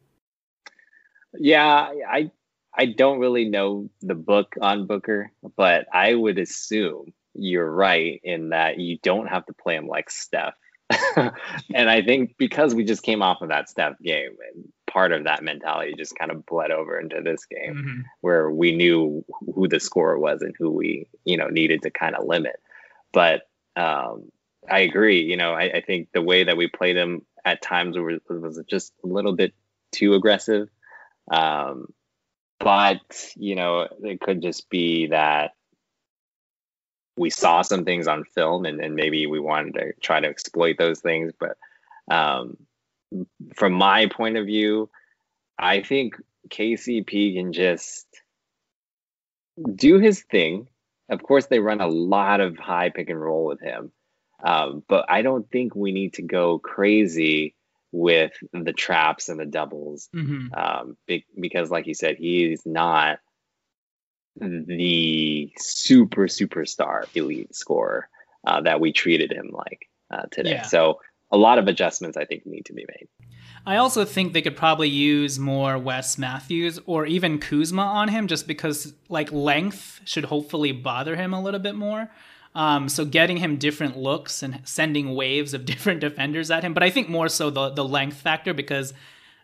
Yeah, 1.38 1.92
I 2.10 2.30
I 2.76 2.86
don't 2.86 3.20
really 3.20 3.44
know 3.48 3.88
the 4.00 4.16
book 4.16 4.54
on 4.60 4.86
Booker, 4.86 5.30
but 5.56 5.86
I 5.92 6.14
would 6.14 6.38
assume 6.38 7.12
you're 7.34 7.70
right 7.70 8.20
in 8.24 8.48
that 8.48 8.78
you 8.80 8.98
don't 9.02 9.28
have 9.28 9.46
to 9.46 9.52
play 9.52 9.76
him 9.76 9.86
like 9.86 10.10
Steph. 10.10 10.54
and 11.16 11.88
I 11.88 12.02
think 12.02 12.34
because 12.38 12.74
we 12.74 12.84
just 12.84 13.02
came 13.04 13.22
off 13.22 13.40
of 13.40 13.50
that 13.50 13.68
Steph 13.70 13.98
game, 14.02 14.36
and 14.52 14.72
part 14.88 15.12
of 15.12 15.24
that 15.24 15.44
mentality 15.44 15.94
just 15.96 16.18
kind 16.18 16.32
of 16.32 16.44
bled 16.44 16.72
over 16.72 16.98
into 16.98 17.22
this 17.22 17.46
game 17.46 17.74
Mm-hmm. 17.76 18.00
where 18.20 18.50
we 18.50 18.74
knew 18.74 19.24
who 19.54 19.68
the 19.68 19.78
scorer 19.80 20.18
was 20.18 20.42
and 20.42 20.54
who 20.58 20.70
we 20.70 21.06
you 21.24 21.36
know 21.36 21.46
needed 21.48 21.82
to 21.82 21.90
kind 21.90 22.14
of 22.14 22.26
limit 22.26 22.56
but 23.12 23.42
um 23.76 24.24
i 24.70 24.80
agree 24.80 25.22
you 25.22 25.36
know 25.36 25.52
I, 25.52 25.64
I 25.64 25.80
think 25.80 26.08
the 26.12 26.22
way 26.22 26.44
that 26.44 26.56
we 26.56 26.68
played 26.68 26.96
them 26.96 27.22
at 27.44 27.62
times 27.62 27.96
was, 27.98 28.20
was 28.28 28.60
just 28.68 28.92
a 29.04 29.06
little 29.06 29.34
bit 29.34 29.52
too 29.90 30.14
aggressive. 30.14 30.68
Um 31.30 31.92
but 32.58 33.00
you 33.36 33.54
know 33.54 33.88
it 34.02 34.20
could 34.20 34.42
just 34.42 34.68
be 34.70 35.08
that 35.08 35.52
we 37.16 37.30
saw 37.30 37.62
some 37.62 37.84
things 37.84 38.08
on 38.08 38.24
film 38.24 38.64
and, 38.64 38.80
and 38.80 38.94
maybe 38.94 39.26
we 39.26 39.38
wanted 39.38 39.74
to 39.74 39.92
try 40.00 40.18
to 40.20 40.28
exploit 40.28 40.76
those 40.78 41.00
things. 41.00 41.32
But 41.38 41.56
um 42.10 42.56
from 43.56 43.72
my 43.72 44.06
point 44.06 44.38
of 44.38 44.46
view 44.46 44.88
i 45.58 45.82
think 45.82 46.14
kcp 46.48 47.36
can 47.36 47.52
just 47.52 48.06
do 49.74 49.98
his 49.98 50.22
thing. 50.22 50.66
Of 51.10 51.22
course 51.22 51.44
they 51.46 51.58
run 51.58 51.82
a 51.82 51.86
lot 51.86 52.40
of 52.40 52.56
high 52.56 52.88
pick 52.88 53.10
and 53.10 53.20
roll 53.20 53.44
with 53.44 53.60
him 53.60 53.92
um, 54.42 54.82
but 54.88 55.04
i 55.08 55.22
don't 55.22 55.50
think 55.50 55.74
we 55.74 55.92
need 55.92 56.14
to 56.14 56.22
go 56.22 56.58
crazy 56.58 57.54
with 57.92 58.32
the 58.52 58.72
traps 58.72 59.28
and 59.28 59.38
the 59.38 59.46
doubles 59.46 60.08
Mm-hmm. 60.14 60.54
um, 60.54 60.96
be- 61.06 61.26
because 61.40 61.70
like 61.70 61.86
you 61.86 61.94
said 61.94 62.16
he's 62.16 62.62
not 62.64 63.18
the 64.40 65.52
super 65.58 66.26
superstar 66.26 67.04
elite 67.14 67.54
scorer 67.54 68.08
uh, 68.46 68.60
that 68.62 68.80
we 68.80 68.92
treated 68.92 69.30
him 69.32 69.50
like 69.52 69.88
uh, 70.10 70.22
today 70.30 70.52
Yeah. 70.52 70.62
so 70.62 71.00
a 71.30 71.36
lot 71.36 71.58
of 71.58 71.68
adjustments 71.68 72.16
i 72.16 72.24
think 72.24 72.46
need 72.46 72.64
to 72.66 72.72
be 72.72 72.84
made 72.88 73.08
I 73.64 73.76
also 73.76 74.04
think 74.04 74.32
they 74.32 74.42
could 74.42 74.56
probably 74.56 74.88
use 74.88 75.38
more 75.38 75.78
Wes 75.78 76.18
Matthews 76.18 76.80
or 76.84 77.06
even 77.06 77.38
Kuzma 77.38 77.82
on 77.82 78.08
him 78.08 78.26
just 78.26 78.48
because 78.48 78.92
like 79.08 79.30
length 79.30 80.00
should 80.04 80.24
hopefully 80.24 80.72
bother 80.72 81.14
him 81.14 81.32
a 81.32 81.40
little 81.40 81.60
bit 81.60 81.76
more. 81.76 82.10
Um, 82.54 82.88
so 82.88 83.04
getting 83.04 83.38
him 83.38 83.56
different 83.56 83.96
looks 83.96 84.42
and 84.42 84.60
sending 84.64 85.14
waves 85.14 85.54
of 85.54 85.64
different 85.72 86.00
defenders 86.00 86.50
at 86.50 86.64
him, 86.64 86.74
but 86.74 86.82
I 86.82 86.90
think 86.90 87.08
more 87.08 87.28
so 87.28 87.50
the 87.50 87.70
the 87.70 87.84
length 87.84 88.16
factor 88.16 88.52
because 88.52 88.92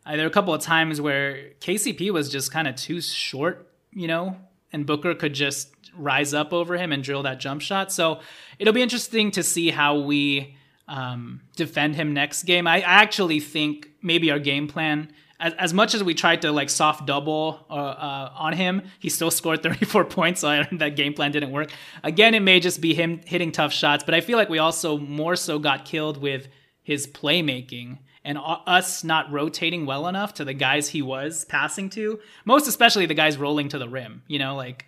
uh, 0.05 0.13
there 0.13 0.25
were 0.25 0.31
a 0.31 0.33
couple 0.33 0.55
of 0.55 0.63
times 0.63 1.01
where 1.01 1.51
KCP 1.61 2.11
was 2.11 2.31
just 2.31 2.53
kind 2.53 2.67
of 2.67 2.77
too 2.77 3.01
short, 3.01 3.71
you 3.93 4.09
know, 4.09 4.37
and 4.73 4.87
Booker 4.87 5.15
could 5.15 5.35
just 5.35 5.75
rise 5.95 6.33
up 6.33 6.53
over 6.53 6.77
him 6.77 6.93
and 6.93 7.03
drill 7.03 7.23
that 7.25 7.41
jump 7.41 7.61
shot. 7.61 7.93
So 7.93 8.21
it'll 8.59 8.73
be 8.73 8.83
interesting 8.83 9.31
to 9.33 9.43
see 9.43 9.71
how 9.71 9.99
we 9.99 10.57
um, 10.87 11.43
defend 11.57 11.97
him 11.97 12.15
next 12.15 12.45
game. 12.45 12.67
I, 12.67 12.77
I 12.77 13.03
actually 13.03 13.41
think 13.41 13.89
maybe 14.03 14.31
our 14.31 14.39
game 14.39 14.69
plan, 14.69 15.13
as, 15.41 15.53
as 15.55 15.74
much 15.74 15.95
as 15.95 16.03
we 16.03 16.14
tried 16.14 16.43
to 16.43 16.53
like 16.53 16.70
soft 16.70 17.07
double 17.07 17.64
uh, 17.70 17.72
uh, 17.72 18.32
on 18.36 18.53
him, 18.53 18.82
he 18.99 19.09
still 19.09 19.30
scored 19.30 19.62
34 19.62 20.05
points. 20.07 20.41
So 20.41 20.62
that 20.72 20.97
game 20.97 21.14
plan 21.14 21.32
didn't 21.32 21.51
work. 21.51 21.70
Again, 22.03 22.34
it 22.34 22.41
may 22.41 22.61
just 22.61 22.80
be 22.80 22.95
him 22.95 23.20
hitting 23.24 23.53
tough 23.53 23.72
shots, 23.72 24.05
but 24.05 24.14
I 24.14 24.20
feel 24.20 24.39
like 24.39 24.49
we 24.49 24.59
also 24.59 24.99
more 24.99 25.36
so 25.36 25.59
got 25.59 25.84
killed 25.84 26.20
with 26.20 26.49
his 26.82 27.07
playmaking 27.07 27.99
and 28.24 28.39
us 28.43 29.05
not 29.05 29.30
rotating 29.32 29.86
well 29.86 30.07
enough 30.07 30.34
to 30.34 30.45
the 30.45 30.55
guys 30.55 30.89
he 30.89 31.03
was 31.03 31.45
passing 31.45 31.89
to. 31.91 32.18
Most 32.45 32.66
especially 32.66 33.07
the 33.07 33.14
guys 33.14 33.39
rolling 33.39 33.68
to 33.70 33.78
the 33.78 33.89
rim. 33.89 34.22
You 34.26 34.39
know, 34.39 34.57
like 34.57 34.86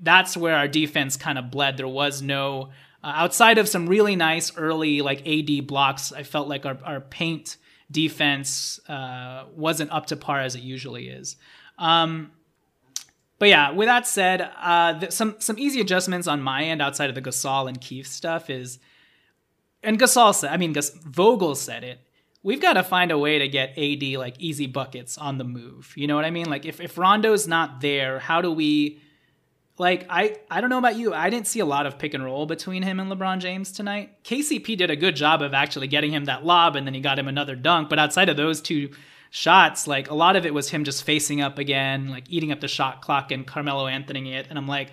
that's 0.00 0.36
where 0.36 0.54
our 0.54 0.68
defense 0.68 1.16
kind 1.16 1.38
of 1.38 1.50
bled. 1.50 1.76
There 1.76 1.88
was 1.88 2.22
no 2.22 2.70
uh, 3.02 3.12
outside 3.14 3.58
of 3.58 3.68
some 3.68 3.88
really 3.88 4.16
nice 4.16 4.56
early 4.56 5.02
like 5.02 5.26
AD 5.26 5.66
blocks. 5.66 6.12
I 6.12 6.22
felt 6.22 6.48
like 6.48 6.64
our, 6.66 6.78
our 6.84 7.00
paint 7.00 7.56
defense 7.90 8.80
uh, 8.88 9.44
wasn't 9.54 9.90
up 9.90 10.06
to 10.06 10.16
par 10.16 10.40
as 10.40 10.54
it 10.54 10.62
usually 10.62 11.08
is. 11.08 11.36
Um, 11.78 12.32
but 13.38 13.48
yeah, 13.48 13.70
with 13.70 13.86
that 13.86 14.06
said, 14.06 14.50
uh, 14.60 14.98
th- 14.98 15.12
some 15.12 15.36
some 15.38 15.58
easy 15.58 15.80
adjustments 15.80 16.26
on 16.26 16.42
my 16.42 16.64
end 16.64 16.82
outside 16.82 17.08
of 17.08 17.14
the 17.14 17.22
Gasol 17.22 17.68
and 17.68 17.80
Keith 17.80 18.08
stuff 18.08 18.50
is, 18.50 18.78
and 19.82 19.98
Gasol 19.98 20.34
said, 20.34 20.52
I 20.52 20.56
mean, 20.56 20.72
Gas- 20.72 20.90
Vogel 20.90 21.54
said 21.54 21.84
it. 21.84 22.00
We've 22.42 22.60
got 22.60 22.74
to 22.74 22.82
find 22.82 23.10
a 23.10 23.18
way 23.18 23.38
to 23.38 23.48
get 23.48 23.78
AD 23.78 24.02
like 24.18 24.34
easy 24.38 24.66
buckets 24.66 25.18
on 25.18 25.38
the 25.38 25.44
move. 25.44 25.92
You 25.96 26.06
know 26.06 26.16
what 26.16 26.24
I 26.24 26.30
mean? 26.30 26.50
Like 26.50 26.66
if 26.66 26.80
if 26.80 26.98
Rondo's 26.98 27.46
not 27.46 27.80
there, 27.80 28.18
how 28.18 28.40
do 28.40 28.50
we? 28.52 29.00
Like 29.78 30.06
I 30.10 30.36
I 30.50 30.60
don't 30.60 30.70
know 30.70 30.78
about 30.78 30.96
you. 30.96 31.14
I 31.14 31.30
didn't 31.30 31.46
see 31.46 31.60
a 31.60 31.66
lot 31.66 31.86
of 31.86 31.98
pick 31.98 32.14
and 32.14 32.24
roll 32.24 32.46
between 32.46 32.82
him 32.82 32.98
and 33.00 33.10
LeBron 33.10 33.38
James 33.38 33.72
tonight. 33.72 34.22
KCP 34.24 34.76
did 34.76 34.90
a 34.90 34.96
good 34.96 35.16
job 35.16 35.40
of 35.40 35.54
actually 35.54 35.86
getting 35.86 36.12
him 36.12 36.24
that 36.24 36.44
lob 36.44 36.76
and 36.76 36.86
then 36.86 36.94
he 36.94 37.00
got 37.00 37.18
him 37.18 37.28
another 37.28 37.54
dunk, 37.54 37.88
but 37.88 37.98
outside 37.98 38.28
of 38.28 38.36
those 38.36 38.60
two 38.60 38.90
shots, 39.30 39.86
like 39.86 40.10
a 40.10 40.14
lot 40.14 40.36
of 40.36 40.46
it 40.46 40.54
was 40.54 40.70
him 40.70 40.84
just 40.84 41.04
facing 41.04 41.40
up 41.40 41.58
again, 41.58 42.08
like 42.08 42.24
eating 42.28 42.52
up 42.52 42.60
the 42.60 42.68
shot 42.68 43.02
clock 43.02 43.30
and 43.30 43.46
Carmelo 43.46 43.86
Anthony 43.86 44.34
it. 44.34 44.46
And 44.48 44.58
I'm 44.58 44.66
like, 44.66 44.90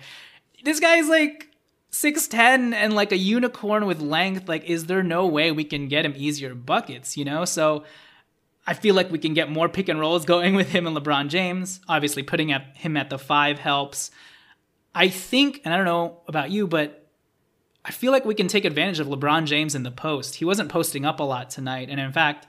this 0.64 0.80
guy's 0.80 1.08
like 1.08 1.48
6'10 1.92 2.74
and 2.74 2.94
like 2.94 3.12
a 3.12 3.16
unicorn 3.16 3.86
with 3.86 4.00
length. 4.00 4.48
Like, 4.48 4.64
is 4.64 4.86
there 4.86 5.02
no 5.02 5.26
way 5.26 5.52
we 5.52 5.64
can 5.64 5.88
get 5.88 6.04
him 6.04 6.14
easier 6.16 6.54
buckets, 6.54 7.16
you 7.16 7.24
know? 7.24 7.44
So 7.44 7.84
I 8.66 8.74
feel 8.74 8.94
like 8.94 9.10
we 9.10 9.18
can 9.18 9.34
get 9.34 9.50
more 9.50 9.68
pick 9.68 9.88
and 9.88 10.00
rolls 10.00 10.24
going 10.26 10.54
with 10.54 10.68
him 10.68 10.86
and 10.86 10.96
LeBron 10.96 11.28
James. 11.28 11.80
Obviously, 11.88 12.22
putting 12.22 12.48
him 12.48 12.96
at 12.96 13.10
the 13.10 13.18
five 13.18 13.58
helps. 13.58 14.10
I 14.96 15.08
think, 15.08 15.60
and 15.64 15.74
I 15.74 15.76
don't 15.76 15.84
know 15.84 16.20
about 16.26 16.50
you, 16.50 16.66
but 16.66 17.06
I 17.84 17.90
feel 17.90 18.12
like 18.12 18.24
we 18.24 18.34
can 18.34 18.48
take 18.48 18.64
advantage 18.64 18.98
of 18.98 19.06
LeBron 19.08 19.44
James 19.44 19.74
in 19.74 19.82
the 19.82 19.90
post. 19.90 20.36
He 20.36 20.46
wasn't 20.46 20.70
posting 20.70 21.04
up 21.04 21.20
a 21.20 21.22
lot 21.22 21.50
tonight, 21.50 21.90
and 21.90 22.00
in 22.00 22.12
fact, 22.12 22.46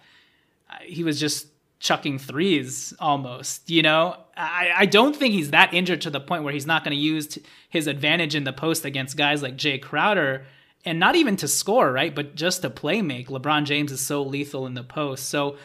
he 0.81 1.03
was 1.03 1.19
just 1.19 1.47
chucking 1.79 2.19
threes 2.19 2.93
almost. 3.01 3.69
You 3.69 3.81
know, 3.81 4.15
I, 4.37 4.71
I 4.77 4.85
don't 4.85 5.13
think 5.13 5.33
he's 5.33 5.51
that 5.51 5.73
injured 5.73 6.01
to 6.01 6.09
the 6.09 6.21
point 6.21 6.43
where 6.43 6.53
he's 6.53 6.65
not 6.65 6.85
going 6.85 6.95
to 6.95 7.03
use 7.03 7.27
t- 7.27 7.43
his 7.69 7.85
advantage 7.85 8.33
in 8.33 8.45
the 8.45 8.53
post 8.53 8.85
against 8.85 9.17
guys 9.17 9.43
like 9.43 9.57
Jae 9.57 9.81
Crowder, 9.81 10.45
and 10.85 11.01
not 11.01 11.17
even 11.17 11.35
to 11.35 11.49
score, 11.49 11.91
right? 11.91 12.15
But 12.15 12.35
just 12.35 12.61
to 12.61 12.69
play 12.69 13.01
make. 13.01 13.27
LeBron 13.27 13.65
James 13.65 13.91
is 13.91 13.99
so 13.99 14.23
lethal 14.23 14.65
in 14.65 14.73
the 14.73 14.83
post. 14.83 15.27
So 15.27 15.57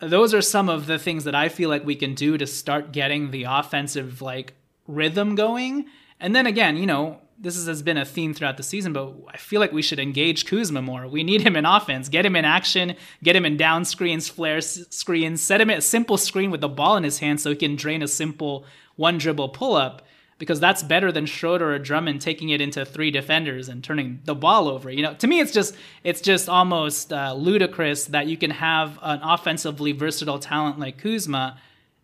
those 0.00 0.34
are 0.34 0.42
some 0.42 0.68
of 0.68 0.86
the 0.86 0.98
things 0.98 1.24
that 1.24 1.34
I 1.34 1.48
feel 1.48 1.70
like 1.70 1.86
we 1.86 1.96
can 1.96 2.14
do 2.14 2.36
to 2.36 2.46
start 2.46 2.92
getting 2.92 3.30
the 3.30 3.44
offensive 3.44 4.20
like 4.20 4.52
rhythm 4.86 5.34
going. 5.34 5.86
And 6.20 6.36
then 6.36 6.46
again, 6.46 6.76
you 6.76 6.86
know, 6.86 7.20
this 7.38 7.56
is, 7.56 7.66
has 7.66 7.82
been 7.82 7.96
a 7.96 8.04
theme 8.04 8.34
throughout 8.34 8.58
the 8.58 8.62
season, 8.62 8.92
but 8.92 9.14
I 9.32 9.38
feel 9.38 9.60
like 9.60 9.72
we 9.72 9.80
should 9.80 9.98
engage 9.98 10.44
Kuzma 10.44 10.82
more. 10.82 11.08
We 11.08 11.24
need 11.24 11.40
him 11.40 11.56
in 11.56 11.64
offense, 11.64 12.10
get 12.10 12.26
him 12.26 12.36
in 12.36 12.44
action, 12.44 12.94
get 13.22 13.34
him 13.34 13.46
in 13.46 13.56
down 13.56 13.86
screens, 13.86 14.28
flare 14.28 14.60
screens, 14.60 15.40
set 15.40 15.60
him 15.60 15.70
at 15.70 15.78
a 15.78 15.82
simple 15.82 16.18
screen 16.18 16.50
with 16.50 16.60
the 16.60 16.68
ball 16.68 16.96
in 16.96 17.04
his 17.04 17.18
hand 17.20 17.40
so 17.40 17.50
he 17.50 17.56
can 17.56 17.76
drain 17.76 18.02
a 18.02 18.08
simple 18.08 18.66
one 18.96 19.16
dribble 19.16 19.48
pull 19.48 19.74
up 19.74 20.02
because 20.40 20.58
that's 20.58 20.82
better 20.82 21.12
than 21.12 21.26
Schroeder 21.26 21.74
or 21.74 21.78
Drummond 21.78 22.20
taking 22.20 22.48
it 22.48 22.60
into 22.60 22.84
three 22.84 23.10
defenders 23.10 23.68
and 23.68 23.84
turning 23.84 24.20
the 24.24 24.34
ball 24.34 24.68
over. 24.68 24.90
You 24.90 25.02
know, 25.02 25.14
to 25.14 25.26
me, 25.26 25.38
it's 25.38 25.52
just 25.52 25.76
it's 26.02 26.20
just 26.20 26.48
almost 26.48 27.12
uh, 27.12 27.34
ludicrous 27.34 28.06
that 28.06 28.26
you 28.26 28.36
can 28.36 28.50
have 28.50 28.98
an 29.02 29.20
offensively 29.22 29.92
versatile 29.92 30.38
talent 30.38 30.78
like 30.78 30.98
Kuzma, 30.98 31.58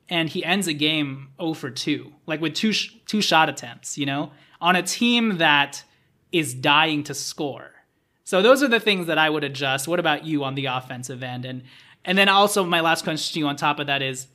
and 0.08 0.28
he 0.28 0.44
ends 0.44 0.66
a 0.66 0.72
game 0.72 1.28
0 1.40 1.54
for 1.54 1.70
2, 1.70 2.12
like 2.26 2.40
with 2.40 2.54
two 2.54 2.72
sh- 2.72 2.94
two 3.06 3.20
shot 3.20 3.48
attempts. 3.48 3.98
You 3.98 4.06
know, 4.06 4.32
on 4.60 4.76
a 4.76 4.82
team 4.82 5.38
that 5.38 5.82
is 6.32 6.54
dying 6.54 7.02
to 7.04 7.14
score. 7.14 7.72
So 8.24 8.42
those 8.42 8.62
are 8.62 8.68
the 8.68 8.80
things 8.80 9.06
that 9.06 9.18
I 9.18 9.30
would 9.30 9.44
adjust. 9.44 9.86
What 9.86 10.00
about 10.00 10.24
you 10.24 10.44
on 10.44 10.54
the 10.54 10.66
offensive 10.66 11.22
end? 11.22 11.44
And 11.44 11.62
and 12.04 12.16
then 12.16 12.28
also 12.28 12.64
my 12.64 12.80
last 12.80 13.04
question 13.04 13.34
to 13.34 13.38
you 13.40 13.46
on 13.46 13.56
top 13.56 13.78
of 13.78 13.88
that 13.88 14.02
is 14.02 14.26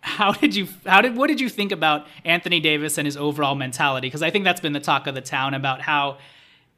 how 0.00 0.32
did 0.32 0.54
you 0.54 0.68
how 0.86 1.00
did 1.00 1.16
what 1.16 1.26
did 1.26 1.40
you 1.40 1.48
think 1.48 1.72
about 1.72 2.06
Anthony 2.24 2.60
Davis 2.60 2.98
and 2.98 3.06
his 3.06 3.16
overall 3.16 3.54
mentality? 3.54 4.08
Because 4.08 4.22
I 4.22 4.30
think 4.30 4.44
that's 4.44 4.60
been 4.60 4.72
the 4.72 4.80
talk 4.80 5.06
of 5.06 5.14
the 5.14 5.20
town 5.20 5.54
about 5.54 5.82
how 5.82 6.18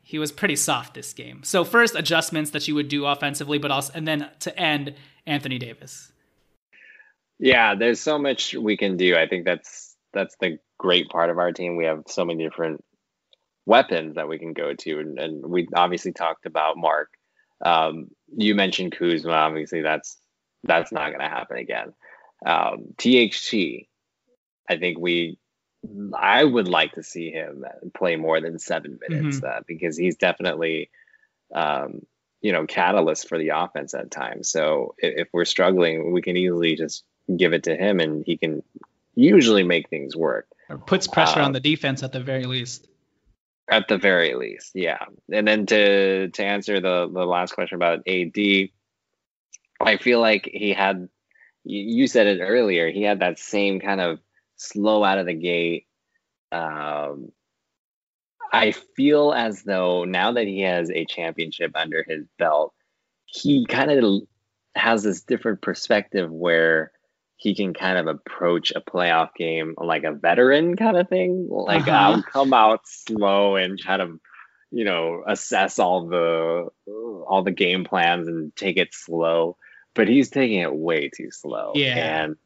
he 0.02 0.18
was 0.18 0.32
pretty 0.32 0.56
soft 0.56 0.94
this 0.94 1.12
game. 1.12 1.42
So 1.44 1.64
first 1.64 1.94
adjustments 1.94 2.50
that 2.50 2.66
you 2.66 2.74
would 2.74 2.88
do 2.88 3.06
offensively, 3.06 3.58
but 3.58 3.70
also 3.70 3.92
and 3.94 4.08
then 4.08 4.28
to 4.40 4.58
end 4.58 4.94
Anthony 5.26 5.58
Davis. 5.58 6.09
Yeah, 7.40 7.74
there's 7.74 8.00
so 8.00 8.18
much 8.18 8.54
we 8.54 8.76
can 8.76 8.98
do. 8.98 9.16
I 9.16 9.26
think 9.26 9.46
that's 9.46 9.96
that's 10.12 10.36
the 10.40 10.58
great 10.78 11.08
part 11.08 11.30
of 11.30 11.38
our 11.38 11.52
team. 11.52 11.76
We 11.76 11.86
have 11.86 12.04
so 12.06 12.24
many 12.24 12.44
different 12.44 12.84
weapons 13.64 14.16
that 14.16 14.28
we 14.28 14.38
can 14.38 14.52
go 14.52 14.74
to, 14.74 14.98
and, 15.00 15.18
and 15.18 15.46
we 15.46 15.66
obviously 15.74 16.12
talked 16.12 16.44
about 16.44 16.76
Marc. 16.76 17.08
Um, 17.64 18.08
you 18.36 18.54
mentioned 18.54 18.92
Kuzma. 18.92 19.32
Obviously, 19.32 19.80
that's 19.80 20.20
that's 20.64 20.92
not 20.92 21.08
going 21.08 21.20
to 21.20 21.28
happen 21.28 21.56
again. 21.56 21.94
Um, 22.44 22.94
THT, 22.98 23.86
I 24.68 24.76
think 24.78 24.98
we. 24.98 25.38
I 26.14 26.44
would 26.44 26.68
like 26.68 26.92
to 26.92 27.02
see 27.02 27.30
him 27.30 27.64
play 27.94 28.16
more 28.16 28.38
than 28.42 28.58
seven 28.58 28.98
minutes 29.08 29.42
uh, 29.42 29.60
because 29.66 29.96
he's 29.96 30.16
definitely, 30.16 30.90
um, 31.54 32.02
you 32.42 32.52
know, 32.52 32.66
catalyst 32.66 33.30
for 33.30 33.38
the 33.38 33.52
offense 33.54 33.94
at 33.94 34.10
times. 34.10 34.50
So 34.50 34.94
if, 34.98 35.22
if 35.22 35.28
we're 35.32 35.46
struggling, 35.46 36.12
we 36.12 36.20
can 36.20 36.36
easily 36.36 36.76
just 36.76 37.02
give 37.36 37.52
it 37.52 37.64
to 37.64 37.76
him, 37.76 38.00
and 38.00 38.24
he 38.24 38.36
can 38.36 38.62
usually 39.14 39.62
make 39.62 39.88
things 39.88 40.16
work. 40.16 40.46
Or 40.68 40.78
puts 40.78 41.06
pressure 41.06 41.40
Um, 41.40 41.46
on 41.46 41.52
the 41.52 41.60
defense 41.60 42.02
at 42.02 42.12
the 42.12 42.20
very 42.20 42.44
least. 42.44 42.88
At 43.70 43.88
the 43.88 43.98
very 43.98 44.34
least, 44.34 44.72
yeah. 44.74 45.04
And 45.32 45.46
then 45.46 45.66
to 45.66 46.28
to 46.28 46.44
answer 46.44 46.80
the 46.80 47.08
the 47.12 47.24
last 47.24 47.52
question 47.54 47.76
about 47.76 48.06
AD, 48.06 48.70
I 49.80 49.96
feel 49.96 50.20
like 50.20 50.48
he 50.52 50.72
had 50.72 51.08
you 51.64 52.06
said 52.06 52.26
it 52.26 52.40
earlier. 52.40 52.90
He 52.90 53.02
had 53.02 53.20
that 53.20 53.38
same 53.38 53.80
kind 53.80 54.00
of 54.00 54.18
slow 54.56 55.04
out 55.04 55.18
of 55.18 55.26
the 55.26 55.34
gate. 55.34 55.86
Um, 56.50 57.32
I 58.52 58.72
feel 58.72 59.32
as 59.32 59.62
though 59.62 60.04
now 60.04 60.32
that 60.32 60.46
he 60.46 60.62
has 60.62 60.90
a 60.90 61.04
championship 61.04 61.72
under 61.74 62.04
his 62.06 62.26
belt, 62.38 62.74
he 63.26 63.66
kind 63.66 63.90
of 63.90 64.22
has 64.74 65.02
this 65.02 65.22
different 65.22 65.60
perspective 65.62 66.30
where 66.30 66.92
he 67.40 67.54
can 67.54 67.72
kind 67.72 67.96
of 67.96 68.06
approach 68.06 68.70
a 68.76 68.82
playoff 68.82 69.34
game 69.34 69.74
like 69.78 70.04
a 70.04 70.12
veteran 70.12 70.76
kind 70.76 70.98
of 70.98 71.08
thing. 71.08 71.48
Like 71.50 71.88
uh-huh. 71.88 71.90
I'll 71.90 72.22
come 72.22 72.52
out 72.52 72.86
slow 72.86 73.56
and 73.56 73.82
kind 73.82 74.02
of, 74.02 74.20
you 74.70 74.84
know, 74.84 75.24
assess 75.26 75.78
all 75.78 76.06
the 76.06 76.68
all 76.86 77.42
the 77.42 77.50
game 77.50 77.84
plans 77.84 78.28
and 78.28 78.54
take 78.54 78.76
it 78.76 78.92
slow. 78.92 79.56
But 79.94 80.06
he's 80.06 80.28
taking 80.28 80.60
it 80.60 80.74
way 80.74 81.08
too 81.08 81.30
slow. 81.30 81.72
Yeah. 81.74 82.24
And 82.24 82.36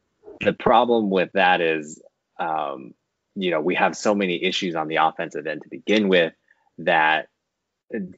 the 0.40 0.53
problem 0.53 1.11
with 1.11 1.32
that 1.32 1.61
is, 1.61 2.01
um, 2.38 2.95
you 3.34 3.51
know, 3.51 3.61
we 3.61 3.74
have 3.74 3.97
so 3.97 4.14
many 4.14 4.45
issues 4.45 4.76
on 4.76 4.86
the 4.86 4.97
offensive 4.97 5.45
end 5.49 5.62
to 5.62 5.68
begin 5.68 6.07
with 6.07 6.34
that 6.78 7.26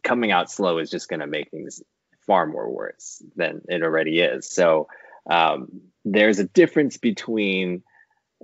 coming 0.02 0.30
out 0.30 0.50
slow 0.50 0.76
is 0.76 0.90
just 0.90 1.08
going 1.08 1.20
to 1.20 1.26
make 1.26 1.50
things 1.50 1.82
far 2.26 2.44
more 2.44 2.70
worse 2.70 3.22
than 3.34 3.62
it 3.66 3.82
already 3.82 4.20
is. 4.20 4.50
So 4.52 4.88
um, 5.28 5.80
there's 6.04 6.38
a 6.38 6.44
difference 6.44 6.96
between 6.96 7.82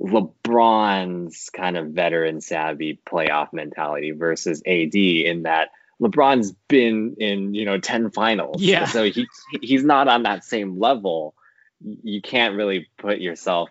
LeBron's 0.01 1.51
kind 1.51 1.77
of 1.77 1.89
veteran 1.89 2.41
savvy 2.41 3.01
playoff 3.07 3.53
mentality 3.53 4.13
versus 4.13 4.63
AD 4.67 4.95
in 4.95 5.43
that 5.45 5.71
LeBron's 6.01 6.53
been 6.69 7.17
in, 7.19 7.55
you 7.55 7.65
know, 7.65 7.79
10 7.79 8.11
finals. 8.11 8.61
Yeah. 8.61 8.87
So 8.87 9.05
he 9.05 9.27
he's 9.61 9.85
not 9.85 10.09
on 10.09 10.25
that 10.25 10.45
same 10.45 10.79
level. 10.79 11.35
You 11.81 12.21
can't 12.21 12.57
really 12.57 12.89
put 12.99 13.21
yourself, 13.21 13.71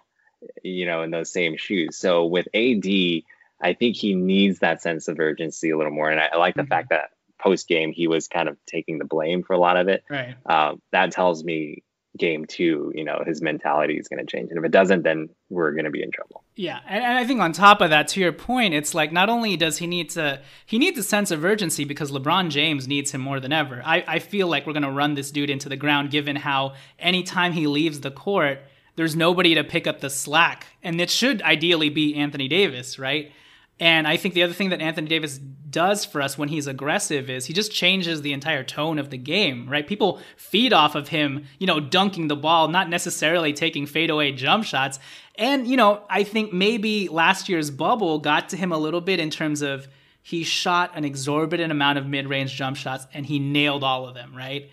you 0.63 0.85
know, 0.85 1.03
in 1.03 1.11
those 1.11 1.31
same 1.31 1.57
shoes. 1.57 1.97
So 1.97 2.25
with 2.25 2.47
AD, 2.53 2.85
I 3.61 3.73
think 3.73 3.97
he 3.97 4.15
needs 4.15 4.59
that 4.59 4.81
sense 4.81 5.07
of 5.07 5.19
urgency 5.19 5.71
a 5.71 5.77
little 5.77 5.93
more. 5.93 6.09
And 6.09 6.19
I, 6.19 6.29
I 6.33 6.37
like 6.37 6.55
the 6.55 6.61
mm-hmm. 6.61 6.69
fact 6.69 6.89
that 6.89 7.09
post 7.39 7.67
game 7.67 7.91
he 7.91 8.07
was 8.07 8.27
kind 8.27 8.47
of 8.47 8.57
taking 8.65 8.99
the 8.99 9.05
blame 9.05 9.43
for 9.43 9.53
a 9.53 9.59
lot 9.59 9.75
of 9.75 9.87
it. 9.87 10.03
Right. 10.09 10.35
Um, 10.45 10.81
that 10.91 11.11
tells 11.11 11.43
me 11.43 11.83
game 12.17 12.45
two, 12.45 12.91
you 12.93 13.03
know, 13.03 13.23
his 13.25 13.41
mentality 13.41 13.97
is 13.97 14.07
going 14.07 14.25
to 14.25 14.29
change. 14.29 14.49
And 14.49 14.59
if 14.59 14.65
it 14.65 14.71
doesn't, 14.71 15.03
then 15.03 15.29
we're 15.49 15.71
going 15.71 15.85
to 15.85 15.91
be 15.91 16.03
in 16.03 16.11
trouble. 16.11 16.43
Yeah. 16.55 16.79
And, 16.87 17.03
and, 17.03 17.17
I 17.17 17.25
think 17.25 17.39
on 17.39 17.53
top 17.53 17.79
of 17.79 17.89
that, 17.89 18.09
to 18.09 18.19
your 18.19 18.33
point, 18.33 18.73
it's 18.73 18.93
like 18.93 19.11
not 19.13 19.29
only 19.29 19.55
does 19.55 19.77
he 19.77 19.87
need 19.87 20.09
to, 20.11 20.41
he 20.65 20.77
needs 20.77 20.99
a 20.99 21.03
sense 21.03 21.31
of 21.31 21.45
urgency 21.45 21.85
because 21.85 22.11
LeBron 22.11 22.49
James 22.49 22.87
needs 22.87 23.11
him 23.11 23.21
more 23.21 23.39
than 23.39 23.53
ever. 23.53 23.81
I, 23.85 24.03
I 24.07 24.19
feel 24.19 24.47
like 24.47 24.67
we're 24.67 24.73
going 24.73 24.83
to 24.83 24.91
run 24.91 25.13
this 25.13 25.31
dude 25.31 25.49
into 25.49 25.69
the 25.69 25.77
ground 25.77 26.11
given 26.11 26.35
how 26.35 26.73
anytime 26.99 27.53
he 27.53 27.65
leaves 27.65 28.01
the 28.01 28.11
court, 28.11 28.59
there's 28.97 29.15
nobody 29.15 29.55
to 29.55 29.63
pick 29.63 29.87
up 29.87 30.01
the 30.01 30.09
slack. 30.09 30.67
And 30.83 30.99
it 30.99 31.09
should 31.09 31.41
ideally 31.41 31.89
be 31.89 32.15
Anthony 32.15 32.49
Davis, 32.49 32.99
right? 32.99 33.31
And 33.81 34.07
I 34.07 34.15
think 34.15 34.35
the 34.35 34.43
other 34.43 34.53
thing 34.53 34.69
that 34.69 34.79
Anthony 34.79 35.07
Davis 35.07 35.39
does 35.39 36.05
for 36.05 36.21
us 36.21 36.37
when 36.37 36.49
he's 36.49 36.67
aggressive 36.67 37.31
is 37.31 37.45
he 37.47 37.53
just 37.53 37.71
changes 37.71 38.21
the 38.21 38.31
entire 38.31 38.63
tone 38.63 38.99
of 38.99 39.09
the 39.09 39.17
game, 39.17 39.67
right? 39.67 39.87
People 39.87 40.19
feed 40.37 40.71
off 40.71 40.93
of 40.93 41.07
him, 41.07 41.45
you 41.57 41.65
know, 41.65 41.79
dunking 41.79 42.27
the 42.27 42.35
ball, 42.35 42.67
not 42.67 42.89
necessarily 42.89 43.53
taking 43.53 43.87
fadeaway 43.87 44.31
jump 44.33 44.65
shots. 44.65 44.99
And, 45.35 45.65
you 45.65 45.77
know, 45.77 46.03
I 46.09 46.23
think 46.23 46.53
maybe 46.53 47.07
last 47.07 47.49
year's 47.49 47.71
bubble 47.71 48.19
got 48.19 48.49
to 48.49 48.57
him 48.57 48.71
a 48.71 48.77
little 48.77 49.01
bit 49.01 49.19
in 49.19 49.31
terms 49.31 49.63
of 49.63 49.87
he 50.21 50.43
shot 50.43 50.91
an 50.95 51.03
exorbitant 51.03 51.71
amount 51.71 51.97
of 51.97 52.05
mid 52.05 52.27
range 52.27 52.53
jump 52.53 52.77
shots 52.77 53.07
and 53.15 53.25
he 53.25 53.39
nailed 53.39 53.83
all 53.83 54.07
of 54.07 54.13
them, 54.13 54.35
right? 54.35 54.69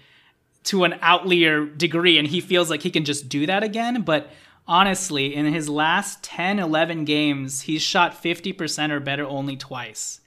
To 0.64 0.84
an 0.84 0.98
outlier 1.00 1.64
degree. 1.64 2.18
And 2.18 2.28
he 2.28 2.42
feels 2.42 2.68
like 2.68 2.82
he 2.82 2.90
can 2.90 3.06
just 3.06 3.30
do 3.30 3.46
that 3.46 3.62
again. 3.62 4.02
But 4.02 4.30
honestly, 4.68 5.34
in 5.34 5.46
his 5.46 5.68
last 5.68 6.22
10, 6.22 6.58
11 6.58 7.04
games, 7.04 7.62
he's 7.62 7.82
shot 7.82 8.22
50% 8.22 8.90
or 8.90 9.00
better 9.00 9.24
only 9.24 9.56
twice. 9.56 10.20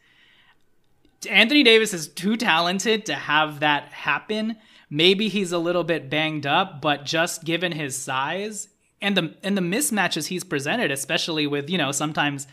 Anthony 1.29 1.61
Davis 1.61 1.93
is 1.93 2.07
too 2.07 2.35
talented 2.35 3.05
to 3.05 3.13
have 3.13 3.59
that 3.59 3.89
happen. 3.89 4.57
Maybe 4.89 5.29
he's 5.29 5.51
a 5.51 5.59
little 5.59 5.83
bit 5.83 6.09
banged 6.09 6.47
up, 6.47 6.81
but 6.81 7.05
just 7.05 7.43
given 7.43 7.71
his 7.71 7.95
size 7.95 8.67
and 9.01 9.15
the 9.15 9.35
and 9.43 9.55
the 9.55 9.61
mismatches 9.61 10.27
he's 10.27 10.43
presented, 10.43 10.91
especially 10.91 11.47
with, 11.47 11.69
you 11.69 11.77
know, 11.77 11.91
sometimes, 11.91 12.47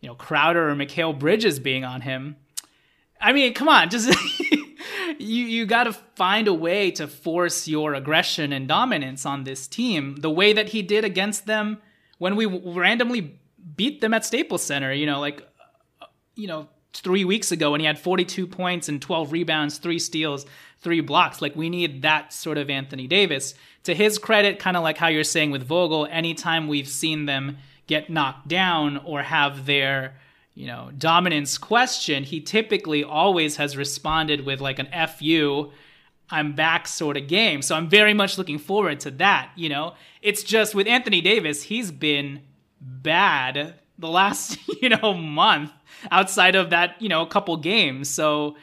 you 0.00 0.08
know, 0.08 0.14
Crowder 0.14 0.70
or 0.70 0.74
Mikal 0.74 1.18
Bridges 1.18 1.58
being 1.58 1.84
on 1.84 2.00
him. 2.00 2.36
I 3.20 3.32
mean, 3.32 3.54
come 3.54 3.68
on, 3.68 3.90
just 3.90 4.10
you 5.20 5.44
you 5.44 5.66
got 5.66 5.84
to 5.84 5.92
find 5.92 6.48
a 6.48 6.54
way 6.54 6.90
to 6.92 7.06
force 7.06 7.68
your 7.68 7.94
aggression 7.94 8.52
and 8.52 8.68
dominance 8.68 9.26
on 9.26 9.44
this 9.44 9.66
team 9.66 10.16
the 10.16 10.30
way 10.30 10.52
that 10.52 10.70
he 10.70 10.82
did 10.82 11.04
against 11.04 11.46
them 11.46 11.78
when 12.18 12.36
we 12.36 12.46
randomly 12.46 13.38
beat 13.76 14.00
them 14.00 14.14
at 14.14 14.24
Staples 14.24 14.62
Center. 14.62 14.92
You 14.92 15.06
know, 15.06 15.20
like 15.20 15.42
uh, 16.00 16.06
you 16.34 16.46
know 16.46 16.68
three 16.92 17.24
weeks 17.24 17.50
ago 17.52 17.72
when 17.72 17.80
he 17.80 17.86
had 17.86 17.98
42 17.98 18.46
points 18.46 18.88
and 18.88 19.02
12 19.02 19.32
rebounds, 19.32 19.78
three 19.78 19.98
steals, 19.98 20.46
three 20.78 21.00
blocks. 21.00 21.42
Like 21.42 21.56
we 21.56 21.68
need 21.68 22.02
that 22.02 22.32
sort 22.32 22.58
of 22.58 22.70
Anthony 22.70 23.06
Davis. 23.06 23.54
To 23.84 23.94
his 23.94 24.18
credit, 24.18 24.58
kind 24.58 24.76
of 24.76 24.82
like 24.82 24.96
how 24.96 25.08
you're 25.08 25.24
saying 25.24 25.50
with 25.50 25.64
Vogel, 25.64 26.06
anytime 26.10 26.68
we've 26.68 26.88
seen 26.88 27.26
them 27.26 27.58
get 27.86 28.08
knocked 28.08 28.48
down 28.48 28.98
or 28.98 29.22
have 29.22 29.66
their 29.66 30.14
you 30.54 30.66
know, 30.66 30.90
dominance 30.96 31.58
question, 31.58 32.22
he 32.22 32.40
typically 32.40 33.02
always 33.02 33.56
has 33.56 33.76
responded 33.76 34.46
with 34.46 34.60
like 34.60 34.78
an 34.78 34.88
"fu," 35.08 35.72
I'm 36.30 36.54
back 36.54 36.86
sort 36.86 37.16
of 37.16 37.26
game. 37.26 37.60
So 37.60 37.74
I'm 37.74 37.88
very 37.88 38.14
much 38.14 38.38
looking 38.38 38.58
forward 38.58 39.00
to 39.00 39.10
that. 39.12 39.50
You 39.56 39.68
know, 39.68 39.94
it's 40.22 40.42
just 40.42 40.74
with 40.74 40.86
Anthony 40.86 41.20
Davis, 41.20 41.64
he's 41.64 41.90
been 41.90 42.42
bad 42.80 43.74
the 43.98 44.08
last 44.08 44.58
you 44.82 44.88
know 44.88 45.14
month 45.14 45.72
outside 46.10 46.54
of 46.54 46.70
that 46.70 47.00
you 47.00 47.08
know 47.08 47.22
a 47.22 47.26
couple 47.26 47.56
games. 47.56 48.08
So 48.08 48.56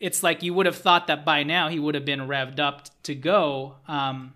it's 0.00 0.22
like 0.22 0.42
you 0.42 0.54
would 0.54 0.66
have 0.66 0.76
thought 0.76 1.06
that 1.06 1.24
by 1.24 1.42
now 1.42 1.68
he 1.68 1.78
would 1.78 1.94
have 1.94 2.04
been 2.04 2.20
revved 2.20 2.60
up 2.60 2.88
to 3.04 3.14
go. 3.14 3.76
Um, 3.86 4.34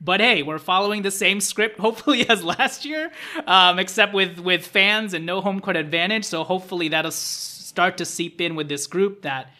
but 0.00 0.20
hey, 0.20 0.42
we're 0.42 0.58
following 0.58 1.02
the 1.02 1.10
same 1.10 1.40
script, 1.40 1.78
hopefully 1.80 2.28
as 2.28 2.44
last 2.44 2.84
year, 2.84 3.10
um, 3.46 3.78
except 3.78 4.14
with 4.14 4.38
with 4.38 4.66
fans 4.66 5.14
and 5.14 5.26
no 5.26 5.40
home 5.40 5.60
court 5.60 5.76
advantage. 5.76 6.24
So 6.24 6.44
hopefully 6.44 6.88
that'll 6.88 7.10
start 7.10 7.96
to 7.98 8.04
seep 8.04 8.40
in 8.40 8.54
with 8.54 8.68
this 8.68 8.86
group 8.86 9.22
that 9.22 9.50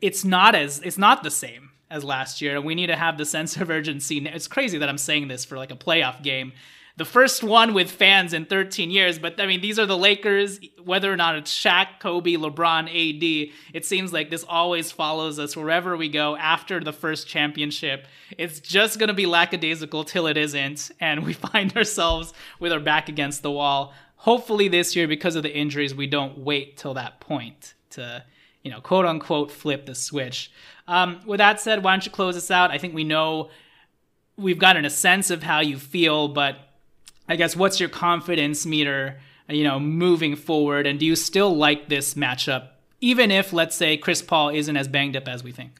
it's 0.00 0.24
not 0.24 0.54
as 0.54 0.80
it's 0.80 0.98
not 0.98 1.22
the 1.22 1.30
same 1.30 1.68
as 1.90 2.04
last 2.04 2.42
year, 2.42 2.60
we 2.60 2.74
need 2.74 2.88
to 2.88 2.96
have 2.96 3.16
the 3.16 3.24
sense 3.24 3.56
of 3.56 3.70
urgency. 3.70 4.18
It's 4.26 4.46
crazy 4.46 4.78
that 4.78 4.88
I'm 4.88 4.98
saying 4.98 5.28
this 5.28 5.44
for 5.44 5.56
like 5.56 5.70
a 5.70 5.76
playoff 5.76 6.22
game 6.22 6.52
the 6.98 7.04
first 7.04 7.44
one 7.44 7.74
with 7.74 7.92
fans 7.92 8.32
in 8.32 8.44
13 8.44 8.90
years. 8.90 9.20
But 9.20 9.40
I 9.40 9.46
mean, 9.46 9.60
these 9.60 9.78
are 9.78 9.86
the 9.86 9.96
Lakers. 9.96 10.58
Whether 10.84 11.12
or 11.12 11.16
not 11.16 11.36
it's 11.36 11.56
Shaq, 11.56 12.00
Kobe, 12.00 12.32
LeBron, 12.32 12.88
AD, 12.88 13.54
it 13.72 13.86
seems 13.86 14.12
like 14.12 14.30
this 14.30 14.44
always 14.48 14.90
follows 14.90 15.38
us 15.38 15.56
wherever 15.56 15.96
we 15.96 16.08
go 16.08 16.36
after 16.36 16.80
the 16.80 16.92
first 16.92 17.28
championship. 17.28 18.08
It's 18.36 18.58
just 18.58 18.98
going 18.98 19.08
to 19.08 19.14
be 19.14 19.26
lackadaisical 19.26 20.04
till 20.04 20.26
it 20.26 20.36
isn't. 20.36 20.90
And 20.98 21.24
we 21.24 21.32
find 21.52 21.74
ourselves 21.76 22.34
with 22.58 22.72
our 22.72 22.80
back 22.80 23.08
against 23.08 23.42
the 23.42 23.52
wall. 23.52 23.94
Hopefully, 24.16 24.66
this 24.66 24.96
year, 24.96 25.06
because 25.06 25.36
of 25.36 25.44
the 25.44 25.56
injuries, 25.56 25.94
we 25.94 26.08
don't 26.08 26.38
wait 26.38 26.76
till 26.76 26.94
that 26.94 27.20
point 27.20 27.74
to, 27.90 28.24
you 28.64 28.72
know, 28.72 28.80
quote 28.80 29.06
unquote, 29.06 29.52
flip 29.52 29.86
the 29.86 29.94
switch. 29.94 30.50
Um, 30.88 31.20
with 31.24 31.38
that 31.38 31.60
said, 31.60 31.84
why 31.84 31.92
don't 31.92 32.04
you 32.04 32.10
close 32.10 32.36
us 32.36 32.50
out? 32.50 32.72
I 32.72 32.78
think 32.78 32.92
we 32.92 33.04
know 33.04 33.50
we've 34.36 34.58
gotten 34.58 34.84
a 34.84 34.90
sense 34.90 35.30
of 35.30 35.44
how 35.44 35.60
you 35.60 35.78
feel, 35.78 36.26
but 36.26 36.67
I 37.28 37.36
guess 37.36 37.54
what's 37.54 37.78
your 37.78 37.88
confidence 37.88 38.64
meter, 38.64 39.20
you 39.48 39.64
know, 39.64 39.78
moving 39.78 40.34
forward? 40.34 40.86
And 40.86 40.98
do 40.98 41.06
you 41.06 41.14
still 41.14 41.54
like 41.54 41.88
this 41.88 42.14
matchup, 42.14 42.68
even 43.00 43.30
if, 43.30 43.52
let's 43.52 43.76
say, 43.76 43.96
Chris 43.96 44.22
Paul 44.22 44.50
isn't 44.50 44.76
as 44.76 44.88
banged 44.88 45.16
up 45.16 45.28
as 45.28 45.44
we 45.44 45.52
think? 45.52 45.72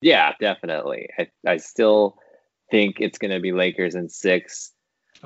Yeah, 0.00 0.32
definitely. 0.38 1.08
I, 1.18 1.28
I 1.46 1.56
still 1.56 2.18
think 2.70 3.00
it's 3.00 3.18
going 3.18 3.30
to 3.30 3.40
be 3.40 3.52
Lakers 3.52 3.94
in 3.94 4.08
six. 4.08 4.72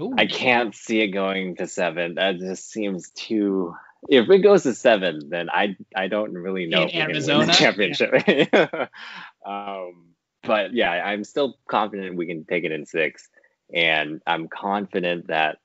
Ooh. 0.01 0.15
I 0.17 0.27
can't 0.27 0.75
see 0.75 1.01
it 1.01 1.09
going 1.09 1.57
to 1.57 1.67
seven. 1.67 2.15
That 2.15 2.39
just 2.39 2.71
seems 2.71 3.11
too. 3.11 3.75
If 4.09 4.31
it 4.31 4.39
goes 4.39 4.63
to 4.63 4.75
seven, 4.75 5.29
then 5.29 5.51
I 5.51 5.77
I 5.95 6.09
don't 6.09 6.33
really 6.33 6.67
know 6.67 6.83
in 6.83 6.89
if 6.89 6.95
Arizona 6.95 7.47
the 7.47 7.53
championship. 7.53 8.15
Yeah. 8.27 8.87
um, 9.47 10.15
but 10.43 10.73
yeah, 10.73 10.91
I'm 10.91 11.25
still 11.25 11.59
confident 11.69 12.17
we 12.17 12.27
can 12.27 12.45
take 12.45 12.65
it 12.65 12.73
in 12.73 12.87
six 12.87 13.29
and 13.75 14.21
I'm 14.27 14.49
confident 14.49 15.29
that, 15.29 15.59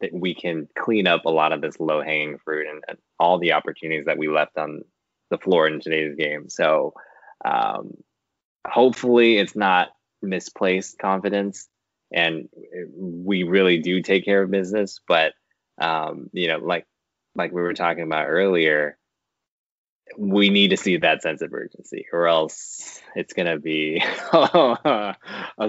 that 0.00 0.12
we 0.12 0.34
can 0.34 0.68
clean 0.78 1.06
up 1.06 1.24
a 1.24 1.30
lot 1.30 1.52
of 1.52 1.60
this 1.60 1.78
low 1.78 2.02
hanging 2.02 2.38
fruit 2.38 2.66
and, 2.68 2.82
and, 2.88 2.98
all 3.20 3.38
the 3.38 3.52
opportunities 3.52 4.06
that 4.06 4.18
we 4.18 4.28
left 4.28 4.58
on 4.58 4.82
the 5.30 5.38
floor 5.38 5.68
in 5.68 5.80
today's 5.80 6.16
game. 6.16 6.48
So 6.48 6.94
um, 7.44 7.92
hopefully 8.66 9.38
it's 9.38 9.54
not 9.54 9.90
misplaced 10.20 10.98
confidence 10.98 11.68
and 12.12 12.48
we 12.96 13.42
really 13.42 13.78
do 13.78 14.00
take 14.02 14.24
care 14.24 14.42
of 14.42 14.50
business. 14.50 15.00
But 15.06 15.32
um, 15.78 16.30
you 16.32 16.48
know, 16.48 16.58
like 16.58 16.86
like 17.34 17.52
we 17.52 17.60
were 17.60 17.74
talking 17.74 18.04
about 18.04 18.28
earlier, 18.28 18.96
we 20.18 20.50
need 20.50 20.68
to 20.68 20.76
see 20.76 20.96
that 20.98 21.22
sense 21.22 21.42
of 21.42 21.52
urgency, 21.52 22.06
or 22.12 22.26
else 22.26 23.00
it's 23.14 23.32
going 23.32 23.46
to 23.46 23.58
be 23.58 24.02
a 24.32 25.16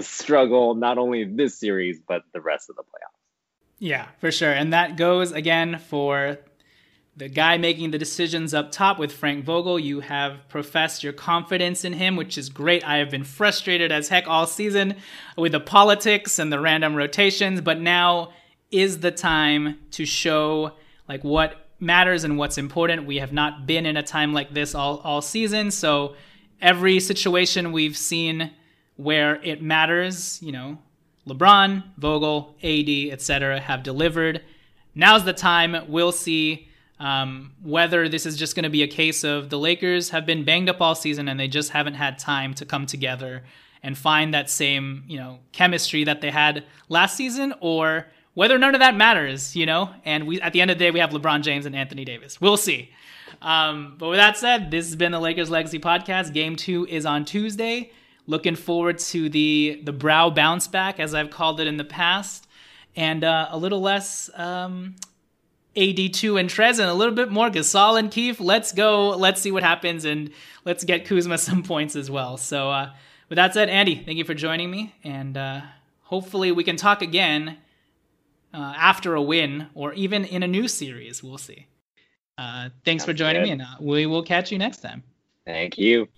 struggle 0.00 0.74
not 0.74 0.98
only 0.98 1.24
this 1.24 1.58
series 1.58 2.00
but 2.06 2.22
the 2.32 2.40
rest 2.40 2.70
of 2.70 2.76
the 2.76 2.82
playoffs. 2.82 3.16
Yeah, 3.78 4.08
for 4.20 4.30
sure. 4.30 4.52
And 4.52 4.72
that 4.72 4.96
goes 4.96 5.32
again 5.32 5.78
for 5.78 6.38
the 7.16 7.28
guy 7.28 7.56
making 7.56 7.90
the 7.90 7.98
decisions 7.98 8.52
up 8.52 8.70
top 8.70 8.98
with 8.98 9.12
Frank 9.12 9.44
Vogel. 9.44 9.78
You 9.78 10.00
have 10.00 10.48
professed 10.48 11.02
your 11.02 11.12
confidence 11.12 11.84
in 11.84 11.94
him, 11.94 12.16
which 12.16 12.36
is 12.36 12.48
great. 12.48 12.86
I 12.86 12.98
have 12.98 13.10
been 13.10 13.24
frustrated 13.24 13.90
as 13.90 14.08
heck 14.08 14.28
all 14.28 14.46
season 14.46 14.96
with 15.36 15.52
the 15.52 15.60
politics 15.60 16.38
and 16.38 16.52
the 16.52 16.60
random 16.60 16.94
rotations, 16.94 17.60
but 17.60 17.80
now 17.80 18.32
is 18.70 19.00
the 19.00 19.10
time 19.10 19.78
to 19.92 20.04
show 20.04 20.72
like 21.08 21.22
what 21.24 21.65
matters 21.80 22.24
and 22.24 22.38
what's 22.38 22.58
important. 22.58 23.06
We 23.06 23.16
have 23.18 23.32
not 23.32 23.66
been 23.66 23.86
in 23.86 23.96
a 23.96 24.02
time 24.02 24.32
like 24.32 24.52
this 24.54 24.74
all, 24.74 24.98
all 24.98 25.22
season. 25.22 25.70
So 25.70 26.14
every 26.60 27.00
situation 27.00 27.72
we've 27.72 27.96
seen 27.96 28.50
where 28.96 29.36
it 29.42 29.62
matters, 29.62 30.40
you 30.42 30.52
know, 30.52 30.78
LeBron, 31.26 31.82
Vogel, 31.98 32.56
AD, 32.62 33.12
etc., 33.12 33.60
have 33.60 33.82
delivered. 33.82 34.42
Now's 34.94 35.24
the 35.24 35.32
time. 35.32 35.76
We'll 35.88 36.12
see 36.12 36.68
um, 36.98 37.52
whether 37.62 38.08
this 38.08 38.24
is 38.24 38.36
just 38.36 38.54
going 38.54 38.62
to 38.62 38.70
be 38.70 38.82
a 38.82 38.88
case 38.88 39.24
of 39.24 39.50
the 39.50 39.58
Lakers 39.58 40.10
have 40.10 40.24
been 40.24 40.44
banged 40.44 40.70
up 40.70 40.80
all 40.80 40.94
season 40.94 41.28
and 41.28 41.38
they 41.38 41.48
just 41.48 41.70
haven't 41.70 41.94
had 41.94 42.18
time 42.18 42.54
to 42.54 42.64
come 42.64 42.86
together 42.86 43.44
and 43.82 43.98
find 43.98 44.32
that 44.32 44.48
same, 44.48 45.04
you 45.06 45.18
know, 45.18 45.38
chemistry 45.52 46.04
that 46.04 46.20
they 46.20 46.30
had 46.30 46.64
last 46.88 47.16
season, 47.16 47.54
or 47.60 48.06
whether 48.36 48.58
none 48.58 48.74
of 48.74 48.80
that 48.80 48.94
matters, 48.94 49.56
you 49.56 49.64
know. 49.64 49.88
And 50.04 50.26
we 50.26 50.40
at 50.42 50.52
the 50.52 50.60
end 50.60 50.70
of 50.70 50.78
the 50.78 50.84
day, 50.84 50.90
we 50.90 51.00
have 51.00 51.10
LeBron 51.10 51.42
James 51.42 51.64
and 51.64 51.74
Anthony 51.74 52.04
Davis. 52.04 52.38
We'll 52.38 52.58
see. 52.58 52.90
Um, 53.40 53.96
but 53.98 54.10
with 54.10 54.18
that 54.18 54.36
said, 54.36 54.70
this 54.70 54.84
has 54.84 54.94
been 54.94 55.10
the 55.10 55.18
Lakers 55.18 55.48
Legacy 55.48 55.78
Podcast. 55.78 56.34
Game 56.34 56.54
two 56.54 56.86
is 56.86 57.06
on 57.06 57.24
Tuesday. 57.24 57.90
Looking 58.26 58.54
forward 58.54 58.98
to 58.98 59.30
the 59.30 59.80
the 59.82 59.92
brow 59.92 60.28
bounce 60.28 60.68
back, 60.68 61.00
as 61.00 61.14
I've 61.14 61.30
called 61.30 61.60
it 61.60 61.66
in 61.66 61.78
the 61.78 61.84
past, 61.84 62.46
and 62.94 63.24
uh, 63.24 63.48
a 63.50 63.56
little 63.56 63.80
less 63.80 64.28
um, 64.34 64.96
AD2 65.74 66.38
and 66.38 66.50
Trez, 66.50 66.78
and 66.78 66.90
a 66.90 66.94
little 66.94 67.14
bit 67.14 67.30
more 67.30 67.48
Gasol 67.48 67.98
and 67.98 68.10
Keith. 68.10 68.38
Let's 68.38 68.70
go. 68.72 69.16
Let's 69.16 69.40
see 69.40 69.50
what 69.50 69.62
happens, 69.62 70.04
and 70.04 70.30
let's 70.66 70.84
get 70.84 71.06
Kuzma 71.06 71.38
some 71.38 71.62
points 71.62 71.96
as 71.96 72.10
well. 72.10 72.36
So, 72.36 72.70
uh, 72.70 72.90
with 73.30 73.36
that 73.36 73.54
said, 73.54 73.70
Andy, 73.70 74.02
thank 74.04 74.18
you 74.18 74.24
for 74.24 74.34
joining 74.34 74.70
me, 74.70 74.94
and 75.02 75.38
uh, 75.38 75.60
hopefully 76.02 76.52
we 76.52 76.64
can 76.64 76.76
talk 76.76 77.00
again 77.00 77.56
uh, 78.56 78.74
after 78.76 79.14
a 79.14 79.22
win 79.22 79.68
or 79.74 79.92
even 79.92 80.24
in 80.24 80.42
a 80.42 80.48
new 80.48 80.66
series. 80.66 81.22
We'll 81.22 81.38
see. 81.38 81.66
Uh, 82.38 82.70
thanks 82.84 83.02
Sounds 83.02 83.10
for 83.10 83.12
joining 83.12 83.42
good. 83.42 83.46
me, 83.46 83.50
and 83.52 83.62
uh, 83.62 83.66
we 83.80 84.06
will 84.06 84.22
catch 84.22 84.50
you 84.50 84.58
next 84.58 84.78
time. 84.78 85.02
Thank 85.44 85.78
you. 85.78 86.08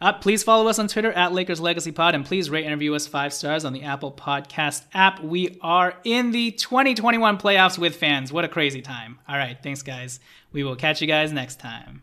Uh, 0.00 0.12
please 0.12 0.42
follow 0.42 0.66
us 0.68 0.78
on 0.78 0.88
Twitter 0.88 1.12
at 1.12 1.32
Lakers 1.32 1.60
Legacy 1.60 1.92
Pod, 1.92 2.14
and 2.14 2.24
please 2.24 2.50
rate 2.50 2.64
and 2.64 2.72
review 2.72 2.94
us 2.94 3.06
five 3.06 3.32
stars 3.32 3.64
on 3.64 3.72
the 3.72 3.82
Apple 3.82 4.10
Podcast 4.12 4.82
app. 4.92 5.22
We 5.22 5.58
are 5.62 5.94
in 6.04 6.32
the 6.32 6.50
2021 6.50 7.38
playoffs 7.38 7.78
with 7.78 7.96
fans. 7.96 8.32
What 8.32 8.44
a 8.44 8.48
crazy 8.48 8.82
time! 8.82 9.18
All 9.28 9.36
right, 9.36 9.56
thanks, 9.62 9.82
guys. 9.82 10.18
We 10.52 10.64
will 10.64 10.76
catch 10.76 11.00
you 11.00 11.06
guys 11.06 11.32
next 11.32 11.60
time. 11.60 12.02